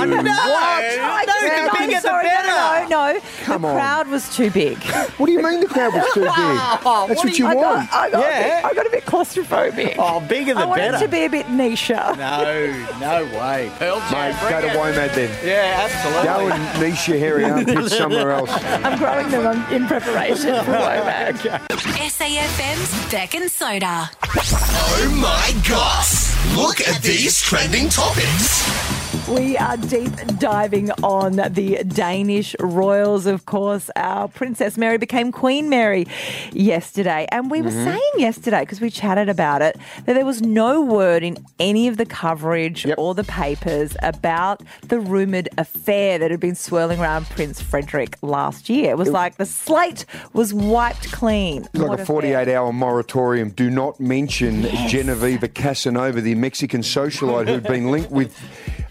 Oh, 0.00 0.04
no. 0.04 0.16
I 0.18 0.22
No, 0.22 1.32
just- 1.32 1.40
the 1.40 1.62
no, 1.62 1.72
bigger 1.86 1.92
the 1.94 2.00
sorry. 2.00 2.24
No, 2.28 2.86
no, 2.88 3.12
no. 3.14 3.20
Come 3.44 3.62
the 3.62 3.68
on. 3.68 3.74
crowd 3.74 4.08
was 4.08 4.34
too 4.36 4.50
big. 4.50 4.78
What 5.18 5.26
do 5.26 5.32
you 5.32 5.42
mean 5.42 5.60
the 5.60 5.66
crowd 5.66 5.94
was 5.94 6.04
too 6.14 6.20
big? 6.20 6.28
That's 6.36 6.84
what, 6.84 7.08
what 7.08 7.22
do 7.22 7.28
you 7.28 7.34
you- 7.36 7.46
I 7.46 7.54
want. 7.54 7.90
got, 7.90 7.98
I 8.00 8.10
got, 8.10 8.18
a 8.18 8.22
Yeah. 8.22 8.60
bit, 8.60 8.64
I 8.70 8.74
got 8.74 8.86
a 8.86 8.90
bit 8.90 9.04
claustrophobic. 9.06 9.94
Oh, 9.98 10.20
bigger 10.20 10.54
the 10.54 10.60
better. 10.60 10.66
I 10.66 10.66
wanted 10.66 10.98
to 11.00 11.08
be 11.08 11.24
a 11.24 11.28
bit 11.30 11.48
niche. 11.50 11.90
No, 11.90 12.14
no 13.00 13.24
way. 13.38 13.70
Pearl 13.78 13.98
Jam. 14.10 14.32
Mate, 14.32 14.50
go 14.50 14.60
to 14.60 14.66
it. 14.68 14.76
WOMAD 14.76 15.14
then. 15.14 15.30
Yeah, 15.46 15.80
absolutely. 15.84 16.24
Go 16.24 16.48
and 16.54 16.80
niche 16.80 17.08
your 17.08 17.18
hairy 17.18 17.44
armpits 17.44 17.96
somewhere 17.96 18.30
else. 18.32 18.50
I'm 18.52 18.98
growing 18.98 19.28
them 19.30 19.46
on- 19.46 19.72
in 19.72 19.86
preparation 19.86 20.54
for 20.64 20.72
WOMAD. 20.72 21.36
SAFM's 22.08 23.12
Bec 23.12 23.34
and 23.34 23.50
Soda. 23.50 24.10
Oh 24.24 25.18
my 25.20 25.52
gosh! 25.68 26.31
Look 26.50 26.80
at 26.80 27.02
these 27.02 27.40
trending 27.40 27.88
topics. 27.88 28.91
We 29.34 29.56
are 29.56 29.76
deep 29.78 30.12
diving 30.38 30.90
on 31.02 31.36
the 31.36 31.82
Danish 31.84 32.54
royals, 32.60 33.24
of 33.26 33.46
course. 33.46 33.90
Our 33.96 34.28
Princess 34.28 34.76
Mary 34.76 34.98
became 34.98 35.32
Queen 35.32 35.68
Mary 35.70 36.06
yesterday. 36.52 37.26
And 37.32 37.50
we 37.50 37.62
were 37.62 37.70
Mm-hmm. 37.70 37.84
saying 37.84 38.10
yesterday, 38.18 38.60
because 38.60 38.80
we 38.82 38.90
chatted 38.90 39.28
about 39.30 39.62
it, 39.62 39.78
that 40.04 40.12
there 40.14 40.26
was 40.26 40.42
no 40.42 40.82
word 40.82 41.22
in 41.22 41.38
any 41.58 41.88
of 41.88 41.96
the 41.96 42.04
coverage 42.04 42.84
Yep. 42.84 42.98
or 42.98 43.14
the 43.14 43.24
papers 43.24 43.96
about 44.02 44.62
the 44.88 45.00
rumoured 45.00 45.48
affair 45.56 46.18
that 46.18 46.30
had 46.30 46.40
been 46.40 46.54
swirling 46.54 47.00
around 47.00 47.26
Prince 47.30 47.60
Frederick 47.62 48.18
last 48.20 48.68
year. 48.68 48.90
It 48.90 48.98
was 48.98 49.10
like 49.10 49.36
the 49.36 49.46
slate 49.46 50.04
was 50.34 50.52
wiped 50.52 51.10
clean. 51.12 51.62
Like 51.72 51.88
What 51.88 51.90
a 51.90 52.02
affair? 52.02 52.06
48 52.06 52.48
hour 52.48 52.72
moratorium. 52.72 53.50
Do 53.50 53.70
not 53.70 53.98
mention 53.98 54.64
Genevieve 54.88 55.48
Casanova, 55.54 56.20
the 56.20 56.34
Mexican 56.34 56.82
socialite 56.82 57.48
who'd 57.48 57.62
been 57.62 57.90
linked 57.90 58.10
with 58.10 58.36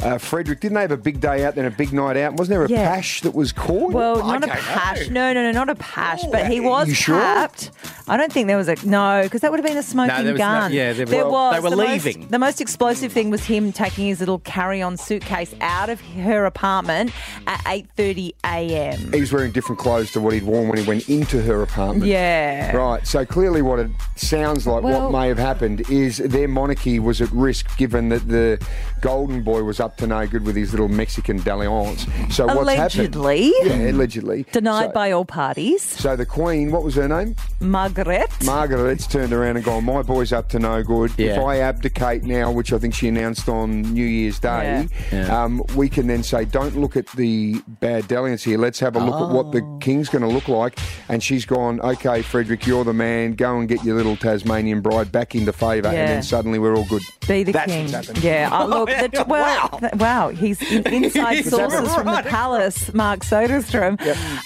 uh, 0.03 0.17
Frederick. 0.17 0.59
Didn't 0.59 0.75
they 0.75 0.81
have 0.81 0.91
a 0.91 0.97
big 0.97 1.19
day 1.19 1.45
out, 1.45 1.55
then 1.55 1.65
a 1.65 1.71
big 1.71 1.93
night 1.93 2.17
out? 2.17 2.33
Wasn't 2.33 2.49
there 2.49 2.63
a 2.65 2.69
Yeah. 2.69 2.93
pash 2.95 3.21
that 3.21 3.33
was 3.35 3.51
caught? 3.51 3.93
Well, 3.93 4.17
not 4.17 4.37
a 4.37 4.39
don't 4.47 4.49
know. 4.49 4.61
pash. 4.61 5.09
No, 5.09 5.33
no, 5.33 5.43
no, 5.43 5.51
not 5.51 5.69
a 5.69 5.75
pash. 5.75 6.23
but 6.31 6.47
he 6.47 6.55
you 6.55 6.63
was 6.63 6.95
sure? 6.95 7.19
capped. 7.19 7.71
I 8.07 8.17
don't 8.17 8.31
think 8.31 8.47
there 8.47 8.57
was 8.57 8.67
a 8.67 8.75
no, 8.85 9.21
because 9.23 9.41
that 9.41 9.51
would 9.51 9.59
have 9.59 9.65
been 9.65 9.77
a 9.77 9.83
smoking 9.83 10.23
there 10.25 10.33
was 10.33 10.39
no- 10.39 10.45
gun. 10.45 10.73
yeah, 10.73 10.93
there 10.93 11.05
there 11.05 11.25
was- 11.25 11.31
was. 11.33 11.53
they 11.55 11.59
were 11.61 11.69
the 11.69 11.75
leaving. 11.75 12.19
Most, 12.21 12.31
the 12.31 12.39
most 12.39 12.61
explosive 12.61 13.11
thing 13.11 13.29
was 13.29 13.45
him 13.45 13.71
taking 13.71 14.05
his 14.07 14.19
little 14.19 14.39
carry-on 14.39 14.97
suitcase 14.97 15.53
out 15.61 15.89
of 15.89 16.01
her 16.01 16.45
apartment 16.45 17.11
at 17.47 17.61
8:30 17.65 18.33
a.m. 18.45 19.11
he 19.13 19.19
was 19.19 19.31
wearing 19.31 19.51
different 19.51 19.79
clothes 19.79 20.11
to 20.11 20.19
what 20.19 20.33
he'd 20.33 20.43
worn 20.43 20.67
when 20.67 20.77
he 20.77 20.87
went 20.87 21.07
into 21.09 21.41
her 21.41 21.61
apartment. 21.61 22.05
Yeah. 22.05 22.75
Right. 22.75 23.05
So 23.07 23.25
clearly, 23.25 23.61
what 23.61 23.79
it 23.79 23.89
sounds 24.15 24.67
like, 24.67 24.83
Well- 24.83 25.09
what 25.09 25.19
may 25.21 25.27
have 25.27 25.39
happened, 25.39 25.83
is 25.89 26.17
their 26.17 26.47
monarchy 26.47 26.99
was 26.99 27.21
at 27.21 27.31
risk, 27.31 27.77
given 27.77 28.09
that 28.09 28.27
the 28.27 28.59
golden 28.99 29.41
boy 29.41 29.63
was 29.63 29.79
up 29.79 29.90
to 29.97 30.07
no 30.07 30.25
good 30.27 30.43
with 30.45 30.55
his 30.55 30.71
little 30.71 30.87
Mexican 30.87 31.37
dalliance. 31.43 32.05
So 32.29 32.45
what's 32.47 32.69
happened? 32.71 33.15
Allegedly. 33.15 33.53
Yeah, 33.63 33.91
allegedly 33.91 34.45
Denied 34.51 34.87
So- 34.87 34.91
by 34.93 35.11
all 35.11 35.25
parties. 35.25 35.81
So 35.83 36.15
the 36.15 36.25
Queen, 36.25 36.71
what 36.71 36.83
was 36.83 36.95
her 36.95 37.07
name? 37.07 37.35
Margaret. 37.59 38.29
Margaret's 38.43 39.07
turned 39.07 39.33
around 39.33 39.55
and 39.57 39.65
gone, 39.65 39.83
my 39.85 40.01
boy's 40.01 40.33
up 40.33 40.49
to 40.49 40.59
no 40.59 40.83
good. 40.83 41.11
If 41.11 41.35
Yeah. 41.35 41.41
I 41.41 41.57
abdicate 41.59 42.23
now, 42.23 42.51
which 42.51 42.73
I 42.73 42.77
think 42.79 42.93
she 42.93 43.07
announced 43.07 43.47
on 43.47 43.81
New 43.81 44.05
Year's 44.05 44.39
Day, 44.39 44.87
Yeah. 45.11 45.27
Yeah. 45.27 45.43
Um, 45.43 45.63
we 45.75 45.87
can 45.89 46.07
then 46.07 46.23
say, 46.23 46.45
don't 46.45 46.75
look 46.77 46.97
at 46.97 47.07
the 47.15 47.61
bad 47.79 48.07
dalliance 48.07 48.43
here. 48.43 48.57
Let's 48.57 48.79
have 48.79 48.95
a 48.95 48.99
look 48.99 49.15
at 49.21 49.29
what 49.29 49.51
the 49.51 49.61
Oh. 49.61 49.77
king's 49.79 50.09
going 50.09 50.21
to 50.23 50.27
look 50.27 50.47
like. 50.47 50.77
And 51.09 51.21
she's 51.21 51.45
gone, 51.45 51.79
okay, 51.81 52.21
Frederick, 52.21 52.65
you're 52.65 52.83
the 52.83 52.93
man. 52.93 53.33
Go 53.33 53.59
and 53.59 53.67
get 53.69 53.83
your 53.83 53.95
little 53.95 54.15
Tasmanian 54.15 54.81
bride 54.81 55.11
back 55.11 55.35
into 55.35 55.53
favour. 55.53 55.87
And 55.89 55.97
Yeah. 55.97 56.05
then 56.07 56.23
suddenly 56.23 56.59
we're 56.59 56.75
all 56.75 56.85
good. 56.85 57.01
Be 57.27 57.43
the 57.43 57.51
That's 57.51 57.71
king. 57.71 57.83
what's 57.91 58.07
happened. 58.07 58.23
Yeah. 58.23 58.49
Oh, 58.51 58.65
look. 58.67 58.89
yeah. 58.89 59.07
The, 59.11 59.25
well, 59.27 59.69
Wow. 59.71 59.80
Th- 59.81 59.93
wow. 59.95 60.29
He's 60.29 60.61
in, 60.71 60.87
inside 60.93 61.37
He's 61.37 61.49
sources 61.49 61.93
from 61.93 62.05
the 62.05 62.23
palace. 62.25 62.93
Mark 62.93 63.19
Soderstrom. 63.21 63.99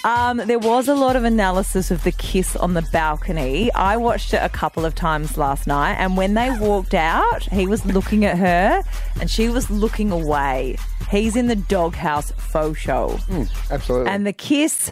Um, 0.04 0.38
there 0.38 0.58
was 0.58 0.88
a 0.88 0.94
lot 0.94 1.14
of 1.14 1.22
analysis 1.24 1.90
of 1.90 2.02
the 2.02 2.12
kiss 2.12 2.56
on 2.56 2.74
the 2.74 2.82
balcony. 2.92 3.72
I 3.72 3.96
watched 3.96 4.34
it 4.34 4.42
a 4.42 4.48
couple 4.48 4.84
of 4.84 4.94
times 4.94 5.36
last 5.38 5.66
night, 5.66 5.94
and 5.94 6.16
when 6.16 6.34
they 6.34 6.50
walked 6.58 6.94
out, 6.94 7.44
he 7.44 7.66
was 7.66 7.84
looking 7.86 8.24
at 8.24 8.36
her, 8.38 8.82
and 9.20 9.30
she 9.30 9.48
was 9.48 9.70
looking 9.70 10.10
away. 10.10 10.76
He's 11.10 11.36
in 11.36 11.46
the 11.46 11.56
doghouse 11.56 12.32
faux 12.32 12.78
show. 12.78 13.18
Absolutely. 13.70 14.10
And 14.10 14.26
the 14.26 14.32
kiss, 14.32 14.90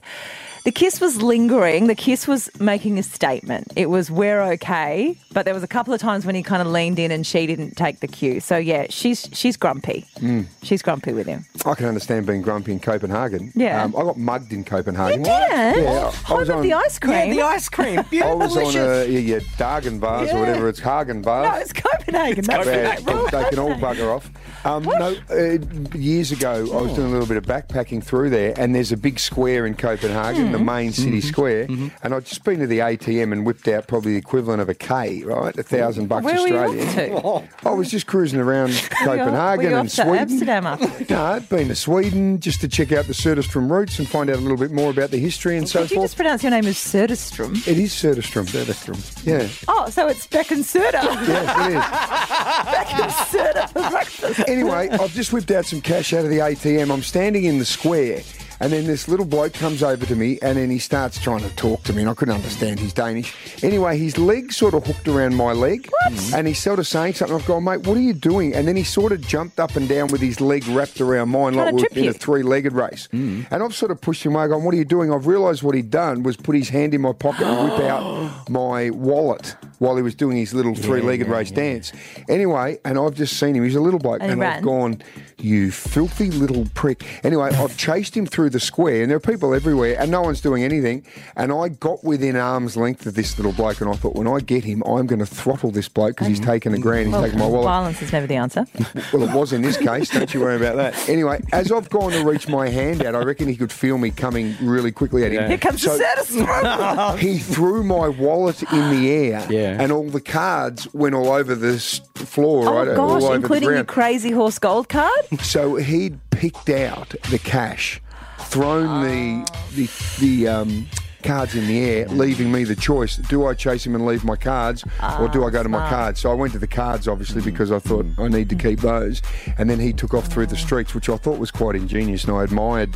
the 0.65 0.73
kiss 0.73 1.01
was 1.01 1.21
lingering. 1.23 1.87
The 1.89 1.95
kiss 1.95 2.27
was 2.27 2.51
making 2.59 2.99
a 2.99 3.03
statement. 3.03 3.73
It 3.77 3.91
was 3.91 4.11
we're 4.11 4.43
okay, 4.55 5.17
but 5.33 5.45
there 5.45 5.55
was 5.55 5.63
a 5.63 5.69
couple 5.69 5.93
of 5.93 6.01
times 6.01 6.25
when 6.25 6.35
he 6.35 6.43
kind 6.43 6.63
of 6.63 6.69
leaned 6.69 6.99
in 6.99 7.11
and 7.11 7.27
she 7.27 7.47
didn't 7.47 7.77
take 7.77 8.01
the 8.01 8.07
cue. 8.09 8.41
So 8.41 8.57
yeah, 8.57 8.87
she's 8.89 9.29
she's 9.33 9.57
grumpy. 9.57 10.07
Mm. 10.17 10.47
She's 10.63 10.81
grumpy 10.83 11.13
with 11.13 11.27
him. 11.27 11.45
I 11.67 11.75
can 11.75 11.87
understand 11.87 12.27
being 12.27 12.43
grumpy 12.43 12.73
in 12.73 12.81
Copenhagen. 12.81 13.53
Yeah. 13.55 13.83
Um, 13.85 13.95
I 13.97 14.03
got 14.03 14.17
mugged 14.19 14.53
in 14.53 14.65
Copenhagen. 14.65 15.21
You 15.21 15.25
did? 15.27 15.85
Yeah. 15.85 16.07
I 16.07 16.11
Home 16.29 16.39
was 16.41 16.49
of 16.49 16.57
on, 16.57 16.63
the 16.63 16.73
ice 16.73 16.99
cream. 16.99 17.13
Yeah, 17.29 17.35
the 17.35 17.43
ice 17.43 17.69
cream. 17.69 17.99
I 18.23 18.35
was 18.35 18.57
on 18.57 18.75
a 18.77 19.05
yeah, 19.07 19.19
yeah, 19.19 19.39
Dargan 19.59 20.01
bars 20.01 20.29
Yeah. 20.29 20.37
or 20.37 20.41
whatever 20.41 20.69
it's 20.69 20.81
Hagen 20.81 21.21
bars. 21.23 21.49
no, 21.55 21.61
it's 21.61 21.73
Copenhagen. 21.73 22.45
That's 22.45 22.67
Yeah, 22.67 22.89
right. 22.89 23.05
Wrong 23.07 23.29
they 23.31 23.45
can 23.51 23.59
all 23.59 23.75
bugger 23.75 24.15
off. 24.17 24.31
Um, 24.65 24.83
no, 24.85 25.15
uh, 25.31 25.95
years 25.97 26.33
ago, 26.33 26.67
I 26.73 26.81
was 26.83 26.95
doing 26.95 27.09
a 27.09 27.11
little 27.11 27.27
bit 27.27 27.37
of 27.37 27.45
backpacking 27.45 28.03
through 28.03 28.31
there, 28.31 28.55
and 28.59 28.75
there's 28.75 28.93
a 28.93 28.97
big 28.97 29.19
square 29.21 29.67
in 29.67 29.75
Copenhagen, 29.75 30.47
Hmm. 30.49 30.54
The 30.59 30.65
main 30.65 30.93
city 30.93 31.19
Mm-hmm. 31.19 31.29
square, 31.29 31.67
and 32.03 32.15
I'd 32.15 32.25
just 32.27 32.45
been 32.45 32.61
to 32.61 32.67
the 32.67 32.79
ATM 32.79 33.33
and 33.33 33.45
whipped 33.45 33.67
out 33.69 33.87
probably 33.89 34.13
the 34.13 34.19
equivalent 34.19 34.61
of 34.63 34.69
a 34.69 34.75
K, 34.75 35.23
right, 35.25 35.57
a 35.59 35.63
thousand 35.63 36.07
bucks 36.09 36.25
Where 36.25 36.41
were 36.41 36.49
you 36.49 36.59
off 36.59 37.45
to? 37.63 37.69
I 37.69 37.73
was 37.73 37.91
just 37.91 38.07
cruising 38.07 38.39
around 38.41 38.69
Were 39.07 39.17
you 39.17 39.23
off- 39.23 39.27
Copenhagen 39.27 39.57
were 39.57 39.63
you 39.63 39.69
and 39.69 39.77
off 39.77 39.85
to 39.87 39.91
Sweden. 39.91 40.15
Amsterdam 40.19 40.67
after? 40.67 41.13
No, 41.15 41.23
I'd 41.25 41.49
been 41.49 41.69
to 41.69 41.75
Sweden 41.75 42.41
just 42.41 42.61
to 42.61 42.69
check 42.69 42.93
out 42.93 43.07
the 43.07 43.13
Söderström 43.15 43.71
roots 43.71 43.99
and 43.99 44.09
find 44.09 44.31
out 44.31 44.37
a 44.37 44.41
little 44.41 44.57
bit 44.57 44.71
more 44.71 44.91
about 44.91 45.11
the 45.11 45.19
history 45.19 45.57
and 45.59 45.69
so 45.69 45.81
Did 45.83 45.91
you 45.91 45.97
forth. 45.97 46.05
just 46.11 46.17
pronounce 46.17 46.43
your 46.43 46.51
name 46.51 46.67
as 46.67 46.77
Söderström? 46.77 47.57
It 47.67 47.79
is 47.79 47.93
Söderström. 47.93 48.47
Söderström. 48.47 49.27
Yeah. 49.27 49.49
Oh, 49.69 49.89
so 49.91 50.07
it's 50.09 50.27
Bec 50.27 50.51
and 50.53 50.65
Söder. 50.65 51.03
Yes, 51.27 51.57
it 51.59 51.71
is. 51.71 51.75
Bec 52.73 52.95
and 52.95 53.13
Söder 53.13 53.69
for 53.71 53.91
breakfast. 53.91 54.49
anyway, 54.49 54.89
I've 54.91 55.13
just 55.13 55.33
whipped 55.33 55.51
out 55.51 55.67
some 55.67 55.81
cash 55.81 56.13
out 56.13 56.25
of 56.25 56.31
the 56.31 56.39
ATM. 56.39 56.91
I'm 56.93 57.03
standing 57.03 57.45
in 57.45 57.59
the 57.59 57.65
square 57.65 58.21
And 58.61 58.73
then 58.73 58.87
this 58.87 59.09
little 59.09 59.27
bloke 59.27 59.53
comes 59.55 59.83
over 59.83 60.07
to 60.07 60.15
me 60.17 60.39
and 60.43 60.57
then 60.59 60.71
he 60.71 60.79
starts 60.79 61.19
trying 61.21 61.41
to 61.41 61.55
talk 61.57 61.83
to 61.85 61.93
me 61.93 62.03
and 62.03 62.11
I 62.11 62.15
couldn't 62.15 62.35
understand 62.35 62.79
his 62.81 62.93
Danish. 62.93 63.35
Anyway, 63.63 63.99
his 63.99 64.17
leg 64.19 64.53
sort 64.53 64.75
of 64.75 64.87
hooked 64.87 65.09
around 65.09 65.35
my 65.35 65.53
leg. 65.53 65.91
And 66.35 66.47
he's 66.47 66.59
sort 66.63 66.79
of 66.79 66.87
saying 66.87 67.15
something. 67.15 67.37
I've 67.37 67.47
gone, 67.47 67.65
mate, 67.65 67.87
what 67.87 67.97
are 67.97 68.01
you 68.01 68.13
doing? 68.13 68.55
And 68.55 68.69
then 68.69 68.77
he 68.77 68.85
sort 68.85 69.13
of 69.13 69.21
jumped 69.21 69.59
up 69.59 69.77
and 69.77 69.89
down 69.89 70.09
with 70.09 70.21
his 70.21 70.41
leg 70.41 70.67
wrapped 70.69 71.01
around 71.01 71.31
mine 71.31 71.55
Trying 71.55 71.67
like 71.67 71.69
to 71.69 71.75
we 71.77 71.83
were 71.83 71.99
in 71.99 72.05
you. 72.05 72.11
a 72.11 72.13
three-legged 72.15 72.73
race. 72.73 73.09
And 73.13 73.47
I've 73.51 73.75
sort 73.75 73.91
of 73.91 74.01
pushed 74.01 74.25
him 74.25 74.35
away, 74.37 74.49
going, 74.49 74.65
what 74.65 74.75
are 74.75 74.79
you 74.79 74.85
doing? 74.85 75.13
I've 75.13 75.27
realised 75.27 75.63
what 75.63 75.75
he'd 75.75 75.91
done 75.91 76.23
was 76.23 76.37
put 76.37 76.55
his 76.55 76.69
hand 76.69 76.95
in 76.95 77.01
my 77.01 77.13
pocket 77.13 77.47
and 77.47 77.71
whip 77.71 77.81
out 77.81 78.49
my 78.51 78.91
wallet 78.91 79.57
while 79.79 79.97
he 79.97 80.03
was 80.03 80.15
doing 80.15 80.37
his 80.37 80.55
little 80.55 80.75
three-legged 80.75 81.29
race 81.29 81.51
dance. 81.51 81.93
Anyway, 82.29 82.79
and 82.85 82.99
I've 82.99 83.15
just 83.15 83.39
seen 83.39 83.55
him. 83.55 83.65
He's 83.65 83.75
a 83.77 83.81
little 83.81 84.01
bloke. 84.01 84.23
And 84.23 84.33
And. 84.33 84.43
I've 84.43 84.63
gone, 84.63 85.03
you 85.39 85.71
filthy 85.71 86.31
little 86.31 86.67
prick. 86.75 87.05
Anyway, 87.25 87.51
I've 87.51 87.77
chased 87.77 88.17
him 88.17 88.27
through 88.27 88.51
the 88.51 88.61
square 88.61 89.03
and 89.03 89.11
there 89.11 89.17
are 89.17 89.21
people 89.21 89.55
everywhere 89.55 89.97
and 89.99 90.11
no 90.11 90.23
one's 90.23 90.41
doing 90.41 90.63
anything. 90.65 91.05
And 91.37 91.53
I 91.53 91.69
got 91.69 92.03
within 92.05 92.37
arm's 92.37 92.77
length 92.77 93.07
of 93.07 93.15
this 93.15 93.37
little 93.39 93.53
bloke 93.53 93.81
and 93.81 93.91
I 93.91 93.95
thought, 93.95 94.15
when 94.15 94.27
I 94.29 94.41
get 94.41 94.65
him, 94.65 94.83
I'm 94.87 95.07
going 95.07 95.19
to 95.21 95.27
throttle 95.27 95.71
this 95.71 95.89
bloke 95.89 96.13
because 96.13 96.29
he's 96.29 96.41
taken 96.41 96.75
a 96.75 96.79
grand, 96.79 97.09
he's 97.09 97.17
taken 97.23 97.39
my 97.39 97.47
wallet. 97.47 97.65
Violence 97.67 98.03
is 98.03 98.13
never 98.13 98.27
the 98.27 98.37
answer. 98.37 98.67
Well, 99.13 99.23
it 99.29 99.35
was 99.35 99.53
in 99.53 99.63
this 99.63 99.77
case. 99.77 100.09
Don't 100.11 100.33
you 100.33 100.41
worry 100.41 100.57
about 100.57 100.77
that. 100.77 101.09
Anyway, 101.09 101.41
as 101.53 101.71
I've 101.71 101.89
gone 101.91 102.11
to 102.13 102.25
reach 102.25 102.49
my 102.49 102.69
hand 102.69 103.05
out, 103.05 103.15
I 103.15 103.23
reckon 103.23 103.49
he 103.49 103.57
could 103.57 103.71
feel 103.71 103.99
me 103.99 104.11
coming 104.11 104.57
really 104.61 104.91
quickly 104.93 105.25
at 105.25 105.33
him. 105.33 105.49
Here 105.49 105.59
comes 105.59 105.83
So 105.83 105.97
the 105.97 107.17
he 107.19 107.39
threw 107.39 107.83
my 107.85 108.09
wallet 108.09 108.63
in 108.73 108.91
the 108.91 109.11
air, 109.11 109.47
Yeah. 109.51 109.64
And 109.79 109.93
all 109.93 110.09
the 110.09 110.21
cards 110.21 110.93
went 110.95 111.15
all 111.15 111.31
over 111.31 111.55
the 111.55 111.75
s- 111.75 112.01
floor, 112.15 112.69
oh, 112.69 112.75
right? 112.77 112.89
Oh 112.89 113.01
all 113.01 113.15
gosh, 113.15 113.23
over 113.25 113.35
including 113.37 113.69
the 113.69 113.75
your 113.77 113.85
ground. 113.85 113.89
crazy 113.89 114.31
horse 114.31 114.59
gold 114.59 114.89
card? 114.89 115.11
So 115.43 115.77
he'd 115.77 116.19
picked 116.31 116.69
out 116.69 117.15
the 117.31 117.39
cash, 117.39 118.01
thrown 118.39 119.03
the 119.05 119.45
ah. 119.51 119.69
the 119.75 119.89
the 120.21 120.49
um, 120.49 120.87
cards 121.23 121.55
in 121.55 121.67
the 121.67 121.79
air, 121.79 122.07
leaving 122.09 122.51
me 122.51 122.65
the 122.65 122.77
choice: 122.77 123.17
do 123.17 123.47
I 123.47 123.55
chase 123.55 123.87
him 123.87 123.95
and 123.95 124.05
leave 124.07 124.25
my 124.25 124.37
cards, 124.37 124.85
or 125.21 125.29
do 125.29 125.45
I 125.45 125.51
go 125.51 125.63
to 125.63 125.69
my 125.69 125.83
ah, 125.83 125.89
cards? 125.89 126.21
So 126.21 126.31
I 126.31 126.35
went 126.35 126.53
to 126.55 126.59
the 126.59 126.67
cards, 126.67 127.07
obviously, 127.09 127.43
because 127.43 127.71
I 127.73 127.79
thought 127.79 128.07
I 128.19 128.29
need 128.29 128.49
to 128.51 128.57
keep 128.57 128.81
those. 128.81 129.23
And 129.59 129.69
then 129.71 129.79
he 129.81 129.93
took 129.93 130.15
off 130.15 130.27
through 130.27 130.47
the 130.47 130.57
ah. 130.57 130.67
streets, 130.67 130.95
which 130.95 131.09
I 131.09 131.17
thought 131.17 131.39
was 131.39 131.51
quite 131.51 131.77
ingenious, 131.77 132.25
and 132.25 132.35
I 132.35 132.43
admired 132.45 132.95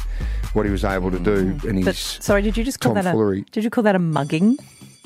what 0.53 0.65
he 0.67 0.73
was 0.73 0.85
able 0.85 1.11
to 1.11 1.19
do. 1.19 1.55
Mm. 1.55 1.65
And 1.65 1.85
But 1.85 1.95
he's 1.95 2.25
sorry, 2.25 2.43
did 2.43 2.57
you 2.57 2.65
just 2.65 2.81
call 2.81 2.95
that 2.95 3.01
a 3.01 3.11
tomfoolery. 3.11 3.45
did 3.53 3.65
you 3.65 3.71
call 3.71 3.85
that 3.85 3.95
a 3.95 4.01
mugging? 4.01 4.57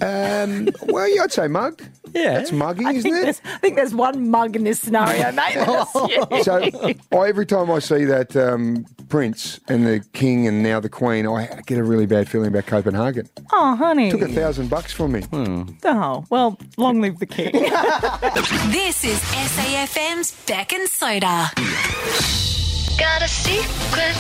Um, 0.03 0.69
well, 0.89 1.09
yeah, 1.09 1.23
I'd 1.23 1.33
say 1.33 1.47
mugged. 1.49 1.89
Yeah. 2.15 2.35
that's 2.35 2.53
mugging, 2.53 2.87
I 2.87 2.91
isn't 2.93 3.03
think, 3.11 3.17
it? 3.17 3.25
there's, 3.25 3.41
I 3.45 3.59
think 3.59 3.77
there's 3.77 3.95
one 3.95 4.29
mug 4.29 4.57
in 4.57 4.65
this 4.65 4.81
scenario, 4.81 5.33
mate. 5.33 5.55
That's. 5.55 6.45
So 6.45 6.71
I, 7.13 7.29
every 7.29 7.47
time 7.47 7.71
I 7.71 7.79
see 7.79 8.05
that 8.05 8.37
um, 8.37 8.85
prince 9.09 9.61
and 9.69 9.87
the 9.87 10.05
king 10.13 10.47
and 10.47 10.63
now 10.63 10.81
the 10.81 10.89
queen, 10.91 11.27
I 11.27 11.61
get 11.67 11.79
a 11.79 11.85
really 11.85 12.07
bad 12.07 12.29
feeling 12.29 12.49
about 12.49 12.67
Copenhagen. 12.67 13.29
Oh, 13.53 13.77
honey. 13.77 14.11
Took 14.11 14.23
a 14.23 14.29
thousand 14.29 14.69
bucks 14.69 14.93
from 14.93 15.13
me. 15.13 15.23
Oh, 15.85 16.25
well, 16.31 16.59
long 16.77 17.01
live 17.01 17.19
the 17.19 17.27
king. 17.27 17.53
This 18.73 19.05
is 19.05 19.19
SAFM's 19.21 20.33
Bec 20.47 20.73
and 20.73 20.89
Soda. 20.89 21.49
Got 22.99 23.23
a 23.23 23.29
secret? 23.29 24.15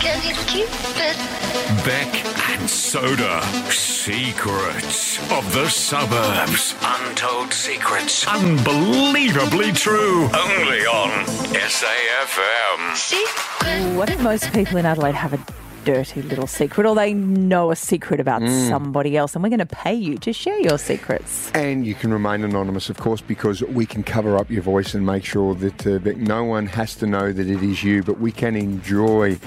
Can 0.00 0.22
you 0.26 0.34
keep 0.46 0.68
it? 0.96 1.37
Bec 1.84 2.24
and 2.50 2.68
Soda. 2.68 3.42
Secrets 3.70 5.18
of 5.32 5.52
the 5.52 5.68
suburbs. 5.68 6.74
Untold 6.82 7.52
secrets. 7.52 8.26
Unbelievably 8.26 9.72
true. 9.72 10.24
Only 10.34 10.86
on 10.86 11.10
SAFM. 11.54 12.96
Secret. 12.96 13.96
what 13.96 14.10
if 14.10 14.20
most 14.22 14.52
people 14.52 14.76
in 14.76 14.86
Adelaide 14.86 15.14
have 15.14 15.32
a 15.32 15.67
dirty 15.84 16.22
little 16.22 16.46
secret 16.46 16.86
or 16.86 16.94
they 16.94 17.12
know 17.14 17.70
a 17.70 17.76
secret 17.76 18.20
about 18.20 18.46
somebody 18.48 19.16
else 19.16 19.34
and 19.34 19.42
we're 19.42 19.48
going 19.48 19.58
to 19.58 19.66
pay 19.66 19.94
you 19.94 20.18
to 20.18 20.32
share 20.32 20.58
your 20.60 20.78
secrets? 20.78 21.50
And 21.52 21.86
you 21.86 21.94
can 21.94 22.12
remain 22.12 22.44
anonymous, 22.44 22.90
of 22.90 22.98
course, 22.98 23.20
because 23.20 23.62
we 23.62 23.86
can 23.86 24.02
cover 24.02 24.36
up 24.36 24.50
your 24.50 24.62
voice 24.62 24.94
and 24.94 25.04
make 25.04 25.24
sure 25.24 25.54
that, 25.56 25.86
uh, 25.86 25.98
that 25.98 26.18
no 26.18 26.44
one 26.44 26.66
has 26.66 26.94
to 26.96 27.06
know 27.06 27.32
that 27.32 27.48
it 27.48 27.62
is 27.62 27.82
you, 27.82 28.02
but 28.02 28.18
we 28.18 28.32
can 28.32 28.56
enjoy 28.56 29.38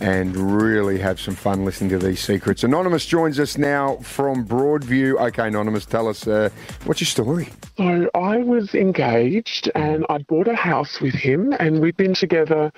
and 0.00 0.36
really 0.36 0.98
have 0.98 1.20
some 1.20 1.34
fun 1.34 1.64
listening 1.64 1.90
to 1.90 1.98
these 1.98 2.20
secrets. 2.20 2.64
Anonymous 2.64 3.06
joins 3.06 3.38
us 3.38 3.58
now 3.58 3.96
from 3.96 4.46
Broadview. 4.46 5.20
Okay, 5.28 5.48
Anonymous, 5.48 5.86
tell 5.86 6.08
us 6.08 6.26
uh, 6.26 6.50
what's 6.84 7.00
your 7.00 7.06
story? 7.06 7.48
So 7.76 8.10
I 8.14 8.38
was 8.38 8.74
engaged 8.74 9.70
and 9.74 10.06
I 10.08 10.18
bought 10.18 10.48
a 10.48 10.54
house 10.54 11.00
with 11.00 11.14
him 11.14 11.54
and 11.58 11.80
we've 11.80 11.96
been 11.96 12.14
together 12.14 12.72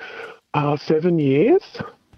uh, 0.54 0.76
seven 0.76 1.18
years. 1.18 1.62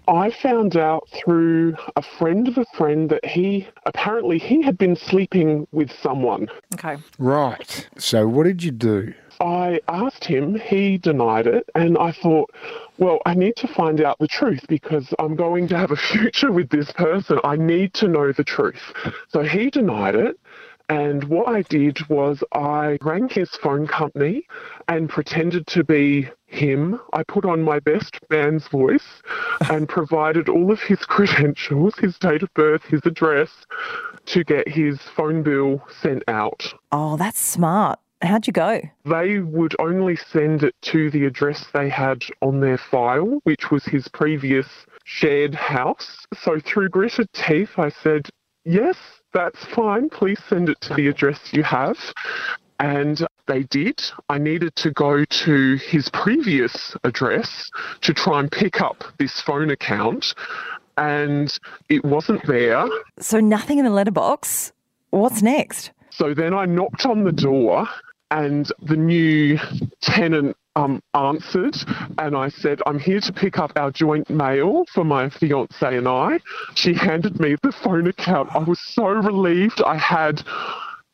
I 0.07 0.31
found 0.31 0.77
out 0.77 1.07
through 1.09 1.75
a 1.95 2.01
friend 2.01 2.47
of 2.47 2.57
a 2.57 2.65
friend 2.77 3.09
that 3.09 3.25
he 3.25 3.67
apparently 3.85 4.37
he 4.37 4.61
had 4.61 4.77
been 4.77 4.95
sleeping 4.95 5.67
with 5.71 5.91
someone. 6.01 6.47
Okay. 6.73 6.97
Right. 7.17 7.87
So, 7.97 8.27
what 8.27 8.43
did 8.43 8.63
you 8.63 8.71
do? 8.71 9.13
I 9.41 9.81
asked 9.89 10.23
him, 10.23 10.55
he 10.55 10.97
denied 10.97 11.47
it, 11.47 11.69
and 11.75 11.97
I 11.97 12.11
thought, 12.11 12.51
well, 12.97 13.19
I 13.25 13.33
need 13.33 13.57
to 13.57 13.67
find 13.67 14.01
out 14.01 14.17
the 14.19 14.27
truth 14.27 14.65
because 14.69 15.13
I'm 15.19 15.35
going 15.35 15.67
to 15.69 15.77
have 15.77 15.91
a 15.91 15.95
future 16.13 16.51
with 16.51 16.69
this 16.69 16.91
person. 16.91 17.39
I 17.43 17.55
need 17.55 17.93
to 17.95 18.07
know 18.07 18.31
the 18.31 18.43
truth. 18.43 18.93
So 19.29 19.43
he 19.43 19.69
denied 19.69 20.15
it. 20.15 20.39
And 20.89 21.23
what 21.25 21.47
I 21.47 21.63
did 21.63 22.07
was 22.09 22.43
I 22.53 22.97
rang 23.01 23.27
his 23.29 23.49
phone 23.51 23.87
company 23.87 24.45
and 24.87 25.09
pretended 25.09 25.65
to 25.67 25.83
be 25.83 26.29
him. 26.45 26.99
I 27.13 27.23
put 27.23 27.43
on 27.45 27.63
my 27.63 27.79
best 27.79 28.19
man's 28.29 28.67
voice 28.67 29.21
and 29.69 29.89
provided 29.97 30.47
all 30.47 30.71
of 30.71 30.79
his 30.81 30.99
credentials, 30.99 31.95
his 31.97 32.17
date 32.19 32.43
of 32.43 32.53
birth, 32.53 32.83
his 32.83 33.01
address, 33.05 33.49
to 34.27 34.43
get 34.43 34.67
his 34.67 34.99
phone 35.01 35.43
bill 35.43 35.81
sent 36.01 36.23
out 36.27 36.73
Oh, 36.91 37.17
that's 37.17 37.39
smart. 37.39 37.99
How'd 38.21 38.47
you 38.47 38.53
go? 38.53 38.81
they 39.05 39.39
would 39.39 39.75
only 39.79 40.15
send 40.15 40.63
it 40.63 40.73
to 40.83 41.11
the 41.11 41.25
address 41.25 41.65
they 41.73 41.89
had 41.89 42.23
on 42.41 42.59
their 42.61 42.77
file, 42.77 43.39
which 43.43 43.69
was 43.71 43.83
his 43.85 44.07
previous 44.07 44.67
shared 45.03 45.53
house. 45.53 46.25
So 46.41 46.59
through 46.59 46.89
gritted 46.89 47.31
teeth, 47.33 47.77
I 47.77 47.89
said, 47.89 48.29
Yes, 48.63 48.97
that's 49.35 49.63
fine. 49.65 50.09
Please 50.09 50.39
send 50.49 50.69
it 50.69 50.79
to 50.81 50.95
the 50.95 51.07
address 51.07 51.39
you 51.51 51.61
have. 51.61 51.97
And 52.79 53.25
they 53.47 53.63
did. 53.63 54.01
I 54.29 54.37
needed 54.37 54.75
to 54.77 54.91
go 54.91 55.23
to 55.23 55.75
his 55.75 56.09
previous 56.09 56.95
address 57.03 57.69
to 58.01 58.13
try 58.13 58.39
and 58.39 58.51
pick 58.51 58.81
up 58.81 59.03
this 59.19 59.39
phone 59.41 59.69
account, 59.69 60.33
and 60.97 61.57
it 61.89 62.03
wasn't 62.03 62.45
there. 62.47 62.87
So 63.19 63.39
nothing 63.39 63.77
in 63.77 63.85
the 63.85 63.91
letterbox. 63.91 64.73
What's 65.11 65.41
next? 65.41 65.91
So 66.09 66.33
then 66.33 66.53
I 66.53 66.65
knocked 66.65 67.05
on 67.05 67.23
the 67.23 67.31
door, 67.31 67.87
and 68.35 68.69
the 68.81 68.97
new 68.97 69.57
tenant 70.01 70.57
um, 70.75 71.01
answered, 71.13 71.75
and 72.17 72.35
I 72.35 72.49
said, 72.49 72.81
I'm 72.85 72.99
here 72.99 73.21
to 73.21 73.31
pick 73.31 73.57
up 73.57 73.71
our 73.77 73.91
joint 73.91 74.29
mail 74.29 74.83
for 74.93 75.05
my 75.05 75.29
fiance 75.29 75.97
and 75.97 76.07
I. 76.07 76.39
She 76.75 76.93
handed 76.93 77.39
me 77.39 77.55
the 77.63 77.71
phone 77.71 78.07
account. 78.07 78.49
I 78.53 78.59
was 78.59 78.79
so 78.81 79.05
relieved 79.05 79.81
I 79.85 79.95
had 79.95 80.41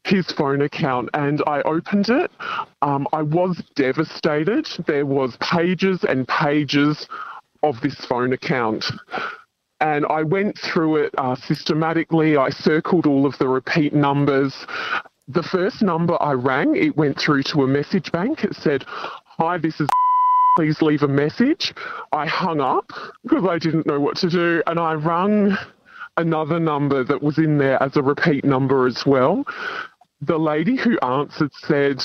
his 0.03 0.31
phone 0.31 0.63
account 0.63 1.09
and 1.13 1.43
I 1.45 1.61
opened 1.61 2.09
it. 2.09 2.31
Um, 2.81 3.07
I 3.13 3.21
was 3.21 3.61
devastated. 3.75 4.67
There 4.87 5.05
was 5.05 5.37
pages 5.39 6.03
and 6.03 6.27
pages 6.27 7.07
of 7.61 7.79
this 7.81 8.03
phone 8.05 8.33
account 8.33 8.83
and 9.81 10.05
I 10.05 10.21
went 10.21 10.57
through 10.59 10.97
it 10.97 11.13
uh, 11.17 11.35
systematically. 11.35 12.37
I 12.37 12.49
circled 12.51 13.07
all 13.07 13.25
of 13.25 13.37
the 13.39 13.47
repeat 13.47 13.93
numbers. 13.93 14.55
The 15.33 15.43
first 15.43 15.81
number 15.81 16.21
I 16.21 16.33
rang, 16.33 16.75
it 16.75 16.97
went 16.97 17.17
through 17.17 17.43
to 17.43 17.63
a 17.63 17.67
message 17.67 18.11
bank. 18.11 18.43
It 18.43 18.53
said, 18.53 18.83
Hi, 18.87 19.57
this 19.57 19.79
is. 19.79 19.87
Please 20.57 20.81
leave 20.81 21.03
a 21.03 21.07
message. 21.07 21.73
I 22.11 22.25
hung 22.25 22.59
up 22.59 22.91
because 23.23 23.45
I 23.49 23.57
didn't 23.57 23.85
know 23.85 24.01
what 24.01 24.17
to 24.17 24.29
do, 24.29 24.61
and 24.67 24.77
I 24.77 24.93
rang 24.93 25.55
another 26.17 26.59
number 26.59 27.05
that 27.05 27.23
was 27.23 27.37
in 27.37 27.57
there 27.57 27.81
as 27.81 27.95
a 27.95 28.01
repeat 28.01 28.43
number 28.43 28.85
as 28.85 29.05
well. 29.05 29.45
The 30.21 30.37
lady 30.37 30.75
who 30.75 30.99
answered 30.99 31.51
said, 31.53 32.03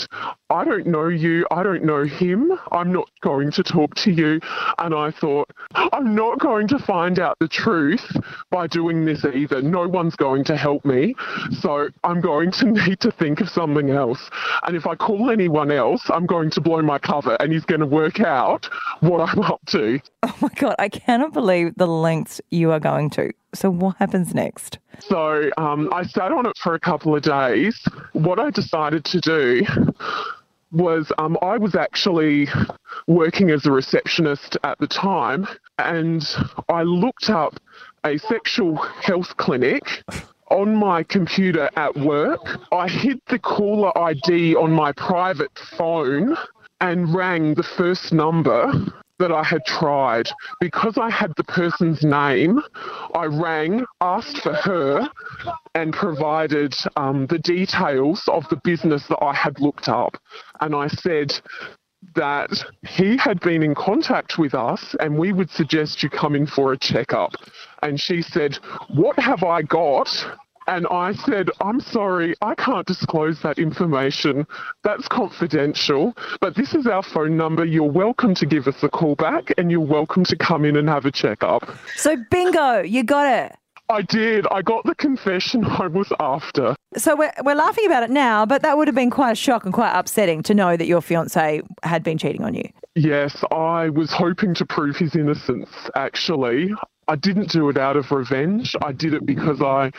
I 0.48 0.64
don't 0.64 0.86
know 0.86 1.08
you, 1.08 1.46
I 1.50 1.62
don't 1.62 1.84
know 1.84 2.04
him, 2.04 2.52
I'm 2.72 2.92
not 2.92 3.10
going 3.20 3.50
to 3.52 3.62
talk 3.62 3.94
to 3.96 4.10
you. 4.10 4.40
And 4.78 4.94
I 4.94 5.10
thought, 5.10 5.50
I'm 5.74 6.14
not 6.14 6.38
going 6.38 6.68
to 6.68 6.78
find 6.78 7.18
out 7.18 7.36
the 7.40 7.48
truth 7.48 8.16
by 8.50 8.66
doing 8.68 9.04
this 9.04 9.24
either. 9.24 9.60
No 9.60 9.86
one's 9.86 10.16
going 10.16 10.44
to 10.44 10.56
help 10.56 10.84
me. 10.84 11.14
So 11.60 11.88
I'm 12.04 12.20
going 12.20 12.52
to 12.52 12.64
need 12.70 13.00
to 13.00 13.10
think 13.10 13.40
of 13.40 13.48
something 13.48 13.90
else. 13.90 14.30
And 14.62 14.76
if 14.76 14.86
I 14.86 14.94
call 14.94 15.30
anyone 15.30 15.70
else, 15.70 16.02
I'm 16.08 16.26
going 16.26 16.50
to 16.50 16.60
blow 16.60 16.80
my 16.82 16.98
cover 16.98 17.36
and 17.40 17.52
he's 17.52 17.64
going 17.64 17.80
to 17.80 17.86
work 17.86 18.20
out 18.20 18.68
what 19.00 19.20
I'm 19.20 19.40
up 19.40 19.60
to. 19.66 20.00
Oh 20.28 20.34
my 20.40 20.48
God, 20.56 20.74
I 20.80 20.88
cannot 20.88 21.32
believe 21.32 21.74
the 21.76 21.86
lengths 21.86 22.40
you 22.50 22.72
are 22.72 22.80
going 22.80 23.10
to. 23.10 23.32
So 23.56 23.70
what 23.70 23.96
happens 23.96 24.34
next? 24.34 24.78
So 25.00 25.50
um, 25.56 25.92
I 25.92 26.04
sat 26.04 26.32
on 26.32 26.46
it 26.46 26.56
for 26.58 26.74
a 26.74 26.80
couple 26.80 27.16
of 27.16 27.22
days. 27.22 27.76
What 28.12 28.38
I 28.38 28.50
decided 28.50 29.04
to 29.06 29.20
do 29.20 29.66
was 30.72 31.10
um, 31.18 31.38
I 31.42 31.56
was 31.56 31.74
actually 31.74 32.48
working 33.06 33.50
as 33.50 33.66
a 33.66 33.72
receptionist 33.72 34.58
at 34.64 34.78
the 34.78 34.86
time, 34.86 35.46
and 35.78 36.22
I 36.68 36.82
looked 36.82 37.30
up 37.30 37.58
a 38.04 38.18
sexual 38.18 38.76
health 38.76 39.36
clinic 39.36 39.82
on 40.48 40.74
my 40.74 41.02
computer 41.02 41.70
at 41.76 41.96
work. 41.96 42.40
I 42.72 42.88
hid 42.88 43.20
the 43.28 43.38
caller 43.38 43.96
ID 43.98 44.54
on 44.54 44.70
my 44.70 44.92
private 44.92 45.58
phone 45.58 46.36
and 46.80 47.14
rang 47.14 47.54
the 47.54 47.62
first 47.62 48.12
number 48.12 48.72
that 49.18 49.32
I 49.32 49.42
had 49.42 49.64
tried. 49.64 50.28
Because 50.60 50.98
I 50.98 51.10
had 51.10 51.32
the 51.36 51.44
person's 51.44 52.02
name, 52.02 52.60
I 53.14 53.24
rang, 53.24 53.84
asked 54.00 54.38
for 54.38 54.52
her, 54.52 55.08
and 55.74 55.92
provided 55.92 56.74
um, 56.96 57.26
the 57.26 57.38
details 57.38 58.22
of 58.28 58.48
the 58.50 58.60
business 58.62 59.06
that 59.08 59.22
I 59.22 59.34
had 59.34 59.60
looked 59.60 59.88
up. 59.88 60.16
And 60.60 60.74
I 60.74 60.88
said, 60.88 61.32
that 62.14 62.50
he 62.86 63.16
had 63.16 63.40
been 63.40 63.62
in 63.62 63.74
contact 63.74 64.38
with 64.38 64.54
us 64.54 64.94
and 65.00 65.18
we 65.18 65.32
would 65.32 65.50
suggest 65.50 66.02
you 66.02 66.10
come 66.10 66.36
in 66.36 66.46
for 66.46 66.72
a 66.72 66.78
checkup. 66.78 67.32
And 67.82 68.00
she 68.00 68.22
said, 68.22 68.56
What 68.88 69.18
have 69.18 69.42
I 69.42 69.62
got? 69.62 70.08
And 70.66 70.86
I 70.88 71.12
said, 71.12 71.50
I'm 71.60 71.80
sorry, 71.80 72.34
I 72.42 72.54
can't 72.54 72.86
disclose 72.86 73.40
that 73.42 73.58
information. 73.58 74.46
That's 74.82 75.06
confidential. 75.08 76.16
But 76.40 76.56
this 76.56 76.74
is 76.74 76.86
our 76.86 77.02
phone 77.02 77.36
number. 77.36 77.64
You're 77.64 77.90
welcome 77.90 78.34
to 78.34 78.46
give 78.46 78.66
us 78.66 78.82
a 78.82 78.88
call 78.88 79.14
back 79.14 79.52
and 79.58 79.70
you're 79.70 79.80
welcome 79.80 80.24
to 80.24 80.36
come 80.36 80.64
in 80.64 80.76
and 80.76 80.88
have 80.88 81.04
a 81.04 81.12
checkup. 81.12 81.68
So, 81.96 82.16
bingo, 82.30 82.80
you 82.80 83.04
got 83.04 83.26
it. 83.32 83.56
I 83.88 84.02
did. 84.02 84.46
I 84.50 84.62
got 84.62 84.84
the 84.84 84.94
confession 84.94 85.64
I 85.64 85.86
was 85.86 86.12
after. 86.18 86.74
So 86.96 87.14
we're, 87.14 87.32
we're 87.44 87.54
laughing 87.54 87.86
about 87.86 88.02
it 88.02 88.10
now, 88.10 88.46
but 88.46 88.62
that 88.62 88.76
would 88.76 88.88
have 88.88 88.94
been 88.94 89.10
quite 89.10 89.32
a 89.32 89.36
shock 89.36 89.64
and 89.64 89.72
quite 89.72 89.96
upsetting 89.96 90.42
to 90.44 90.54
know 90.54 90.76
that 90.76 90.86
your 90.86 91.00
fiance 91.00 91.62
had 91.82 92.02
been 92.02 92.18
cheating 92.18 92.42
on 92.42 92.54
you. 92.54 92.68
Yes, 92.94 93.44
I 93.50 93.90
was 93.90 94.10
hoping 94.10 94.54
to 94.54 94.66
prove 94.66 94.96
his 94.96 95.14
innocence, 95.14 95.68
actually. 95.94 96.72
I 97.08 97.16
didn't 97.16 97.50
do 97.50 97.68
it 97.68 97.76
out 97.76 97.96
of 97.96 98.10
revenge. 98.10 98.74
I 98.82 98.92
did 98.92 99.14
it 99.14 99.24
because 99.24 99.62
I 99.62 99.92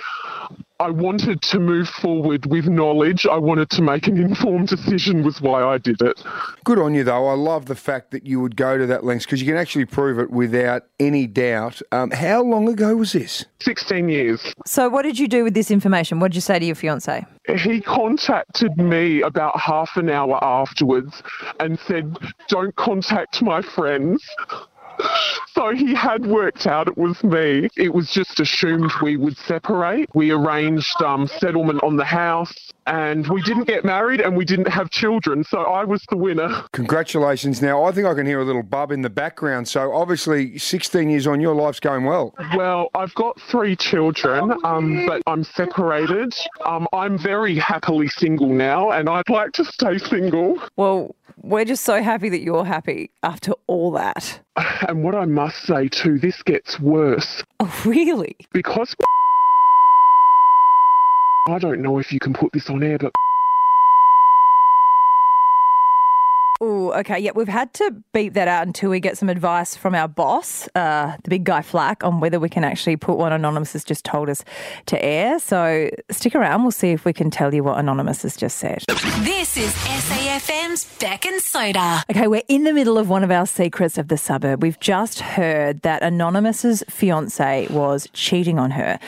I 0.80 0.92
wanted 0.92 1.42
to 1.42 1.60
move 1.60 1.90
forward 1.90 2.46
with 2.46 2.68
knowledge. 2.68 3.26
I 3.26 3.38
wanted 3.38 3.70
to 3.72 3.82
make 3.82 4.08
an 4.08 4.18
informed 4.18 4.68
decision 4.68 5.24
was 5.24 5.42
why 5.42 5.64
I 5.64 5.80
did 5.80 6.02
it. 6.02 6.22
Good 6.66 6.78
on 6.78 6.94
you, 6.94 7.04
though. 7.04 7.28
I 7.28 7.34
love 7.34 7.66
the 7.66 7.76
fact 7.76 8.12
that 8.12 8.28
you 8.28 8.40
would 8.42 8.56
go 8.56 8.78
to 8.78 8.86
that 8.86 9.04
lengths 9.04 9.26
because 9.26 9.42
you 9.42 9.48
can 9.48 9.58
actually 9.58 9.86
prove 9.86 10.20
it 10.20 10.30
without 10.30 10.84
any 11.00 11.26
doubt. 11.26 11.82
Um, 11.92 12.12
how 12.12 12.44
long 12.44 12.70
ago 12.70 12.96
was 12.96 13.14
this? 13.14 13.46
16 13.62 14.10
years. 14.10 14.54
So, 14.66 14.88
what 14.88 15.02
did 15.02 15.18
you 15.18 15.28
do 15.28 15.44
with 15.44 15.56
this 15.56 15.72
information? 15.72 16.20
What 16.20 16.32
did 16.32 16.36
you 16.36 16.42
say 16.42 16.60
to 16.60 16.66
your 16.66 16.76
fiance? 16.76 17.26
He 17.58 17.82
contacted 17.82 18.78
me 18.78 19.22
about 19.22 19.60
half 19.60 19.96
an 19.96 20.10
hour 20.10 20.38
afterwards 20.44 21.24
and 21.60 21.80
said, 21.88 22.18
Don't 22.50 22.76
contact 22.76 23.42
my 23.42 23.64
friends. 23.64 24.24
So 25.58 25.74
he 25.74 25.96
had 25.96 26.28
worked 26.28 26.68
out 26.68 26.88
it 26.88 26.96
was 27.00 27.24
me. 27.24 27.68
It 27.76 27.92
was 27.92 28.12
just 28.12 28.40
assumed 28.40 28.92
we 29.02 29.18
would 29.18 29.36
separate. 29.40 30.08
We 30.14 30.30
arranged 30.30 31.02
um, 31.02 31.26
settlement 31.26 31.82
on 31.82 31.98
the 31.98 32.06
house 32.06 32.54
and 32.86 33.28
we 33.28 33.42
didn't 33.42 33.66
get 33.66 33.84
married 33.84 34.22
and 34.22 34.38
we 34.38 34.46
didn't 34.46 34.68
have 34.68 34.92
children. 34.92 35.44
So 35.44 35.62
I 35.64 35.84
was 35.84 36.06
the 36.10 36.16
winner. 36.16 36.64
Congratulations. 36.74 37.60
Now, 37.60 37.84
I 37.84 37.92
think 37.92 38.06
I 38.06 38.14
can 38.14 38.28
hear 38.28 38.40
a 38.40 38.46
little 38.46 38.62
bub 38.62 38.92
in 38.92 39.02
the 39.02 39.10
background. 39.10 39.68
So, 39.68 39.94
obviously, 39.94 40.60
16 40.60 41.10
years 41.10 41.26
on, 41.26 41.42
your 41.42 41.56
life's 41.56 41.80
going 41.80 42.06
well. 42.06 42.36
Well, 42.56 42.90
I've 42.94 43.16
got 43.16 43.42
three 43.42 43.76
children, 43.76 44.54
um, 44.64 45.08
but 45.08 45.24
I'm 45.26 45.44
separated. 45.44 46.36
Um, 46.66 46.88
I'm 46.94 47.18
very 47.18 47.56
happily 47.56 48.10
single 48.10 48.50
now 48.50 48.92
and 48.92 49.10
I'd 49.10 49.28
like 49.28 49.54
to 49.54 49.66
stay 49.66 49.98
single. 49.98 50.62
Well, 50.76 51.16
we're 51.42 51.66
just 51.66 51.84
so 51.86 52.02
happy 52.02 52.30
that 52.30 52.42
you're 52.42 52.66
happy 52.66 53.10
after 53.24 53.54
all 53.68 53.92
that. 53.92 54.40
And 54.88 55.04
what 55.04 55.16
I 55.16 55.26
must 55.26 55.64
say 55.64 55.88
too, 55.88 56.18
this 56.20 56.42
gets 56.44 56.80
worse 56.80 57.44
Oh, 57.60 57.82
really? 57.86 58.36
because 58.54 58.96
I 61.50 61.60
don't 61.60 61.82
know 61.82 61.98
if 62.00 62.12
you 62.12 62.20
can 62.20 62.34
put 62.34 62.52
this 62.54 62.70
on 62.70 62.84
air, 62.84 62.98
but 62.98 63.12
Oh, 66.60 66.92
okay. 66.94 67.20
Yeah, 67.20 67.32
we've 67.36 67.48
had 67.48 67.74
to 67.76 67.96
beep 68.14 68.34
that 68.34 68.48
out 68.48 68.66
until 68.66 68.90
we 68.90 69.00
get 69.00 69.18
some 69.18 69.30
advice 69.30 69.76
from 69.76 69.94
our 69.94 70.08
boss, 70.08 70.68
uh, 70.76 71.16
the 71.24 71.30
big 71.30 71.44
guy 71.44 71.62
Flack, 71.62 72.04
on 72.04 72.20
whether 72.20 72.40
we 72.40 72.50
can 72.50 72.64
actually 72.64 72.96
put 72.96 73.18
what 73.18 73.32
Anonymous 73.32 73.74
has 73.74 73.84
just 73.84 74.04
told 74.04 74.30
us 74.30 74.44
to 74.88 75.04
air. 75.04 75.40
So 75.40 75.90
stick 76.10 76.36
around. 76.36 76.64
We'll 76.64 76.72
see 76.72 76.92
if 76.92 77.06
we 77.06 77.14
can 77.14 77.30
tell 77.30 77.54
you 77.54 77.64
what 77.64 77.78
Anonymous 77.78 78.24
has 78.24 78.36
just 78.36 78.58
said. 78.58 78.84
This 79.20 79.58
is 79.58 79.72
SAFM's 79.74 80.86
Bec 81.00 81.26
and 81.26 81.42
Soda. 81.42 82.04
Okay, 82.10 82.28
we're 82.28 82.42
in 82.48 82.64
the 82.64 82.74
middle 82.74 82.98
of 82.98 83.10
one 83.10 83.24
of 83.24 83.30
our 83.30 83.46
secrets 83.46 83.98
of 83.98 84.08
the 84.08 84.18
suburb. 84.18 84.64
We've 84.64 84.80
just 84.80 85.20
heard 85.20 85.82
that 85.82 86.02
Anonymous's 86.02 86.84
fiance 86.90 87.68
was 87.70 88.08
cheating 88.14 88.58
on 88.58 88.72
her. 88.72 89.00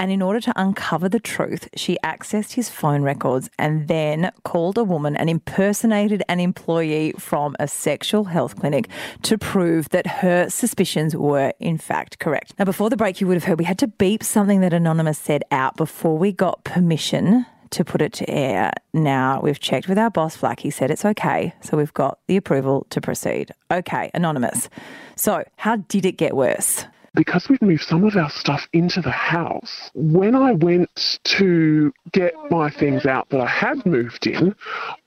And 0.00 0.12
in 0.12 0.22
order 0.22 0.40
to 0.40 0.52
uncover 0.54 1.08
the 1.08 1.18
truth, 1.18 1.68
she 1.74 1.98
accessed 2.04 2.52
his 2.52 2.68
phone 2.68 3.02
records 3.02 3.50
and 3.58 3.88
then 3.88 4.30
called 4.44 4.78
a 4.78 4.84
woman 4.84 5.16
and 5.16 5.28
impersonated 5.28 6.22
an 6.28 6.38
employee 6.38 6.87
from 7.18 7.56
a 7.58 7.68
sexual 7.68 8.24
health 8.24 8.56
clinic 8.56 8.88
to 9.22 9.38
prove 9.38 9.88
that 9.90 10.06
her 10.06 10.48
suspicions 10.48 11.14
were 11.16 11.52
in 11.60 11.78
fact 11.78 12.18
correct. 12.18 12.54
Now, 12.58 12.64
before 12.64 12.90
the 12.90 12.96
break, 12.96 13.20
you 13.20 13.26
would 13.26 13.34
have 13.34 13.44
heard 13.44 13.58
we 13.58 13.64
had 13.64 13.78
to 13.78 13.88
beep 13.88 14.22
something 14.22 14.60
that 14.60 14.72
Anonymous 14.72 15.18
said 15.18 15.42
out 15.50 15.76
before 15.76 16.16
we 16.16 16.32
got 16.32 16.64
permission 16.64 17.46
to 17.70 17.84
put 17.84 18.00
it 18.00 18.12
to 18.14 18.30
air. 18.30 18.72
Now, 18.92 19.40
we've 19.42 19.60
checked 19.60 19.88
with 19.88 19.98
our 19.98 20.10
boss, 20.10 20.36
Flack. 20.36 20.60
He 20.60 20.70
said 20.70 20.90
it's 20.90 21.04
okay. 21.04 21.54
So 21.60 21.76
we've 21.76 21.92
got 21.92 22.18
the 22.26 22.36
approval 22.36 22.86
to 22.90 23.00
proceed. 23.00 23.52
Okay, 23.70 24.10
Anonymous. 24.14 24.68
So, 25.16 25.44
how 25.56 25.76
did 25.76 26.06
it 26.06 26.12
get 26.12 26.34
worse? 26.34 26.86
Because 27.18 27.48
we've 27.48 27.60
moved 27.60 27.82
some 27.82 28.04
of 28.04 28.16
our 28.16 28.30
stuff 28.30 28.68
into 28.72 29.02
the 29.02 29.10
house, 29.10 29.90
when 29.92 30.36
I 30.36 30.52
went 30.52 31.18
to 31.24 31.92
get 32.12 32.32
my 32.48 32.70
things 32.70 33.06
out 33.06 33.28
that 33.30 33.40
I 33.40 33.46
had 33.46 33.84
moved 33.84 34.28
in, 34.28 34.54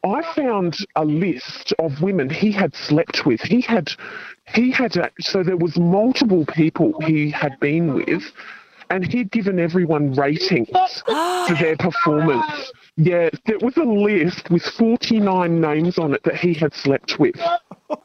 I 0.03 0.21
found 0.35 0.75
a 0.97 1.05
list 1.05 1.73
of 1.79 2.01
women 2.01 2.29
he 2.29 2.51
had 2.51 2.75
slept 2.75 3.25
with. 3.25 3.39
He 3.39 3.61
had, 3.61 3.91
he 4.53 4.71
had, 4.71 4.97
a- 4.97 5.09
so 5.21 5.41
there 5.41 5.55
was 5.55 5.77
multiple 5.77 6.45
people 6.47 6.99
he 7.05 7.31
had 7.31 7.57
been 7.61 7.93
with, 7.93 8.23
and 8.89 9.09
he'd 9.09 9.31
given 9.31 9.57
everyone 9.57 10.11
ratings 10.13 10.67
for 11.05 11.55
their 11.57 11.77
performance. 11.77 12.73
Yeah, 13.03 13.31
there 13.47 13.57
was 13.57 13.77
a 13.77 13.83
list 13.83 14.51
with 14.51 14.61
49 14.61 15.59
names 15.59 15.97
on 15.97 16.13
it 16.13 16.23
that 16.23 16.35
he 16.35 16.53
had 16.53 16.75
slept 16.75 17.17
with. 17.17 17.35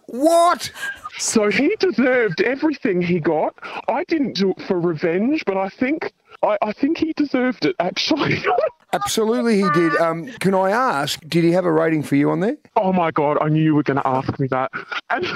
What? 0.06 0.72
So 1.18 1.50
he 1.50 1.76
deserved 1.78 2.40
everything 2.40 3.02
he 3.02 3.20
got. 3.20 3.54
I 3.88 4.04
didn't 4.04 4.36
do 4.36 4.52
it 4.52 4.62
for 4.62 4.80
revenge, 4.80 5.44
but 5.44 5.58
I 5.58 5.68
think 5.68 6.14
I, 6.42 6.56
I 6.62 6.72
think 6.72 6.96
he 6.96 7.12
deserved 7.12 7.66
it 7.66 7.76
actually. 7.78 8.42
Absolutely, 8.92 9.56
he 9.56 9.68
did. 9.74 9.96
Um, 9.96 10.26
can 10.40 10.54
I 10.54 10.70
ask, 10.70 11.20
did 11.28 11.44
he 11.44 11.52
have 11.52 11.64
a 11.64 11.72
rating 11.72 12.02
for 12.02 12.16
you 12.16 12.30
on 12.30 12.40
there? 12.40 12.56
oh 12.76 12.92
my 12.92 13.10
god, 13.10 13.38
I 13.40 13.48
knew 13.48 13.62
you 13.62 13.74
were 13.74 13.82
going 13.82 13.96
to 13.96 14.06
ask 14.06 14.38
me 14.38 14.46
that. 14.48 14.70
And 15.10 15.26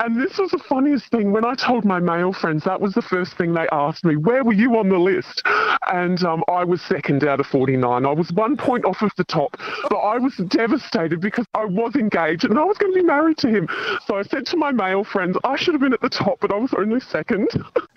and 0.00 0.20
this 0.20 0.38
was 0.38 0.50
the 0.50 0.58
funniest 0.58 1.06
thing 1.10 1.32
when 1.32 1.44
I 1.44 1.54
told 1.54 1.84
my 1.84 2.00
male 2.00 2.32
friends 2.32 2.64
that 2.64 2.80
was 2.80 2.94
the 2.94 3.02
first 3.02 3.36
thing 3.36 3.54
they 3.54 3.66
asked 3.70 4.04
me. 4.04 4.16
Where 4.16 4.42
were 4.42 4.52
you 4.52 4.76
on 4.78 4.88
the 4.88 4.98
list? 4.98 5.42
And 5.86 6.22
um, 6.24 6.42
I 6.48 6.64
was 6.64 6.82
second 6.82 7.24
out 7.24 7.40
of 7.40 7.46
49. 7.46 8.04
I 8.04 8.10
was 8.12 8.32
one 8.32 8.56
point 8.56 8.84
off 8.84 9.02
of 9.02 9.12
the 9.16 9.24
top, 9.24 9.56
but 9.88 9.96
I 9.96 10.18
was 10.18 10.34
devastated 10.48 11.20
because 11.20 11.46
I 11.54 11.64
was 11.64 11.94
engaged 11.94 12.44
and 12.44 12.58
I 12.58 12.64
was 12.64 12.76
going 12.78 12.92
to 12.92 12.98
be 12.98 13.04
married 13.04 13.38
to 13.38 13.48
him. 13.48 13.68
So 14.06 14.16
I 14.16 14.22
said 14.22 14.46
to 14.46 14.56
my 14.56 14.72
male 14.72 15.04
friends, 15.04 15.36
I 15.44 15.56
should 15.56 15.74
have 15.74 15.80
been 15.80 15.92
at 15.92 16.00
the 16.00 16.08
top, 16.08 16.40
but 16.40 16.52
I 16.52 16.56
was 16.56 16.74
only 16.76 17.00
second. 17.00 17.48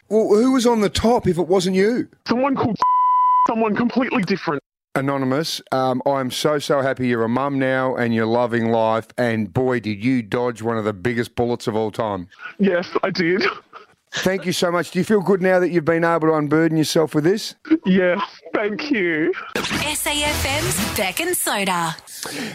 Well, 0.10 0.30
who 0.30 0.52
was 0.54 0.66
on 0.68 0.82
the 0.82 0.90
top 0.90 1.28
if 1.28 1.38
it 1.38 1.48
wasn't 1.48 1.76
you? 1.76 2.08
Someone 2.28 2.56
called 2.56 2.78
someone 3.48 3.76
completely 3.76 4.24
different. 4.24 4.62
Anonymous, 4.98 5.62
um, 5.72 6.02
I'm 6.08 6.32
so, 6.32 6.58
so 6.58 6.82
happy 6.82 7.08
you're 7.08 7.24
a 7.24 7.30
mum 7.30 7.60
now 7.60 7.96
and 7.96 8.16
you're 8.16 8.26
loving 8.26 8.72
life. 8.72 9.08
And 9.16 9.54
boy, 9.54 9.80
did 9.80 10.04
you 10.04 10.24
dodge 10.24 10.64
one 10.64 10.76
of 10.76 10.86
the 10.86 10.94
biggest 10.94 11.36
bullets 11.36 11.68
of 11.68 11.76
all 11.76 11.92
time. 11.92 12.28
Yes, 12.58 12.90
I 13.04 13.12
did. 13.12 13.44
Thank 14.12 14.46
you 14.46 14.54
so 14.54 14.72
much. 14.72 14.92
Do 14.92 15.00
you 15.00 15.06
feel 15.06 15.22
good 15.22 15.42
now 15.42 15.60
that 15.60 15.70
you've 15.70 15.86
been 15.86 16.04
able 16.04 16.28
to 16.30 16.34
unburden 16.34 16.78
yourself 16.78 17.14
with 17.14 17.24
this? 17.24 17.56
Yes, 17.86 18.20
thank 18.54 18.90
you. 18.90 19.32
SAFM's 19.56 20.98
Bec 20.98 21.20
and 21.20 21.36
Soda. 21.36 21.96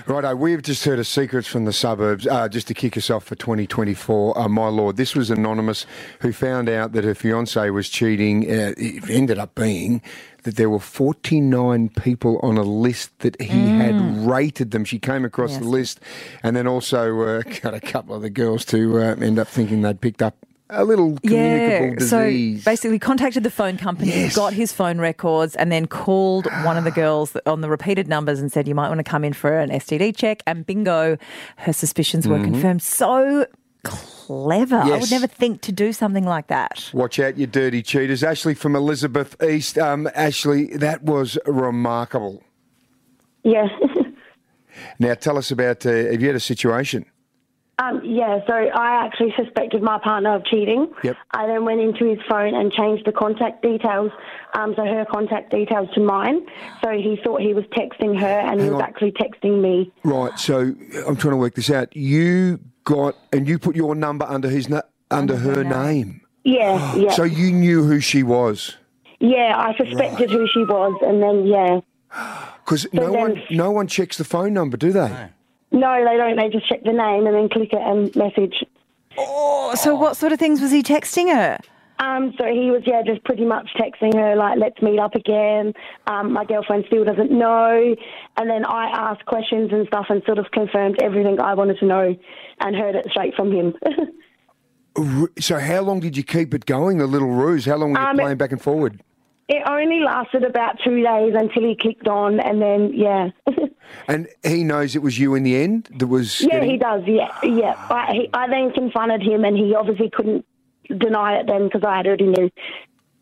Righto, 0.06 0.34
we've 0.34 0.62
just 0.62 0.84
heard 0.84 0.98
of 0.98 1.06
secrets 1.06 1.46
from 1.46 1.64
the 1.64 1.72
suburbs, 1.72 2.26
uh, 2.26 2.48
just 2.48 2.66
to 2.68 2.74
kick 2.74 2.96
us 2.96 3.10
off 3.10 3.24
for 3.24 3.36
2024. 3.36 4.36
Uh, 4.36 4.48
my 4.48 4.68
lord, 4.68 4.96
this 4.96 5.14
was 5.14 5.30
Anonymous 5.30 5.86
who 6.20 6.32
found 6.32 6.68
out 6.68 6.92
that 6.92 7.04
her 7.04 7.14
fiance 7.14 7.70
was 7.70 7.88
cheating. 7.88 8.50
Uh, 8.50 8.74
it 8.76 9.08
ended 9.08 9.38
up 9.38 9.54
being 9.54 10.02
that 10.42 10.56
there 10.56 10.68
were 10.70 10.78
49 10.80 11.88
people 11.90 12.38
on 12.42 12.56
a 12.58 12.62
list 12.62 13.16
that 13.20 13.40
he 13.40 13.48
had 13.78 13.94
rated 14.26 14.70
them. 14.72 14.84
She 14.84 14.98
came 14.98 15.24
across 15.24 15.50
Yes. 15.52 15.60
the 15.60 15.66
list 15.68 16.00
and 16.42 16.56
then 16.56 16.66
also 16.66 17.20
uh, 17.22 17.42
got 17.62 17.74
a 17.74 17.80
couple 17.80 18.14
of 18.14 18.22
the 18.22 18.30
girls 18.30 18.64
to 18.66 18.98
uh, 18.98 19.14
end 19.20 19.38
up 19.38 19.48
thinking 19.48 19.82
they'd 19.82 20.00
picked 20.00 20.22
up 20.22 20.34
a 20.74 20.84
little 20.84 21.18
communicable 21.18 21.96
disease. 21.96 22.62
So 22.64 22.70
basically, 22.70 22.98
contacted 22.98 23.42
the 23.42 23.50
phone 23.50 23.76
company, 23.76 24.08
Yes. 24.10 24.34
got 24.34 24.54
his 24.54 24.72
phone 24.72 24.98
records, 24.98 25.54
and 25.54 25.70
then 25.70 25.86
called 25.86 26.46
one 26.64 26.78
of 26.78 26.84
the 26.84 26.90
girls 26.90 27.36
on 27.44 27.60
the 27.60 27.68
repeated 27.68 28.08
numbers 28.08 28.40
and 28.40 28.50
said, 28.50 28.66
"You 28.66 28.74
might 28.74 28.88
want 28.88 28.98
to 28.98 29.04
come 29.04 29.22
in 29.22 29.34
for 29.34 29.58
an 29.58 29.68
STD 29.70 30.16
check." 30.16 30.42
And 30.46 30.64
bingo, 30.64 31.18
her 31.56 31.72
suspicions 31.74 32.26
were 32.26 32.38
confirmed. 32.38 32.80
So 32.82 33.44
clever! 33.84 34.76
I 34.76 34.82
Mm-hmm. 34.82 35.00
Would 35.00 35.10
never 35.10 35.26
think 35.26 35.60
to 35.62 35.72
do 35.72 35.92
something 35.92 36.24
like 36.24 36.46
that. 36.48 36.90
Watch 36.92 37.18
out, 37.18 37.36
you 37.38 37.46
dirty 37.46 37.82
cheaters. 37.82 38.22
Ashley 38.22 38.54
from 38.54 38.76
Elizabeth 38.76 39.42
East. 39.42 39.78
Um, 39.78 40.08
Ashley, 40.14 40.66
that 40.76 41.02
was 41.02 41.38
remarkable. 41.46 42.42
Yes. 43.42 43.68
Now, 44.98 45.14
tell 45.14 45.36
us 45.36 45.50
about, 45.50 45.84
uh, 45.84 45.90
have 45.90 46.20
you 46.20 46.28
had 46.28 46.36
a 46.36 46.40
situation? 46.40 47.04
Um, 47.78 48.00
yeah, 48.04 48.38
so 48.46 48.52
I 48.54 49.04
actually 49.04 49.34
suspected 49.36 49.82
my 49.82 49.98
partner 49.98 50.34
of 50.36 50.44
cheating. 50.44 50.92
Yep. 51.02 51.16
I 51.32 51.46
then 51.46 51.64
went 51.64 51.80
into 51.80 52.04
his 52.04 52.18
phone 52.28 52.54
and 52.54 52.72
changed 52.72 53.04
the 53.06 53.12
contact 53.12 53.62
details, 53.62 54.12
um, 54.54 54.74
so 54.76 54.84
her 54.84 55.04
contact 55.10 55.50
details 55.50 55.88
to 55.94 56.00
mine. 56.00 56.46
So 56.84 56.90
he 56.90 57.18
thought 57.24 57.40
he 57.40 57.54
was 57.54 57.64
texting 57.76 58.18
her, 58.20 58.26
and 58.26 58.60
he 58.60 58.66
was 58.70 58.76
on. 58.76 58.82
actually 58.82 59.12
texting 59.12 59.60
me. 59.60 59.92
Right, 60.04 60.38
so 60.38 60.58
I'm 61.06 61.16
trying 61.16 61.32
to 61.32 61.36
work 61.36 61.54
this 61.54 61.70
out. 61.70 61.94
You 61.96 62.60
got, 62.84 63.16
and 63.32 63.46
you 63.48 63.58
put 63.58 63.76
your 63.76 63.94
number 63.94 64.24
under 64.28 64.48
his 64.48 64.68
na- 64.68 64.82
under 65.10 65.36
her 65.36 65.62
name. 65.64 66.20
Yeah, 66.44 66.94
yeah, 66.96 67.10
So 67.10 67.22
you 67.24 67.52
knew 67.52 67.84
who 67.84 68.00
she 68.00 68.22
was. 68.22 68.76
yeah. 69.20 69.54
I 69.56 69.76
suspected 69.76 70.30
who 70.30 70.46
she 70.52 70.60
was, 70.64 70.98
and 71.02 71.22
then 71.22 71.46
yeah. 71.46 71.80
Because 72.64 72.86
no 72.92 73.10
then- 73.10 73.20
one, 73.20 73.42
no 73.50 73.70
one 73.72 73.86
checks 73.88 74.16
the 74.18 74.24
phone 74.24 74.54
number, 74.54 74.76
do 74.76 74.92
they? 74.92 75.28
No, 75.72 76.04
they 76.04 76.16
don't. 76.16 76.36
They 76.36 76.48
just 76.50 76.68
check 76.68 76.84
the 76.84 76.92
name 76.92 77.26
and 77.26 77.34
then 77.34 77.48
click 77.48 77.72
it 77.72 77.80
and 77.82 78.14
message. 78.14 78.64
Oh, 79.18 79.74
so 79.74 79.94
what 79.94 80.16
sort 80.16 80.32
of 80.32 80.38
things 80.38 80.60
was 80.60 80.70
he 80.70 80.82
texting 80.82 81.32
her? 81.34 81.58
Um, 82.02 82.34
so 82.38 82.46
he 82.46 82.70
was, 82.70 82.82
yeah, 82.84 83.02
just 83.06 83.22
pretty 83.24 83.44
much 83.44 83.68
texting 83.78 84.12
her, 84.14 84.34
like, 84.34 84.58
let's 84.58 84.80
meet 84.82 84.98
up 84.98 85.14
again. 85.14 85.72
Um, 86.08 86.32
my 86.32 86.44
girlfriend 86.44 86.84
still 86.88 87.04
doesn't 87.04 87.30
know. 87.30 87.94
And 88.36 88.50
then 88.50 88.64
I 88.64 88.86
asked 88.86 89.24
questions 89.26 89.70
and 89.72 89.86
stuff 89.86 90.06
and 90.08 90.20
sort 90.26 90.38
of 90.38 90.46
confirmed 90.52 90.96
everything 91.00 91.38
I 91.40 91.54
wanted 91.54 91.78
to 91.78 91.86
know 91.86 92.16
and 92.60 92.74
heard 92.76 92.96
it 92.96 93.06
straight 93.10 93.34
from 93.34 93.52
him. 93.52 93.74
So 95.38 95.58
how 95.58 95.80
long 95.80 96.00
did 96.00 96.18
you 96.18 96.22
keep 96.22 96.52
it 96.52 96.66
going, 96.66 96.98
the 96.98 97.06
little 97.06 97.30
ruse? 97.30 97.64
How 97.64 97.76
long 97.76 97.94
were 97.94 98.00
you 98.00 98.06
Um, 98.08 98.16
playing 98.18 98.36
back 98.36 98.52
and 98.52 98.60
forward? 98.60 99.00
it 99.48 99.62
only 99.66 100.00
lasted 100.00 100.44
about 100.44 100.78
two 100.84 101.02
days 101.02 101.32
until 101.34 101.62
he 101.62 101.74
clicked 101.80 102.06
on, 102.08 102.40
and 102.40 102.60
then, 102.60 102.92
yeah. 102.94 103.28
And 104.08 104.28
he 104.44 104.64
knows 104.64 104.94
it 104.94 105.00
was 105.02 105.18
you 105.18 105.34
in 105.34 105.44
the 105.44 105.56
end 105.56 105.88
that 105.98 106.06
was. 106.08 106.42
yeah, 106.42 106.48
getting- 106.56 106.70
he 106.72 106.76
does, 106.76 107.02
yeah, 107.06 107.28
yeah. 107.42 107.74
I, 107.90 108.12
he, 108.12 108.30
I 108.34 108.48
then 108.48 108.70
confronted 108.72 109.22
him, 109.22 109.44
and 109.44 109.56
he 109.56 109.74
obviously 109.74 110.10
couldn't 110.10 110.44
deny 110.88 111.34
it 111.38 111.46
then 111.46 111.64
because 111.64 111.82
I 111.84 111.96
had 111.98 112.06
already 112.06 112.26
knew. 112.26 112.50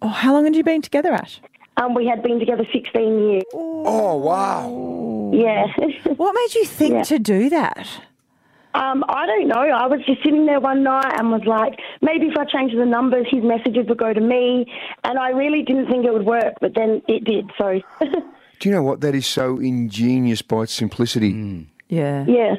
Oh, 0.03 0.09
how 0.09 0.33
long 0.33 0.45
had 0.45 0.57
you 0.57 0.65
been 0.65 0.83
together, 0.83 1.13
Ash? 1.13 1.41
Um, 1.77 1.95
we 1.95 2.07
had 2.07 2.23
been 2.23 2.39
together 2.39 2.65
16 2.73 3.29
years. 3.31 3.43
Oh 3.55 4.17
wow! 4.17 5.31
Yeah. 5.33 5.67
What 6.17 6.35
made 6.35 6.55
you 6.55 6.67
think 6.67 6.93
Yeah. 6.95 7.03
to 7.05 7.19
do 7.19 7.49
that? 7.51 7.89
Um, 8.75 9.05
I 9.09 9.27
don't 9.27 9.49
know. 9.49 9.55
I 9.63 9.87
was 9.87 10.01
just 10.07 10.23
sitting 10.23 10.47
there 10.47 10.61
one 10.61 10.83
night 10.85 11.15
and 11.19 11.31
was 11.33 11.43
like, 11.45 11.79
maybe 12.03 12.27
if 12.27 12.37
I 12.39 12.45
change 12.45 12.73
the 12.73 12.85
numbers, 12.87 13.27
his 13.31 13.43
messages 13.43 13.87
would 13.89 13.99
go 13.99 14.13
to 14.13 14.21
me. 14.21 14.67
And 15.03 15.19
I 15.19 15.31
really 15.31 15.63
didn't 15.63 15.89
think 15.89 16.05
it 16.07 16.13
would 16.13 16.25
work, 16.27 16.55
but 16.61 16.75
then 16.75 17.03
it 17.09 17.25
did. 17.25 17.51
So, 17.59 17.81
Do 18.61 18.69
you 18.69 18.75
know 18.75 18.83
what? 18.85 19.01
That 19.01 19.15
is 19.17 19.27
so 19.27 19.59
ingenious 19.59 20.41
by 20.43 20.63
its 20.65 20.73
simplicity. 20.73 21.67
Yeah. 21.89 22.25
yeah. 22.29 22.55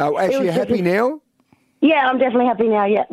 Oh, 0.00 0.18
Ash, 0.22 0.32
It 0.32 0.42
you 0.42 0.50
happy 0.50 0.78
just- 0.78 0.84
now? 0.84 1.20
yeah, 1.80 2.08
I'm 2.08 2.18
definitely 2.18 2.46
happy 2.46 2.68
now, 2.68 2.86
yeah. 2.86 3.04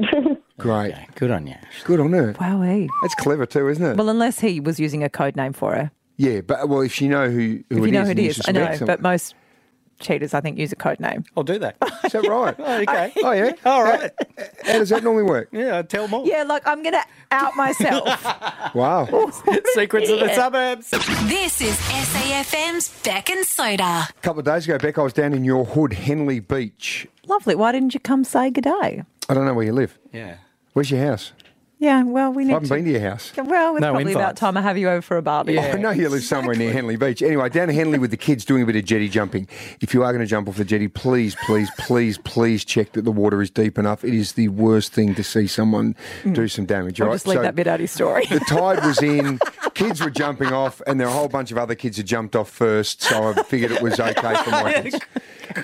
Great. 0.59 0.93
Good 1.15 1.31
on 1.31 1.47
you. 1.47 1.55
Good 1.85 1.99
on 1.99 2.13
her. 2.13 2.33
Wowee. 2.33 2.87
That's 3.01 3.15
clever 3.15 3.45
too, 3.45 3.67
isn't 3.67 3.83
it? 3.85 3.97
Well, 3.97 4.09
unless 4.09 4.39
he 4.39 4.59
was 4.59 4.79
using 4.79 5.03
a 5.03 5.09
code 5.09 5.35
name 5.35 5.53
for 5.53 5.73
her. 5.75 5.91
yeah, 6.17 6.41
but 6.41 6.69
well, 6.69 6.81
if 6.81 7.01
you 7.01 7.09
know 7.09 7.29
who, 7.29 7.63
who 7.69 7.77
If 7.79 7.85
you 7.85 7.91
know 7.91 8.03
who 8.03 8.11
and 8.11 8.19
it 8.19 8.23
you 8.23 8.29
is, 8.29 8.41
I 8.47 8.51
know, 8.51 8.65
suspect 8.71 8.87
but 8.87 9.01
most 9.01 9.35
cheaters, 9.99 10.33
I 10.33 10.39
think, 10.39 10.57
use 10.57 10.71
a 10.71 10.77
code 10.77 10.99
name. 11.01 11.25
I'll 11.35 11.43
do 11.43 11.59
that. 11.59 11.75
is 12.05 12.13
that 12.13 12.25
right? 12.27 12.57
okay. 12.87 13.11
Oh 13.23 13.31
yeah. 13.31 13.51
All 13.65 13.83
right. 13.83 14.11
How 14.63 14.73
does 14.79 14.89
that 14.89 15.03
normally 15.03 15.23
work? 15.23 15.49
Yeah, 15.51 15.81
tell 15.81 16.07
more. 16.07 16.25
Yeah, 16.25 16.43
like 16.43 16.65
I'm 16.65 16.81
going 16.83 16.93
to 16.93 17.03
out 17.31 17.55
myself. 17.57 18.05
Wow. 18.75 19.07
Secrets 19.73 20.09
of 20.09 20.19
the 20.21 20.33
suburbs. 20.33 20.89
This 20.91 21.59
is 21.61 21.75
SAFM's 21.75 22.89
Bec 23.03 23.29
and 23.29 23.45
Soda. 23.45 23.83
A 23.83 24.13
couple 24.21 24.39
of 24.39 24.45
days 24.45 24.65
ago, 24.65 24.77
Bec, 24.77 24.97
I 24.97 25.01
was 25.03 25.13
down 25.13 25.33
in 25.33 25.43
your 25.43 25.65
hood, 25.65 25.93
Henley 25.93 26.39
Beach. 26.39 27.07
Lovely. 27.27 27.55
Why 27.55 27.71
didn't 27.71 27.93
you 27.93 27.99
come 27.99 28.23
say 28.23 28.49
good 28.51 28.63
day? 28.63 29.03
I 29.27 29.33
don't 29.33 29.45
know 29.45 29.53
where 29.53 29.65
you 29.65 29.73
live. 29.73 29.97
Yeah. 30.13 30.37
Where's 30.79 30.91
your 30.91 31.01
house? 31.01 31.33
Yeah, 31.81 32.03
well, 32.03 32.33
we 32.33 32.43
I 32.43 32.47
need 32.47 32.53
haven't 32.53 32.67
to. 32.67 32.75
been 32.75 32.83
to 32.85 32.91
your 32.91 32.99
house. 33.09 33.31
Well, 33.37 33.77
it's 33.77 33.81
No 33.81 33.93
probably 33.93 34.11
about 34.11 34.35
time 34.35 34.57
I 34.57 34.61
have 34.61 34.77
you 34.77 34.89
over 34.89 35.01
for 35.01 35.15
a 35.15 35.21
barbie. 35.21 35.53
Yeah. 35.53 35.71
I 35.75 35.77
know 35.77 35.91
you 35.91 36.09
live 36.09 36.23
somewhere 36.25 36.53
near 36.53 36.73
Henley 36.73 36.97
Beach. 36.97 37.21
Anyway, 37.21 37.47
down 37.47 37.69
in 37.69 37.75
Henley 37.75 37.97
with 37.97 38.11
the 38.11 38.17
kids 38.17 38.43
doing 38.43 38.63
a 38.63 38.65
bit 38.65 38.75
of 38.75 38.83
jetty 38.83 39.07
jumping. 39.07 39.47
If 39.79 39.93
you 39.93 40.03
are 40.03 40.11
going 40.11 40.19
to 40.19 40.27
jump 40.29 40.49
off 40.49 40.57
the 40.57 40.65
jetty, 40.65 40.89
please, 40.89 41.35
please, 41.45 41.69
please, 41.77 42.17
please 42.17 42.65
check 42.65 42.91
that 42.93 43.03
the 43.05 43.13
water 43.13 43.41
is 43.41 43.49
deep 43.49 43.77
enough. 43.77 44.03
It 44.03 44.13
is 44.13 44.33
the 44.33 44.49
worst 44.49 44.91
thing 44.91 45.15
to 45.15 45.23
see 45.23 45.47
someone 45.47 45.95
do 46.33 46.49
some 46.49 46.65
damage. 46.65 46.99
I'll 46.99 47.07
right? 47.07 47.13
just 47.13 47.27
leave 47.27 47.37
So 47.37 47.43
that 47.43 47.55
bit 47.55 47.65
out 47.67 47.75
of 47.75 47.79
your 47.81 47.87
story. 47.87 48.25
The 48.25 48.39
tide 48.41 48.83
was 48.83 49.01
in, 49.01 49.39
kids 49.73 50.01
were 50.03 50.09
jumping 50.09 50.51
off, 50.51 50.81
and 50.85 50.99
there 50.99 51.07
were 51.07 51.13
a 51.13 51.15
whole 51.15 51.29
bunch 51.29 51.49
of 51.51 51.57
other 51.57 51.75
kids 51.75 51.95
had 51.95 52.05
jumped 52.07 52.35
off 52.35 52.49
first, 52.49 53.01
so 53.03 53.29
I 53.31 53.43
figured 53.43 53.71
it 53.71 53.81
was 53.81 54.01
okay 54.01 54.35
for 54.43 54.49
my 54.51 54.73
kids. 54.83 54.99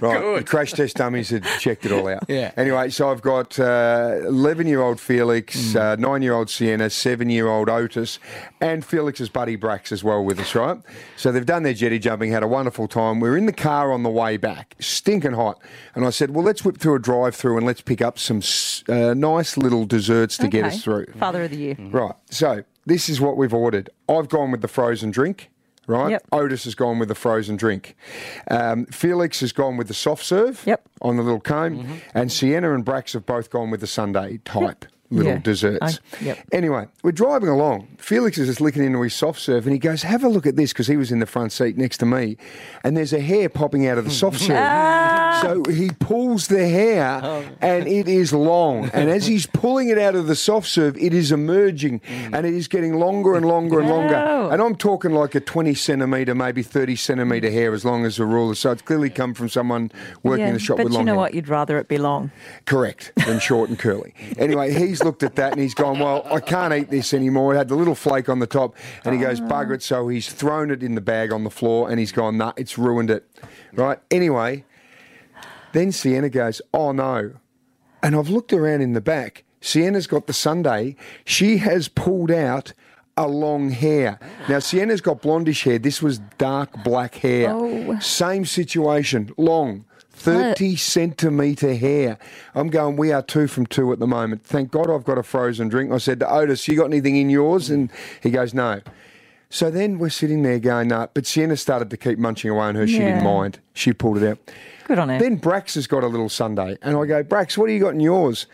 Right, 0.02 0.38
the 0.38 0.44
crash 0.44 0.72
test 0.74 0.96
dummies 0.98 1.30
had 1.30 1.44
checked 1.60 1.86
it 1.86 1.92
all 1.92 2.08
out. 2.08 2.24
Yeah. 2.28 2.52
Anyway, 2.58 2.90
so 2.90 3.12
I've 3.12 3.22
got 3.22 3.60
eleven-year-old 3.60 5.00
Felix, 5.00 5.56
Mm. 5.56 5.76
uh, 5.76 5.96
nine-year-old 6.06 6.50
Sienna, 6.50 6.90
seven-year-old 6.90 7.68
Otis, 7.68 8.20
and 8.62 8.86
Felix's 8.86 9.30
buddy 9.30 9.58
Brax 9.58 9.92
as 9.92 10.04
well 10.04 10.24
with 10.24 10.40
us. 10.40 10.54
Right. 10.54 10.78
So 11.18 11.32
they've 11.32 11.46
done 11.46 11.64
their 11.64 11.74
jetty 11.74 12.00
jumping, 12.00 12.32
had 12.32 12.44
a 12.44 12.48
wonderful 12.48 12.88
time. 12.88 13.20
We 13.20 13.30
are 13.30 13.38
in 13.38 13.48
the 13.48 13.54
car 13.54 13.92
on 13.92 14.04
the 14.04 14.10
way 14.10 14.38
back, 14.38 14.76
stinking 14.80 15.34
hot, 15.34 15.60
and 15.96 16.06
I 16.06 16.12
said, 16.12 16.32
"Well, 16.32 16.46
let's 16.46 16.64
whip 16.64 16.78
through 16.78 16.96
a 16.96 17.00
drive-through 17.00 17.58
and 17.58 17.66
let's 17.66 17.82
pick 17.82 18.02
up 18.02 18.20
some 18.20 18.42
uh, 18.88 19.14
nice 19.14 19.58
little 19.58 19.86
desserts 19.86 20.38
to 20.38 20.48
get 20.48 20.66
us 20.66 20.84
through." 20.84 21.08
Father 21.18 21.44
of 21.44 21.52
the 21.52 21.58
year. 21.58 21.78
Right. 21.80 22.16
So 22.30 22.64
this 22.86 23.10
is 23.10 23.20
what 23.20 23.36
we've 23.38 23.54
ordered. 23.54 23.90
I've 24.08 24.30
gone 24.30 24.52
with 24.52 24.62
the 24.62 24.68
frozen 24.68 25.12
drink. 25.12 25.50
Right. 25.88 26.12
Yep. 26.12 26.24
Otis 26.32 26.64
has 26.64 26.74
gone 26.74 26.98
with 26.98 27.10
the 27.10 27.16
frozen 27.16 27.58
drink. 27.58 27.96
Um, 28.50 28.88
Felix 28.88 29.42
has 29.42 29.52
gone 29.52 29.78
with 29.78 29.88
the 29.88 29.94
soft 29.94 30.24
serve. 30.24 30.64
Yep. 30.66 30.82
On 31.02 31.16
the 31.16 31.22
little 31.22 31.40
cone, 31.40 32.02
and 32.14 32.32
Sienna 32.32 32.74
and 32.74 32.84
Brax 32.84 33.14
have 33.14 33.26
both 33.26 33.52
gone 33.52 33.70
with 33.70 33.82
the 33.82 33.88
sundae 33.88 34.38
type 34.38 34.86
little 35.12 35.34
Yeah. 35.34 35.40
desserts. 35.40 36.00
I- 36.22 36.24
yep. 36.26 36.40
Anyway, 36.52 36.88
we're 37.04 37.12
driving 37.12 37.50
along. 37.50 37.88
Felix 37.98 38.38
is 38.38 38.48
just 38.48 38.62
licking 38.62 38.84
into 38.84 39.02
his 39.02 39.14
soft 39.14 39.40
serve, 39.40 39.66
and 39.66 39.74
he 39.74 39.80
goes, 39.80 40.04
"Have 40.04 40.24
a 40.24 40.30
look 40.30 40.46
at 40.46 40.56
this," 40.56 40.74
because 40.74 40.88
he 40.88 40.98
was 40.98 41.12
in 41.12 41.20
the 41.20 41.26
front 41.26 41.52
seat 41.52 41.78
next 41.78 41.98
to 42.00 42.06
me, 42.06 42.38
and 42.84 42.96
there's 42.98 43.14
a 43.14 43.20
hair 43.20 43.50
popping 43.50 43.88
out 43.88 43.98
of 43.98 44.06
the 44.06 44.12
soft 44.12 44.40
serve. 44.48 44.58
Ah. 44.60 45.40
So 45.42 45.64
he 45.72 45.90
pulls 46.00 46.48
the 46.48 46.68
hair, 46.68 47.22
and 47.62 47.88
it 47.88 48.08
is 48.08 48.32
long. 48.34 48.90
And 48.94 49.10
as 49.10 49.28
he's 49.28 49.46
pulling 49.48 49.90
it 49.90 49.98
out 49.98 50.16
of 50.16 50.28
the 50.28 50.36
soft 50.36 50.68
serve, 50.68 50.98
it 50.98 51.14
is 51.14 51.32
emerging, 51.32 52.02
and 52.32 52.46
it 52.46 52.54
is 52.54 52.68
getting 52.68 52.94
longer 52.96 53.36
and 53.36 53.46
longer 53.46 53.80
and 53.80 53.90
longer. 53.90 54.16
And 54.16 54.62
I'm 54.62 54.76
talking 54.76 55.12
like 55.12 55.36
a 55.36 55.40
20 55.40 55.74
centimetre, 55.74 56.34
maybe 56.36 56.64
30 56.64 56.96
centimetre 56.96 57.50
hair, 57.52 57.74
as 57.74 57.84
long 57.84 58.06
as 58.06 58.18
a 58.20 58.26
ruler. 58.26 58.56
So 58.56 58.72
it's 58.72 58.82
clearly 58.82 59.10
come 59.10 59.34
from 59.34 59.50
someone 59.50 59.92
working 60.24 60.42
Yeah, 60.44 60.48
in 60.50 60.54
the 60.54 60.60
shop 60.60 60.78
but 60.78 60.86
with 60.86 60.94
you 60.94 60.98
long 61.00 61.06
know 61.06 61.12
hair. 61.14 61.20
what? 61.20 61.34
You'd 61.34 61.50
rather 61.50 61.78
it 61.78 61.88
be 61.88 61.98
long. 61.98 62.32
Correct, 62.66 63.12
than 63.26 63.40
short 63.40 63.70
and 63.70 63.78
curly. 63.78 64.14
Anyway, 64.38 64.72
he's 64.96 65.04
looked 65.04 65.24
at 65.24 65.36
that 65.36 65.52
and 65.52 65.62
he's 65.62 65.74
gone, 65.74 66.00
Well, 66.00 66.26
I 66.32 66.40
can't 66.40 66.74
eat 66.74 66.90
this 66.90 67.14
anymore. 67.14 67.54
It 67.54 67.58
had 67.58 67.68
the 67.68 67.76
little 67.76 67.96
flake 67.96 68.30
on 68.30 68.40
the 68.40 68.48
top. 68.48 68.76
And 69.04 69.14
he 69.14 69.20
goes, 69.20 69.42
Bugger 69.42 69.76
it. 69.76 69.84
So 69.84 70.08
he's 70.08 70.32
thrown 70.32 70.72
it 70.72 70.82
in 70.82 70.96
the 70.96 71.02
bag 71.02 71.34
on 71.34 71.44
the 71.44 71.50
floor 71.50 71.90
and 71.90 72.00
he's 72.00 72.12
gone, 72.12 72.38
Nah, 72.38 72.54
it's 72.56 72.78
ruined 72.78 73.10
it. 73.10 73.30
Right? 73.74 74.00
Anyway, 74.10 74.64
then 75.74 75.92
Sienna 75.92 76.30
goes, 76.30 76.62
Oh 76.74 76.92
no. 76.92 77.34
And 78.02 78.16
I've 78.16 78.30
looked 78.30 78.54
around 78.54 78.82
in 78.82 78.94
the 78.94 79.02
back. 79.02 79.44
Sienna's 79.62 80.08
got 80.08 80.28
the 80.28 80.34
sundae. 80.34 80.96
She 81.26 81.58
has 81.58 81.88
pulled 81.88 82.32
out 82.32 82.72
a 83.18 83.28
long 83.28 83.72
hair. 83.72 84.20
Now, 84.48 84.60
Sienna's 84.60 85.02
got 85.02 85.22
blondish 85.22 85.64
hair. 85.64 85.80
This 85.80 86.02
was 86.02 86.20
dark 86.38 86.84
black 86.84 87.16
hair. 87.16 87.50
Oh. 87.50 87.98
Same 88.00 88.46
situation, 88.46 89.32
long. 89.38 89.86
30 90.26 90.76
centimetre 90.76 91.76
hair. 91.76 92.18
I'm 92.54 92.70
going, 92.70 92.96
we 92.96 93.12
are 93.12 93.22
two 93.22 93.48
from 93.48 93.66
two 93.66 93.92
at 93.94 94.00
the 94.00 94.08
moment. 94.08 94.44
Thank 94.44 94.72
God 94.72 94.90
I've 94.90 95.04
got 95.04 95.18
a 95.18 95.24
frozen 95.24 95.70
drink. 95.70 95.92
I 95.92 95.98
said 95.98 96.20
to 96.22 96.30
Otis, 96.32 96.68
you 96.68 96.76
got 96.76 96.86
anything 96.86 97.16
in 97.16 97.30
yours? 97.30 97.70
And 97.70 97.92
he 98.22 98.32
goes, 98.32 98.54
no. 98.54 98.82
So 99.50 99.70
then 99.70 100.00
we're 100.00 100.10
sitting 100.10 100.42
there 100.42 100.60
going, 100.60 100.88
no. 100.88 101.08
But 101.14 101.28
Sienna 101.28 101.56
started 101.56 101.90
to 101.92 101.98
keep 101.98 102.18
munching 102.18 102.50
away 102.50 102.66
on 102.66 102.76
her. 102.76 102.88
She 102.88 102.98
didn't 102.98 103.24
mind. 103.24 103.60
She 103.74 103.94
pulled 103.94 104.18
it 104.18 104.28
out. 104.28 104.40
Good 104.86 105.00
on 105.00 105.10
her. 105.10 105.20
Then 105.20 105.40
Brax 105.40 105.76
has 105.76 105.88
got 105.88 106.04
a 106.04 106.08
little 106.08 106.30
sundae. 106.30 106.78
And 106.82 106.98
I 106.98 107.06
go, 107.06 107.24
Brax, 107.24 107.58
what 107.58 107.68
do 107.68 107.74
you 107.74 107.80
got 107.80 107.94
in 107.94 108.00
yours? 108.00 108.48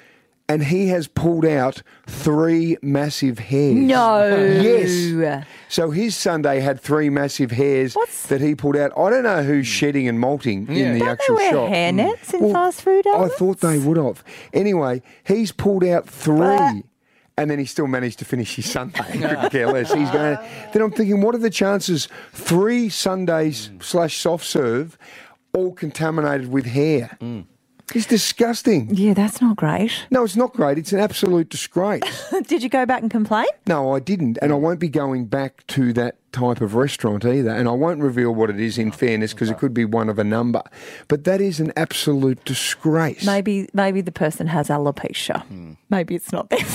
And 0.52 0.66
he 0.66 0.90
has 0.90 1.08
pulled 1.08 1.46
out 1.46 1.82
three 2.08 2.76
massive 2.82 3.40
hairs. 3.40 3.74
No. 3.74 4.36
Yes. 4.62 5.46
So 5.70 5.92
his 5.92 6.14
sundae 6.14 6.60
had 6.60 6.82
three 6.82 7.10
massive 7.10 7.52
hairs 7.52 7.94
What's- 7.94 8.28
that 8.28 8.42
he 8.42 8.54
pulled 8.54 8.76
out. 8.76 8.92
I 8.98 9.10
don't 9.10 9.24
know 9.24 9.44
who's 9.44 9.66
shedding 9.66 10.10
and 10.10 10.20
molting 10.20 10.68
in 10.68 10.96
the 10.96 11.00
Don't 11.00 11.08
actual 11.08 11.38
they 11.38 11.44
wear 11.44 11.52
shop. 11.52 11.70
hairnets 11.70 12.34
in 12.34 12.42
Well, 12.42 12.54
fast 12.54 12.82
food 12.82 13.08
I 13.08 13.30
thought 13.30 13.62
they 13.62 13.80
would 13.80 13.96
have. 13.96 14.26
Anyway, 14.52 15.02
he's 15.24 15.54
pulled 15.54 15.86
out 15.86 16.10
three. 16.10 16.84
And 17.38 17.50
then 17.50 17.58
he 17.58 17.66
still 17.66 17.88
managed 17.88 18.20
to 18.20 18.26
finish 18.26 18.58
his 18.58 18.70
sundae. 18.70 19.04
Couldn't 19.14 19.52
care 19.52 19.68
less. 19.68 19.94
He's 19.94 20.12
going. 20.12 20.36
Ah. 20.38 20.70
Then 20.74 20.82
I'm 20.82 20.92
thinking, 20.92 21.22
what 21.22 21.34
are 21.34 21.38
the 21.40 21.50
chances? 21.50 22.10
Three 22.34 22.90
sundaes 22.90 23.68
hmm. 23.68 23.80
slash 23.80 24.18
soft 24.18 24.45
serve, 24.45 24.97
all 25.54 25.72
contaminated 25.72 26.52
with 26.52 26.66
hair. 26.66 27.16
Hmm. 27.22 27.41
It's 27.96 28.06
disgusting. 28.06 28.89
Yeah, 28.94 29.14
that's 29.14 29.42
not 29.42 29.58
great. 29.58 29.92
No, 30.12 30.24
it's 30.24 30.36
not 30.36 30.54
great. 30.54 30.78
It's 30.78 30.94
an 30.94 31.00
absolute 31.00 31.50
disgrace. 31.50 32.02
Did 32.48 32.64
you 32.64 32.70
go 32.70 32.86
back 32.86 33.02
and 33.02 33.12
complain? 33.12 33.48
No, 33.68 33.96
I 33.96 34.00
didn't, 34.00 34.38
and 34.42 34.52
I 34.52 34.56
won't 34.56 34.80
be 34.80 34.89
going 34.89 35.26
back 35.26 35.66
to 35.68 35.94
that 35.94 36.16
type 36.32 36.62
of 36.62 36.76
restaurant 36.76 37.26
either. 37.26 37.50
And 37.50 37.68
I 37.68 37.72
won't 37.72 38.02
reveal 38.02 38.34
what 38.34 38.50
it 38.50 38.60
is 38.60 38.78
in 38.78 38.92
fairness 38.92 39.34
because 39.34 39.50
it 39.50 39.58
could 39.58 39.74
be 39.74 39.86
one 39.86 40.10
of 40.10 40.18
a 40.20 40.24
number. 40.24 40.64
But 41.08 41.26
that 41.26 41.42
is 41.42 41.60
an 41.60 41.74
absolute 41.76 42.44
disgrace. 42.46 43.26
Maybe 43.26 43.68
maybe 43.74 44.02
the 44.02 44.12
person 44.12 44.48
has 44.48 44.70
alopecia. 44.70 45.44
Hmm. 45.44 45.74
Maybe 45.89 46.16
it's 46.16 46.32
not 46.32 46.50
them. 46.50 46.60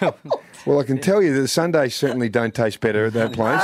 Well, 0.66 0.80
I 0.80 0.82
can 0.82 0.98
tell 0.98 1.22
you 1.22 1.32
that 1.32 1.40
the 1.40 1.48
sundaes 1.48 1.94
certainly 1.94 2.28
don't 2.28 2.52
taste 2.52 2.80
better 2.80 3.06
at 3.06 3.12
that 3.12 3.32
place 3.32 3.62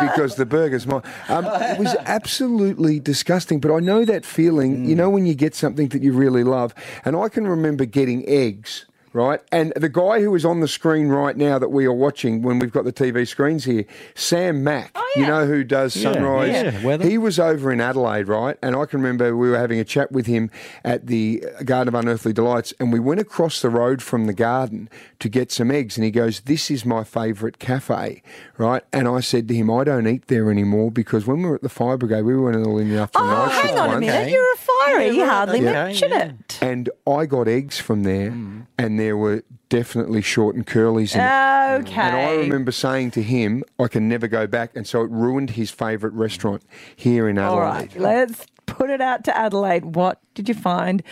because 0.10 0.36
the 0.36 0.46
burgers. 0.46 0.86
My, 0.86 1.02
um, 1.28 1.44
it 1.46 1.78
was 1.80 1.96
absolutely 2.06 3.00
disgusting. 3.00 3.58
But 3.58 3.74
I 3.74 3.80
know 3.80 4.04
that 4.04 4.24
feeling. 4.24 4.84
You 4.84 4.94
know 4.94 5.10
when 5.10 5.26
you 5.26 5.34
get 5.34 5.56
something 5.56 5.88
that 5.88 6.02
you 6.02 6.12
really 6.12 6.44
love, 6.44 6.72
and 7.04 7.16
I 7.16 7.28
can 7.28 7.46
remember 7.48 7.84
getting 7.84 8.26
eggs. 8.28 8.86
Right, 9.14 9.40
and 9.52 9.72
the 9.76 9.88
guy 9.88 10.20
who 10.22 10.34
is 10.34 10.44
on 10.44 10.58
the 10.58 10.66
screen 10.66 11.06
right 11.06 11.36
now 11.36 11.56
that 11.60 11.68
we 11.70 11.84
are 11.86 11.92
watching 11.92 12.42
when 12.42 12.58
we've 12.58 12.72
got 12.72 12.84
the 12.84 12.92
TV 12.92 13.28
screens 13.28 13.64
here, 13.64 13.84
Sam 14.16 14.64
Mac, 14.64 14.90
oh, 14.96 15.12
yeah. 15.14 15.22
you 15.22 15.28
know 15.28 15.46
who 15.46 15.62
does 15.62 15.94
Yeah, 15.94 16.12
Sunrise. 16.14 16.82
yeah. 16.82 16.96
He 16.98 17.16
was 17.16 17.38
over 17.38 17.70
in 17.70 17.80
Adelaide, 17.80 18.26
right? 18.26 18.58
And 18.60 18.74
I 18.74 18.86
can 18.86 19.00
remember 19.00 19.36
we 19.36 19.48
were 19.50 19.56
having 19.56 19.78
a 19.78 19.84
chat 19.84 20.10
with 20.10 20.26
him 20.26 20.50
at 20.84 21.06
the 21.06 21.44
Garden 21.64 21.94
of 21.94 22.00
Unearthly 22.00 22.32
Delights, 22.32 22.74
and 22.80 22.92
we 22.92 22.98
went 22.98 23.20
across 23.20 23.62
the 23.62 23.70
road 23.70 24.02
from 24.02 24.26
the 24.26 24.32
garden 24.34 24.88
to 25.20 25.28
get 25.28 25.52
some 25.52 25.70
eggs. 25.70 25.96
And 25.96 26.04
he 26.04 26.10
goes, 26.10 26.40
This 26.40 26.68
is 26.68 26.84
my 26.84 27.04
favourite 27.04 27.60
cafe, 27.60 28.20
right? 28.58 28.82
And 28.92 29.06
I 29.06 29.20
said 29.20 29.46
to 29.46 29.54
him, 29.54 29.70
I 29.70 29.84
don't 29.84 30.08
eat 30.08 30.26
there 30.26 30.50
anymore 30.50 30.90
because 30.90 31.24
when 31.24 31.40
we 31.40 31.48
were 31.50 31.54
at 31.54 31.62
the 31.62 31.68
fire 31.68 31.96
brigade, 31.96 32.22
we 32.22 32.36
went 32.36 32.56
early 32.56 32.82
in 32.82 32.90
the 32.90 32.98
afternoon. 32.98 33.30
Oh, 33.30 33.46
hang 33.48 33.78
on 33.78 33.84
a 33.86 33.92
once. 33.92 34.00
minute. 34.00 34.32
You're 34.32 34.52
a 34.54 34.56
fiery. 34.56 35.10
You 35.10 35.24
hardly 35.24 35.60
Okay, 35.60 35.72
mention 35.72 36.10
yeah. 36.10 36.24
it. 36.24 36.58
And 36.60 36.90
I 37.06 37.26
got 37.26 37.46
eggs 37.46 37.78
from 37.78 38.02
there, 38.02 38.32
mm. 38.32 38.66
and 38.76 38.98
there 39.04 39.16
were 39.16 39.44
definitely 39.68 40.22
short 40.22 40.56
and 40.56 40.66
curlies 40.66 41.14
in 41.14 41.20
it. 41.20 41.88
Okay. 41.88 42.00
And 42.00 42.16
I 42.16 42.34
remember 42.36 42.72
saying 42.72 43.10
to 43.12 43.22
him, 43.22 43.62
I 43.78 43.88
can 43.88 44.08
never 44.08 44.26
go 44.26 44.46
back. 44.46 44.70
And 44.74 44.86
so 44.86 45.02
it 45.02 45.10
ruined 45.10 45.50
his 45.50 45.70
favourite 45.70 46.14
restaurant 46.14 46.62
here 46.96 47.28
in 47.28 47.38
Adelaide. 47.38 47.58
All 47.58 47.60
right, 47.60 47.96
let's 47.96 48.46
put 48.66 48.88
it 48.88 49.02
out 49.02 49.24
to 49.24 49.36
Adelaide. 49.36 49.84
What 49.94 50.20
did 50.34 50.48
you 50.48 50.54
find 50.54 51.02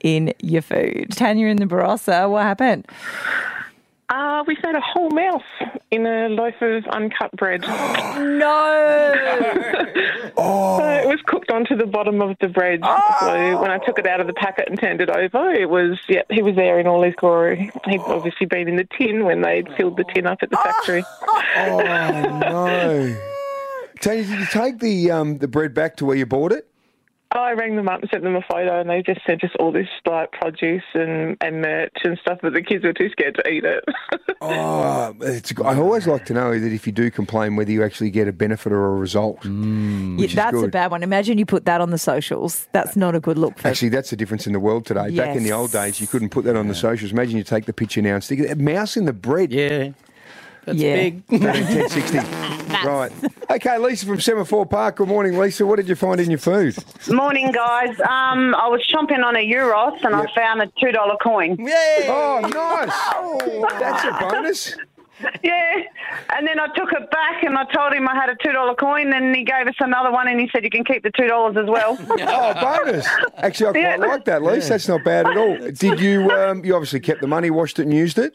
in 0.00 0.32
your 0.42 0.62
food? 0.62 1.08
Tanya 1.12 1.48
in 1.48 1.58
the 1.58 1.66
Barossa, 1.66 2.30
what 2.30 2.42
happened? 2.42 2.86
Uh, 4.12 4.44
we 4.46 4.54
found 4.56 4.76
a 4.76 4.80
whole 4.80 5.08
mouse 5.08 5.42
in 5.90 6.04
a 6.04 6.28
loaf 6.28 6.60
of 6.60 6.84
uncut 6.88 7.32
bread. 7.32 7.64
No. 8.12 9.14
So 10.34 10.84
it 10.84 11.06
was 11.06 11.20
cooked 11.26 11.50
onto 11.50 11.76
the 11.76 11.86
bottom 11.86 12.20
of 12.20 12.36
the 12.40 12.48
bread. 12.48 12.80
So 13.20 13.60
when 13.60 13.70
I 13.70 13.78
took 13.78 13.98
it 13.98 14.06
out 14.06 14.20
of 14.20 14.26
the 14.26 14.32
packet 14.32 14.68
and 14.68 14.78
turned 14.78 15.00
it 15.00 15.10
over, 15.10 15.52
it 15.52 15.68
was, 15.68 15.98
yeah, 16.08 16.22
he 16.30 16.42
was 16.42 16.56
there 16.56 16.78
in 16.78 16.86
all 16.86 17.02
his 17.02 17.14
glory. 17.14 17.70
He'd 17.86 18.00
obviously 18.00 18.46
been 18.46 18.68
in 18.68 18.76
the 18.76 18.88
tin 18.98 19.24
when 19.24 19.42
they'd 19.42 19.68
filled 19.76 19.96
the 19.96 20.04
tin 20.04 20.26
up 20.26 20.38
at 20.42 20.50
the 20.50 20.56
factory. 20.56 21.04
Oh 21.56 21.80
no! 22.40 23.16
Tanya, 24.00 24.24
did 24.24 24.40
you 24.40 24.46
take 24.46 24.78
the 24.78 25.10
um, 25.10 25.38
the 25.38 25.48
bread 25.48 25.74
back 25.74 25.96
to 25.96 26.06
where 26.06 26.16
you 26.16 26.26
bought 26.26 26.52
it? 26.52 26.66
Oh, 27.34 27.40
I 27.40 27.52
rang 27.52 27.76
them 27.76 27.88
up 27.88 28.02
and 28.02 28.10
sent 28.10 28.24
them 28.24 28.36
a 28.36 28.42
photo, 28.42 28.78
and 28.80 28.90
they 28.90 29.02
just 29.02 29.20
sent 29.26 29.42
us 29.42 29.50
all 29.58 29.72
this 29.72 29.88
like 30.04 30.32
produce 30.32 30.82
and, 30.92 31.36
and 31.40 31.62
merch 31.62 31.96
and 32.04 32.18
stuff, 32.18 32.40
but 32.42 32.52
the 32.52 32.60
kids 32.60 32.84
were 32.84 32.92
too 32.92 33.08
scared 33.10 33.36
to 33.36 33.48
eat 33.48 33.64
it. 33.64 33.84
Oh, 34.44 35.14
it's, 35.20 35.52
I 35.64 35.76
always 35.76 36.08
like 36.08 36.24
to 36.24 36.34
know 36.34 36.58
that 36.58 36.72
if 36.72 36.84
you 36.84 36.92
do 36.92 37.12
complain, 37.12 37.54
whether 37.54 37.70
you 37.70 37.84
actually 37.84 38.10
get 38.10 38.26
a 38.26 38.32
benefit 38.32 38.72
or 38.72 38.86
a 38.86 38.96
result. 38.96 39.40
Mm. 39.42 40.14
Yeah, 40.16 40.20
which 40.20 40.30
is 40.30 40.34
that's 40.34 40.60
a 40.60 40.66
bad 40.66 40.90
one. 40.90 41.04
Imagine 41.04 41.38
you 41.38 41.46
put 41.46 41.64
that 41.66 41.80
on 41.80 41.90
the 41.90 41.98
socials. 41.98 42.66
That's 42.72 42.96
not 42.96 43.14
a 43.14 43.20
good 43.20 43.38
look 43.38 43.56
for 43.60 43.68
Actually, 43.68 43.90
that's 43.90 44.10
the 44.10 44.16
difference 44.16 44.48
in 44.48 44.52
the 44.52 44.58
world 44.58 44.84
today. 44.84 45.14
Back 45.16 45.36
in 45.36 45.44
the 45.44 45.52
old 45.52 45.70
days, 45.70 46.00
you 46.00 46.08
couldn't 46.08 46.30
put 46.30 46.44
that 46.46 46.56
on 46.56 46.66
the 46.66 46.74
socials. 46.74 47.12
Imagine 47.12 47.36
you 47.36 47.44
take 47.44 47.66
the 47.66 47.72
picture 47.72 48.02
now 48.02 48.14
and 48.16 48.24
stick 48.24 48.40
it. 48.40 48.50
A 48.50 48.56
mouse 48.56 48.96
in 48.96 49.04
the 49.04 49.12
bread. 49.12 49.52
Yeah. 49.52 49.90
That's 50.64 50.76
Yeah. 50.78 50.94
big. 50.96 51.26
Back 51.28 51.56
in 51.56 51.78
1060. 51.78 52.18
right. 52.84 53.12
Okay, 53.50 53.78
Lisa 53.78 54.06
from 54.06 54.20
Semaphore 54.20 54.66
Park. 54.66 54.96
Good 54.96 55.08
morning, 55.08 55.38
Lisa. 55.38 55.66
What 55.66 55.76
did 55.76 55.88
you 55.88 55.94
find 55.96 56.20
in 56.20 56.30
your 56.30 56.38
food? 56.38 56.76
Morning, 57.08 57.52
guys. 57.52 57.98
Um, 58.00 58.54
I 58.54 58.68
was 58.68 58.80
chomping 58.92 59.24
on 59.24 59.36
a 59.36 59.40
yiros 59.40 60.02
and 60.04 60.14
I 60.14 60.26
found 60.34 60.62
a 60.62 60.66
two 60.80 60.92
dollar 60.92 61.16
coin. 61.22 61.56
Yeah. 61.58 61.74
Oh, 62.08 62.40
nice. 62.42 63.80
That's 63.80 64.04
a 64.04 64.28
bonus. 64.30 64.76
Yeah, 65.44 65.82
and 66.30 66.48
then 66.48 66.58
I 66.58 66.66
took 66.74 66.90
it 66.90 67.08
back 67.12 67.44
and 67.44 67.56
I 67.56 67.64
told 67.72 67.92
him 67.92 68.08
I 68.08 68.14
had 68.14 68.28
a 68.28 68.34
two 68.42 68.50
dollar 68.50 68.74
coin, 68.74 69.12
and 69.12 69.36
he 69.36 69.44
gave 69.44 69.68
us 69.68 69.74
another 69.78 70.10
one, 70.10 70.26
and 70.26 70.40
he 70.40 70.48
said 70.52 70.64
you 70.64 70.70
can 70.70 70.82
keep 70.84 71.04
the 71.04 71.12
two 71.16 71.28
dollars 71.28 71.56
as 71.56 71.66
well. 71.68 71.96
Oh, 72.10 72.54
bonus. 72.84 73.06
Actually, 73.36 73.68
I 73.68 73.72
quite 73.72 73.82
Yeah. 73.82 73.96
like 73.98 74.24
that, 74.24 74.42
Lisa. 74.42 74.70
That's 74.70 74.88
not 74.88 75.04
bad 75.04 75.26
at 75.28 75.36
all. 75.36 75.56
Did 75.72 76.00
you, 76.00 76.28
um, 76.32 76.64
you 76.64 76.74
obviously 76.74 76.98
kept 76.98 77.20
the 77.20 77.28
money, 77.28 77.50
washed 77.50 77.78
it 77.78 77.82
and 77.82 77.94
used 77.94 78.18
it? 78.18 78.34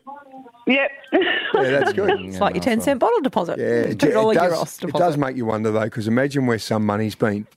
Yep. 0.67 0.91
Yeah, 1.13 1.29
that's 1.53 1.93
good. 1.93 2.19
It's 2.27 2.39
like 2.39 2.55
your 2.55 2.63
10 2.63 2.81
cent 2.81 2.99
bottle 2.99 3.21
deposit. 3.21 3.57
Yeah, 3.59 3.65
It's 3.65 4.03
it, 4.03 4.13
$2 4.13 4.33
does, 4.33 4.51
yiros 4.79 4.87
it 4.89 4.93
does 4.95 5.17
make 5.17 5.37
you 5.37 5.45
wonder 5.45 5.71
though, 5.71 5.83
because 5.85 6.07
imagine 6.07 6.45
where 6.45 6.59
some 6.59 6.85
money's 6.85 7.15
been. 7.15 7.47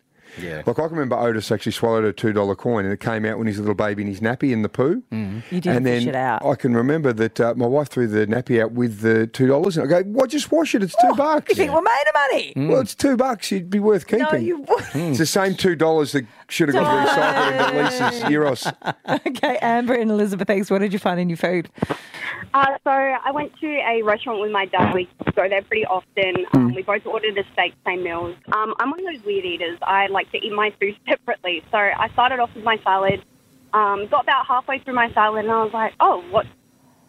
Yeah. 0.41 0.63
Like 0.65 0.79
I 0.79 0.83
can 0.87 0.91
remember 0.93 1.17
Otis 1.17 1.51
actually 1.51 1.73
swallowed 1.73 2.05
a 2.05 2.13
two 2.13 2.33
dollar 2.33 2.55
coin, 2.55 2.85
and 2.85 2.95
it 2.95 3.01
came 3.01 3.25
out 3.25 3.37
when 3.39 3.49
he's 3.49 3.59
a 3.59 3.63
little 3.63 3.75
baby 3.75 4.03
in 4.03 4.09
his 4.09 4.21
nappy 4.21 4.53
in 4.53 4.63
the 4.63 4.69
poo. 4.69 5.03
You 5.11 5.43
didn't 5.51 5.77
and 5.79 5.85
then 5.85 5.99
fish 6.03 6.07
it 6.07 6.15
out. 6.15 6.45
I 6.47 6.55
can 6.55 6.73
remember 6.77 7.13
that 7.13 7.41
uh, 7.41 7.55
my 7.57 7.67
wife 7.67 7.89
threw 7.89 8.07
the 8.07 8.29
nappy 8.29 8.63
out 8.63 8.71
with 8.71 9.01
the 9.01 9.27
two 9.27 9.49
dollars, 9.49 9.77
and 9.77 9.93
I 9.93 10.03
go, 10.03 10.09
"Well, 10.09 10.29
just 10.29 10.53
wash 10.53 10.73
it. 10.77 10.85
It's 10.85 10.95
two 11.03 11.15
bucks." 11.17 11.49
You 11.49 11.57
think 11.57 11.73
we're 11.73 11.83
made 11.83 12.05
of 12.07 12.15
money? 12.15 12.53
Well, 12.73 12.81
it's 12.81 12.95
two 12.95 13.17
bucks. 13.17 13.51
It'd 13.51 13.71
be 13.71 13.81
worth 13.81 14.07
keeping. 14.07 14.27
No, 14.31 14.39
you 14.39 14.59
wouldn't. 14.61 14.95
It's 14.95 15.19
the 15.19 15.27
same 15.41 15.57
two 15.57 15.75
dollars 15.75 16.13
that 16.13 16.27
should 16.51 16.69
have 16.69 16.77
got 16.77 17.09
recycled 17.09 17.71
into 17.71 17.83
Lisa's 17.83 18.23
yiros. 18.25 19.27
Okay, 19.27 19.59
Amber 19.61 19.95
and 19.95 20.11
Elizabeth 20.11 20.47
thanks. 20.47 20.71
what 20.71 20.81
did 20.81 20.93
you 20.93 20.99
find 20.99 21.21
in 21.21 21.29
your 21.29 21.37
food? 21.37 21.69
Uh, 22.53 22.67
so 22.85 22.91
I 22.91 23.31
went 23.33 23.53
to 23.61 23.67
a 23.67 24.03
restaurant 24.03 24.41
with 24.41 24.51
my 24.51 24.67
dad. 24.67 24.95
We 24.95 25.09
go 25.35 25.49
there 25.49 25.63
pretty 25.63 25.87
often. 25.87 26.47
Um, 26.55 26.75
we 26.75 26.83
both 26.83 27.07
ordered 27.07 27.37
a 27.39 27.45
steak, 27.53 27.75
same 27.87 28.03
meals. 28.03 28.37
Um, 28.53 28.75
I'm 28.79 28.91
one 28.91 29.01
of 29.01 29.07
those 29.07 29.25
weird 29.25 29.45
eaters. 29.45 29.79
I 29.83 30.07
like 30.09 30.31
to 30.33 30.39
eat 30.39 30.53
my 30.53 30.73
food 30.81 30.97
separately. 31.09 31.63
So 31.71 31.79
I 31.79 32.09
started 32.13 32.41
off 32.41 32.51
with 32.55 32.65
my 32.65 32.79
salad. 32.83 33.25
Um, 33.73 34.09
got 34.11 34.25
about 34.25 34.47
halfway 34.47 34.81
through 34.81 34.95
my 34.95 35.13
salad, 35.13 35.45
and 35.45 35.53
I 35.53 35.63
was 35.63 35.73
like, 35.73 35.95
"Oh, 36.01 36.25
what's 36.31 36.49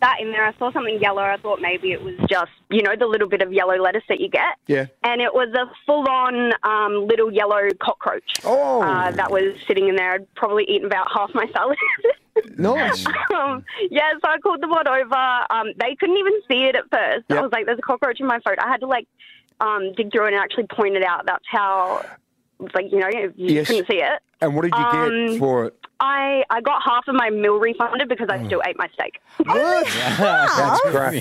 that 0.02 0.18
in 0.20 0.32
there?" 0.32 0.46
I 0.46 0.54
saw 0.60 0.72
something 0.72 1.00
yellow. 1.00 1.22
I 1.22 1.38
thought 1.38 1.62
maybe 1.62 1.92
it 1.94 2.04
was 2.04 2.16
just, 2.30 2.52
you 2.70 2.82
know, 2.84 2.96
the 2.98 3.06
little 3.08 3.30
bit 3.30 3.42
of 3.42 3.54
yellow 3.54 3.76
lettuce 3.78 4.04
that 4.10 4.20
you 4.20 4.30
get. 4.30 4.56
Yeah. 4.68 4.88
And 5.04 5.22
it 5.22 5.34
was 5.34 5.50
a 5.56 5.72
full-on 5.86 6.52
um, 6.64 7.08
little 7.08 7.32
yellow 7.32 7.70
cockroach 7.82 8.32
Oh. 8.44 8.82
uh, 8.82 9.12
that 9.12 9.32
was 9.32 9.56
sitting 9.68 9.88
in 9.88 9.96
there. 9.96 10.14
I'd 10.14 10.34
probably 10.36 10.66
eaten 10.66 10.86
about 10.88 11.08
half 11.14 11.34
my 11.34 11.48
salad. 11.54 11.78
Nice. 12.58 13.06
um, 13.36 13.64
yeah, 13.90 14.14
so 14.14 14.30
I 14.30 14.38
called 14.40 14.62
the 14.62 14.68
on 14.68 14.88
over. 14.88 15.46
Um, 15.50 15.74
they 15.78 15.96
couldn't 15.96 16.16
even 16.18 16.34
see 16.50 16.64
it 16.64 16.76
at 16.76 16.84
first. 16.90 17.26
Yep. 17.30 17.38
I 17.38 17.42
was 17.42 17.52
like, 17.52 17.66
"There's 17.66 17.78
a 17.78 17.82
cockroach 17.82 18.22
in 18.22 18.26
my 18.26 18.40
food." 18.40 18.58
I 18.58 18.70
had 18.70 18.80
to 18.80 18.88
like 18.88 19.06
um, 19.60 19.92
dig 19.98 20.12
through 20.14 20.26
it 20.28 20.34
and 20.34 20.42
actually 20.42 20.68
point 20.68 20.96
it 20.96 21.04
out. 21.04 21.26
That's 21.26 21.44
how, 21.52 22.06
like 22.74 22.92
you 22.92 23.00
know, 23.00 23.10
you 23.10 23.34
Yes. 23.36 23.68
couldn't 23.68 23.88
see 23.88 23.98
it. 24.02 24.20
And 24.42 24.56
what 24.56 24.64
did 24.64 24.74
you 24.76 24.84
Um, 24.84 25.28
get 25.28 25.40
for 25.40 25.66
it? 25.66 25.76
I 26.00 26.44
I 26.50 26.62
got 26.62 26.82
half 26.84 27.08
of 27.08 27.14
my 27.14 27.30
meal 27.30 27.60
refunded 27.60 28.10
because 28.10 28.28
I 28.30 28.44
still 28.48 28.60
ate 28.68 28.76
my 28.78 28.88
steak. 28.94 29.20
What? 29.38 29.86
That's 30.18 30.82
crap. 30.82 31.14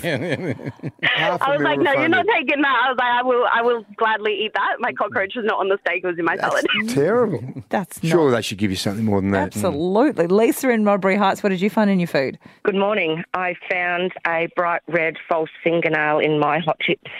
Half 1.03 1.43
I 1.43 1.47
a 1.47 1.51
was 1.51 1.59
meal 1.59 1.68
like, 1.68 1.80
"No, 1.80 1.93
you're 1.93 2.09
not 2.09 2.24
taking 2.34 2.62
that." 2.62 2.82
I 2.86 2.91
was 2.91 2.97
like, 2.99 3.11
"I 3.12 3.22
will, 3.22 3.47
I 3.53 3.61
will 3.62 3.84
gladly 3.97 4.32
eat 4.45 4.53
that." 4.55 4.76
My 4.80 4.93
cockroach 4.95 5.34
was 5.36 5.45
not 5.45 5.59
on 5.59 5.68
the 5.68 5.76
steak; 5.86 6.03
it 6.03 6.07
was 6.07 6.18
in 6.18 6.24
my 6.24 6.36
salad. 6.36 6.64
Terrible. 6.88 7.43
That's 7.68 8.03
not. 8.03 8.09
Surely 8.11 8.32
they 8.32 8.41
should 8.43 8.57
give 8.57 8.70
you 8.70 8.76
something 8.76 9.05
more 9.05 9.20
than 9.20 9.32
that. 9.32 9.49
Absolutely. 9.49 10.26
Lisa 10.26 10.70
in 10.70 10.82
Modbury 10.84 11.16
Heights, 11.16 11.43
what 11.43 11.51
did 11.51 11.61
you 11.61 11.68
find 11.68 11.91
in 11.91 12.01
your 12.01 12.07
food? 12.09 12.38
Good 12.62 12.74
morning. 12.74 13.22
I 13.34 13.57
found 13.70 14.12
a 14.26 14.49
bright 14.57 14.80
red 14.88 15.16
false 15.28 15.51
fingernail 15.62 16.20
in 16.20 16.38
my 16.38 16.59
hot 16.59 16.78
chips. 16.80 17.11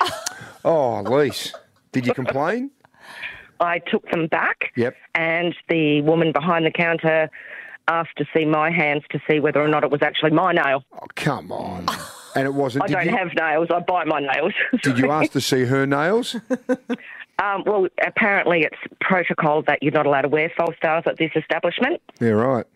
Oh, 0.65 1.01
Lise, 1.03 1.53
did 1.93 2.07
you 2.07 2.15
complain? 2.21 2.71
I 3.61 3.79
took 3.79 4.09
them 4.11 4.27
back, 4.27 4.73
Yep. 4.77 4.97
and 5.15 5.55
the 5.69 6.01
woman 6.03 6.33
behind 6.33 6.67
the 6.67 6.71
counter 6.71 7.31
asked 7.89 8.17
to 8.17 8.25
see 8.35 8.45
my 8.45 8.71
hands 8.71 9.03
to 9.11 9.21
see 9.29 9.41
whether 9.41 9.61
or 9.61 9.69
not 9.69 9.85
it 9.85 9.91
was 9.91 10.01
actually 10.03 10.31
my 10.31 10.53
nail. 10.53 10.85
Oh, 10.95 11.07
come 11.17 11.53
on. 11.53 11.87
And 12.35 12.47
it 12.47 12.55
wasn't. 12.55 12.85
I 12.89 12.89
don't 12.89 13.07
you, 13.07 13.17
have 13.17 13.35
nails. 13.35 13.69
I 13.71 13.81
bite 13.81 14.07
my 14.07 14.21
nails. 14.21 14.53
Did 14.83 14.99
you 14.99 15.11
ask 15.11 15.33
to 15.33 15.41
see 15.41 15.65
her 15.65 15.87
nails? 15.87 16.35
um, 17.39 17.65
well, 17.67 17.87
apparently 18.07 18.63
it's 18.63 18.79
protocol 19.01 19.63
that 19.63 19.83
you're 19.83 19.93
not 19.93 20.07
allowed 20.07 20.23
to 20.23 20.29
wear 20.29 20.51
false 20.57 20.77
nails 20.83 21.05
at 21.07 21.19
this 21.19 21.33
establishment. 21.35 22.01
Yeah, 22.21 22.31
right. 22.31 22.67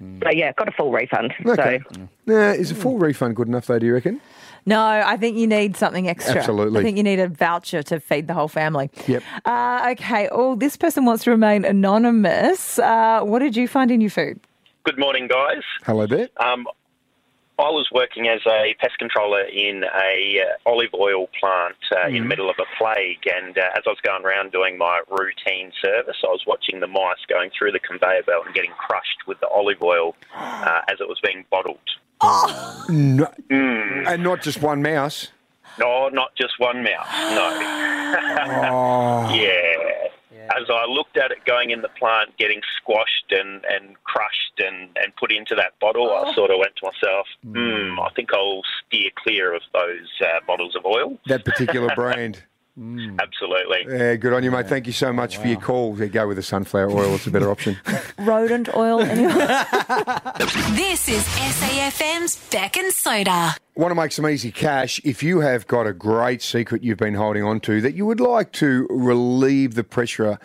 So 0.00 0.30
yeah, 0.30 0.52
got 0.52 0.68
a 0.68 0.72
full 0.72 0.92
refund. 0.92 1.34
Okay. 1.44 1.80
So 1.92 2.08
Now, 2.26 2.50
is 2.50 2.70
a 2.70 2.74
full 2.76 2.98
refund 2.98 3.34
good 3.34 3.48
enough, 3.48 3.66
though, 3.66 3.80
do 3.80 3.86
you 3.86 3.94
reckon? 3.94 4.20
No, 4.68 4.82
I 4.82 5.16
think 5.16 5.38
you 5.38 5.46
need 5.46 5.78
something 5.78 6.08
extra. 6.08 6.36
Absolutely. 6.36 6.80
I 6.80 6.82
think 6.82 6.98
you 6.98 7.02
need 7.02 7.20
a 7.20 7.28
voucher 7.28 7.82
to 7.84 8.00
feed 8.00 8.26
the 8.26 8.34
whole 8.34 8.48
family. 8.48 8.90
Yep. 9.06 9.22
Uh, 9.46 9.88
okay. 9.92 10.28
Oh, 10.30 10.56
this 10.56 10.76
person 10.76 11.06
wants 11.06 11.24
to 11.24 11.30
remain 11.30 11.64
anonymous. 11.64 12.78
Uh, 12.78 13.22
what 13.22 13.38
did 13.38 13.56
you 13.56 13.66
find 13.66 13.90
in 13.90 14.02
your 14.02 14.10
food? 14.10 14.38
Good 14.84 14.98
morning, 14.98 15.26
guys. 15.26 15.62
Hello 15.84 16.06
there. 16.06 16.28
Um, 16.36 16.66
I 17.58 17.70
was 17.70 17.88
working 17.92 18.28
as 18.28 18.40
a 18.46 18.74
pest 18.78 18.98
controller 18.98 19.40
in 19.42 19.84
a 19.84 20.42
uh, 20.42 20.70
olive 20.70 20.92
oil 20.92 21.28
plant 21.40 21.76
uh, 21.90 22.08
in 22.08 22.22
the 22.22 22.28
middle 22.28 22.50
of 22.50 22.56
a 22.58 22.66
plague, 22.76 23.26
and 23.26 23.56
uh, 23.56 23.62
as 23.74 23.84
I 23.86 23.88
was 23.88 23.98
going 24.04 24.24
around 24.24 24.52
doing 24.52 24.76
my 24.76 25.00
routine 25.10 25.72
service, 25.82 26.16
I 26.22 26.28
was 26.28 26.44
watching 26.46 26.80
the 26.80 26.86
mice 26.86 27.24
going 27.26 27.50
through 27.58 27.72
the 27.72 27.80
conveyor 27.80 28.24
belt 28.24 28.44
and 28.44 28.54
getting 28.54 28.72
crushed 28.72 29.26
with 29.26 29.40
the 29.40 29.48
olive 29.48 29.82
oil 29.82 30.14
uh, 30.36 30.82
as 30.88 31.00
it 31.00 31.08
was 31.08 31.18
being 31.24 31.46
bottled. 31.50 31.78
No, 32.22 33.30
Mm. 33.50 34.06
and 34.08 34.22
not 34.22 34.42
just 34.42 34.60
one 34.62 34.82
mouse. 34.82 35.28
No, 35.78 36.08
not 36.08 36.34
just 36.34 36.58
one 36.58 36.82
mouse. 36.82 37.06
No. 37.34 37.50
Oh. 38.70 39.34
yeah. 39.34 39.74
As 40.56 40.64
I 40.70 40.86
looked 40.86 41.18
at 41.18 41.30
it 41.30 41.44
going 41.44 41.70
in 41.70 41.82
the 41.82 41.90
plant, 41.90 42.36
getting 42.38 42.62
squashed 42.78 43.30
and, 43.30 43.64
and 43.66 44.02
crushed 44.04 44.58
and, 44.58 44.88
and 44.96 45.14
put 45.16 45.30
into 45.30 45.54
that 45.54 45.78
bottle, 45.78 46.10
I 46.10 46.32
sort 46.34 46.50
of 46.50 46.58
went 46.58 46.74
to 46.76 46.86
myself, 46.90 47.26
hmm, 47.44 48.00
I 48.00 48.08
think 48.16 48.32
I'll 48.32 48.62
steer 48.86 49.10
clear 49.14 49.54
of 49.54 49.60
those 49.74 50.08
uh, 50.22 50.40
bottles 50.46 50.74
of 50.74 50.86
oil. 50.86 51.18
That 51.26 51.44
particular 51.44 51.88
brand. 51.94 52.42
Absolutely. 52.78 53.86
Yeah, 53.88 54.14
good 54.16 54.32
on 54.32 54.44
you, 54.44 54.50
mate. 54.52 54.68
Thank 54.68 54.86
you 54.86 54.92
so 54.92 55.12
much 55.12 55.36
for 55.36 55.48
your 55.48 55.60
call. 55.60 55.98
Yeah, 55.98 56.06
go 56.06 56.28
with 56.28 56.36
the 56.36 56.42
sunflower 56.42 56.90
oil. 56.90 57.14
It's 57.14 57.26
a 57.26 57.30
better 57.30 57.50
option. 57.50 57.76
Rodent 58.18 58.74
oil, 58.74 59.00
anyway. 59.00 59.34
This 60.78 61.08
is 61.08 61.24
SAFM's 61.24 62.36
Bec 62.50 62.76
and 62.76 62.92
Soda. 62.92 63.54
Want 63.74 63.90
to 63.90 63.94
make 63.94 64.12
some 64.12 64.28
easy 64.28 64.52
cash? 64.52 65.00
If 65.04 65.22
you 65.22 65.40
have 65.40 65.66
got 65.66 65.86
a 65.86 65.92
great 65.92 66.40
secret 66.40 66.82
you've 66.84 66.98
been 66.98 67.14
holding 67.14 67.42
on 67.42 67.60
to 67.60 67.80
that 67.80 67.94
you 67.94 68.06
would 68.06 68.20
like 68.20 68.52
to 68.52 68.86
relieve 68.90 69.74
the 69.74 69.84
pressure 69.84 70.38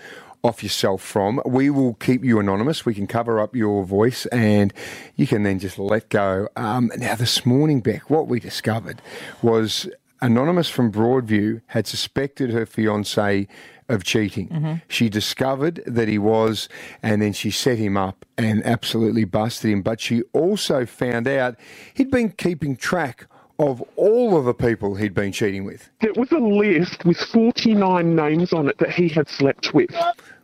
off 0.44 0.62
yourself 0.64 1.02
from, 1.02 1.42
we 1.46 1.70
will 1.70 1.94
keep 1.96 2.24
you 2.24 2.40
anonymous. 2.40 2.86
We 2.86 2.94
can 2.94 3.08
cover 3.08 3.40
up 3.40 3.56
your 3.56 3.86
voice 3.86 4.26
and 4.28 4.74
you 5.16 5.28
can 5.28 5.44
then 5.44 5.60
just 5.60 5.78
let 5.80 6.10
go. 6.10 6.50
Um, 6.56 6.92
now, 6.98 7.16
this 7.16 7.46
morning, 7.46 7.82
Bec, 7.82 8.10
what 8.10 8.28
we 8.28 8.40
discovered 8.40 9.02
was 9.42 9.88
Anonymous 10.24 10.70
from 10.70 10.90
Broadview 10.90 11.60
had 11.68 11.86
suspected 11.86 12.50
her 12.52 12.66
fiance 12.66 13.46
of 13.90 14.06
cheating. 14.06 14.48
Mhm. 14.48 14.82
She 14.88 15.10
discovered 15.10 15.84
that 15.86 16.08
he 16.08 16.18
was, 16.18 16.70
and 17.04 17.22
then 17.22 17.34
she 17.34 17.52
set 17.52 17.78
him 17.78 17.98
up 17.98 18.26
and 18.38 18.66
absolutely 18.66 19.26
busted 19.26 19.70
him. 19.70 19.82
But 19.82 20.00
she 20.00 20.22
also 20.32 20.86
found 20.86 21.28
out 21.28 21.58
he'd 21.94 22.10
been 22.10 22.30
keeping 22.30 22.78
track 22.78 23.28
of 23.60 23.84
all 23.98 24.38
of 24.38 24.46
the 24.46 24.54
people 24.54 24.96
he'd 24.96 25.14
been 25.14 25.34
cheating 25.34 25.66
with. 25.66 25.90
It 26.02 26.16
was 26.18 26.32
a 26.32 26.40
list 26.40 27.04
with 27.04 27.18
49 27.18 28.16
names 28.16 28.54
on 28.54 28.70
it 28.70 28.78
that 28.78 28.92
he 28.92 29.10
had 29.10 29.28
slept 29.28 29.74
with. 29.74 29.92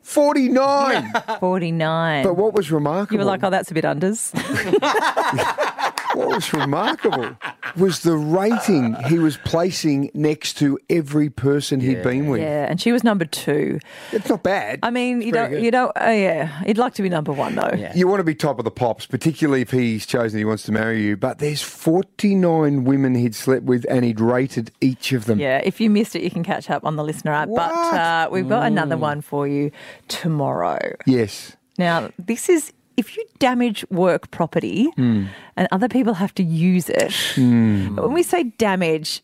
49! 0.02 1.14
49. 1.40 2.24
But 2.24 2.36
what 2.36 2.54
was 2.54 2.70
remarkable? 2.72 3.14
You 3.14 3.20
were 3.20 3.26
like, 3.32 3.44
oh, 3.44 3.50
that's 3.50 3.72
a 3.72 3.74
bit 3.74 3.86
unders. 3.86 4.34
what 6.16 6.28
was 6.28 6.54
remarkable 6.54 7.36
was 7.76 8.02
the 8.02 8.16
rating 8.16 8.96
he 9.08 9.20
was 9.20 9.38
placing 9.38 10.12
next 10.14 10.58
to 10.60 10.80
every 10.90 11.30
person 11.30 11.80
he'd 11.80 12.04
been 12.04 12.28
with. 12.28 12.42
Yeah, 12.42 12.68
and 12.70 12.80
she 12.80 12.92
was 12.92 13.04
number 13.04 13.26
two. 13.26 13.80
It's 14.12 14.30
not 14.30 14.44
bad. 14.44 14.80
I 14.84 14.90
mean, 14.92 15.22
you 15.22 15.32
don't, 15.32 15.50
good. 15.52 15.64
you 15.64 15.72
don't, 15.72 15.92
oh 15.96 16.12
yeah, 16.12 16.64
you'd 16.66 16.78
like 16.78 16.94
to 16.96 17.02
be 17.02 17.10
number 17.10 17.32
one 17.32 17.56
though. 17.56 17.72
You 17.94 18.08
want 18.08 18.20
to 18.20 18.24
be 18.24 18.36
top 18.36 18.60
of 18.60 18.66
the 18.66 18.72
pops, 18.72 19.06
particularly 19.06 19.62
if 19.62 19.72
he's 19.72 20.06
chosen 20.06 20.38
he 20.38 20.46
wants 20.46 20.64
to 20.64 20.72
marry 20.72 21.02
you. 21.04 21.18
But 21.18 21.40
there's 21.40 21.62
49 21.62 22.84
women 22.84 23.16
he'd 23.16 23.36
slept 23.36 23.64
with 23.64 23.86
and 23.90 24.06
he'd 24.06 24.20
rated 24.20 24.72
each 24.82 25.12
of 25.12 25.26
them. 25.26 25.40
Yeah, 25.40 25.62
if 25.64 25.80
you 25.80 25.90
missed 25.90 26.16
it, 26.16 26.24
you 26.24 26.32
can 26.32 26.44
catch 26.44 26.70
up 26.70 26.86
on 26.86 26.96
the 26.96 27.04
LiSTNR 27.04 27.30
app. 27.30 27.50
But 27.50 27.72
uh, 27.72 28.30
we've 28.32 28.50
got 28.50 28.68
another 28.68 28.98
one 28.98 29.22
for 29.22 29.48
you 29.48 29.72
tomorrow. 30.08 30.96
Yes. 31.06 31.56
Now, 31.78 32.10
this 32.20 32.50
is 32.50 32.74
if 33.00 33.16
you 33.18 33.24
damage 33.40 33.86
work 33.90 34.30
property 34.32 34.90
Hmm. 34.96 35.26
and 35.58 35.68
other 35.72 35.88
people 35.88 36.14
have 36.16 36.34
to 36.36 36.44
use 36.44 36.90
it. 36.90 37.14
Hmm. 37.36 37.96
When 37.96 38.14
we 38.14 38.24
say 38.24 38.44
damage, 38.58 39.22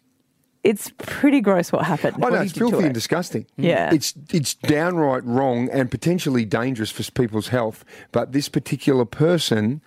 it's 0.64 0.92
pretty 0.98 1.42
gross 1.42 1.72
what 1.72 1.86
happened. 1.86 2.16
I 2.16 2.20
What 2.20 2.34
know 2.34 2.42
it's 2.42 2.54
filthy 2.54 2.86
and 2.86 2.94
disgusting. 2.94 3.46
Yeah. 3.58 3.94
it's 3.94 4.14
it's 4.34 4.56
downright 4.56 5.24
wrong 5.24 5.70
and 5.72 5.92
potentially 5.92 6.46
dangerous 6.46 6.90
for 6.90 7.04
people's 7.12 7.50
health. 7.50 7.86
But 8.12 8.32
this 8.32 8.50
particular 8.50 9.06
person 9.06 9.82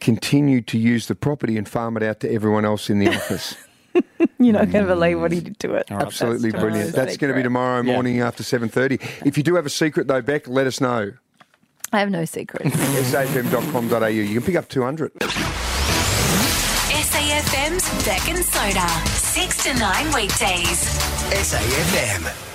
continued 0.00 0.66
to 0.68 0.78
use 0.78 1.06
the 1.08 1.14
property 1.14 1.56
and 1.56 1.68
farm 1.68 1.96
it 1.96 2.02
out 2.02 2.20
to 2.20 2.30
everyone 2.30 2.64
else 2.64 2.90
in 2.90 2.98
the 2.98 3.08
office. 3.16 3.56
You're 4.38 4.52
not 4.52 4.70
going 4.70 4.86
to 4.86 4.94
believe 4.94 5.18
what 5.20 5.32
he 5.32 5.40
did 5.40 5.58
to 5.60 5.74
it. 5.74 5.90
Absolutely 5.90 6.50
That's 6.50 6.62
brilliant. 6.62 6.94
top 6.94 6.96
That's 7.06 7.16
going 7.16 7.32
to 7.32 7.36
be 7.36 7.42
tomorrow 7.42 7.82
morning 7.82 8.20
after 8.20 8.42
seven 8.42 8.68
thirty. 8.68 8.98
If 9.24 9.36
you 9.38 9.42
do 9.42 9.54
have 9.56 9.66
a 9.66 9.70
secret 9.70 10.06
though, 10.08 10.22
Bec, 10.22 10.46
let 10.46 10.66
us 10.66 10.80
know. 10.80 11.12
I 11.92 12.00
have 12.00 12.10
no 12.10 12.24
secrets. 12.24 12.74
safm.com.au. 13.12 14.06
You 14.06 14.34
can 14.34 14.42
pick 14.42 14.56
up 14.56 14.68
two 14.68 14.82
hundred. 14.82 15.12
SAFM's 17.08 18.04
Bec 18.04 18.28
and 18.28 18.44
Soda. 18.44 18.88
6 19.06 19.64
to 19.64 19.74
9 19.74 20.14
weekdays. 20.14 20.84
SAFM. 21.30 22.47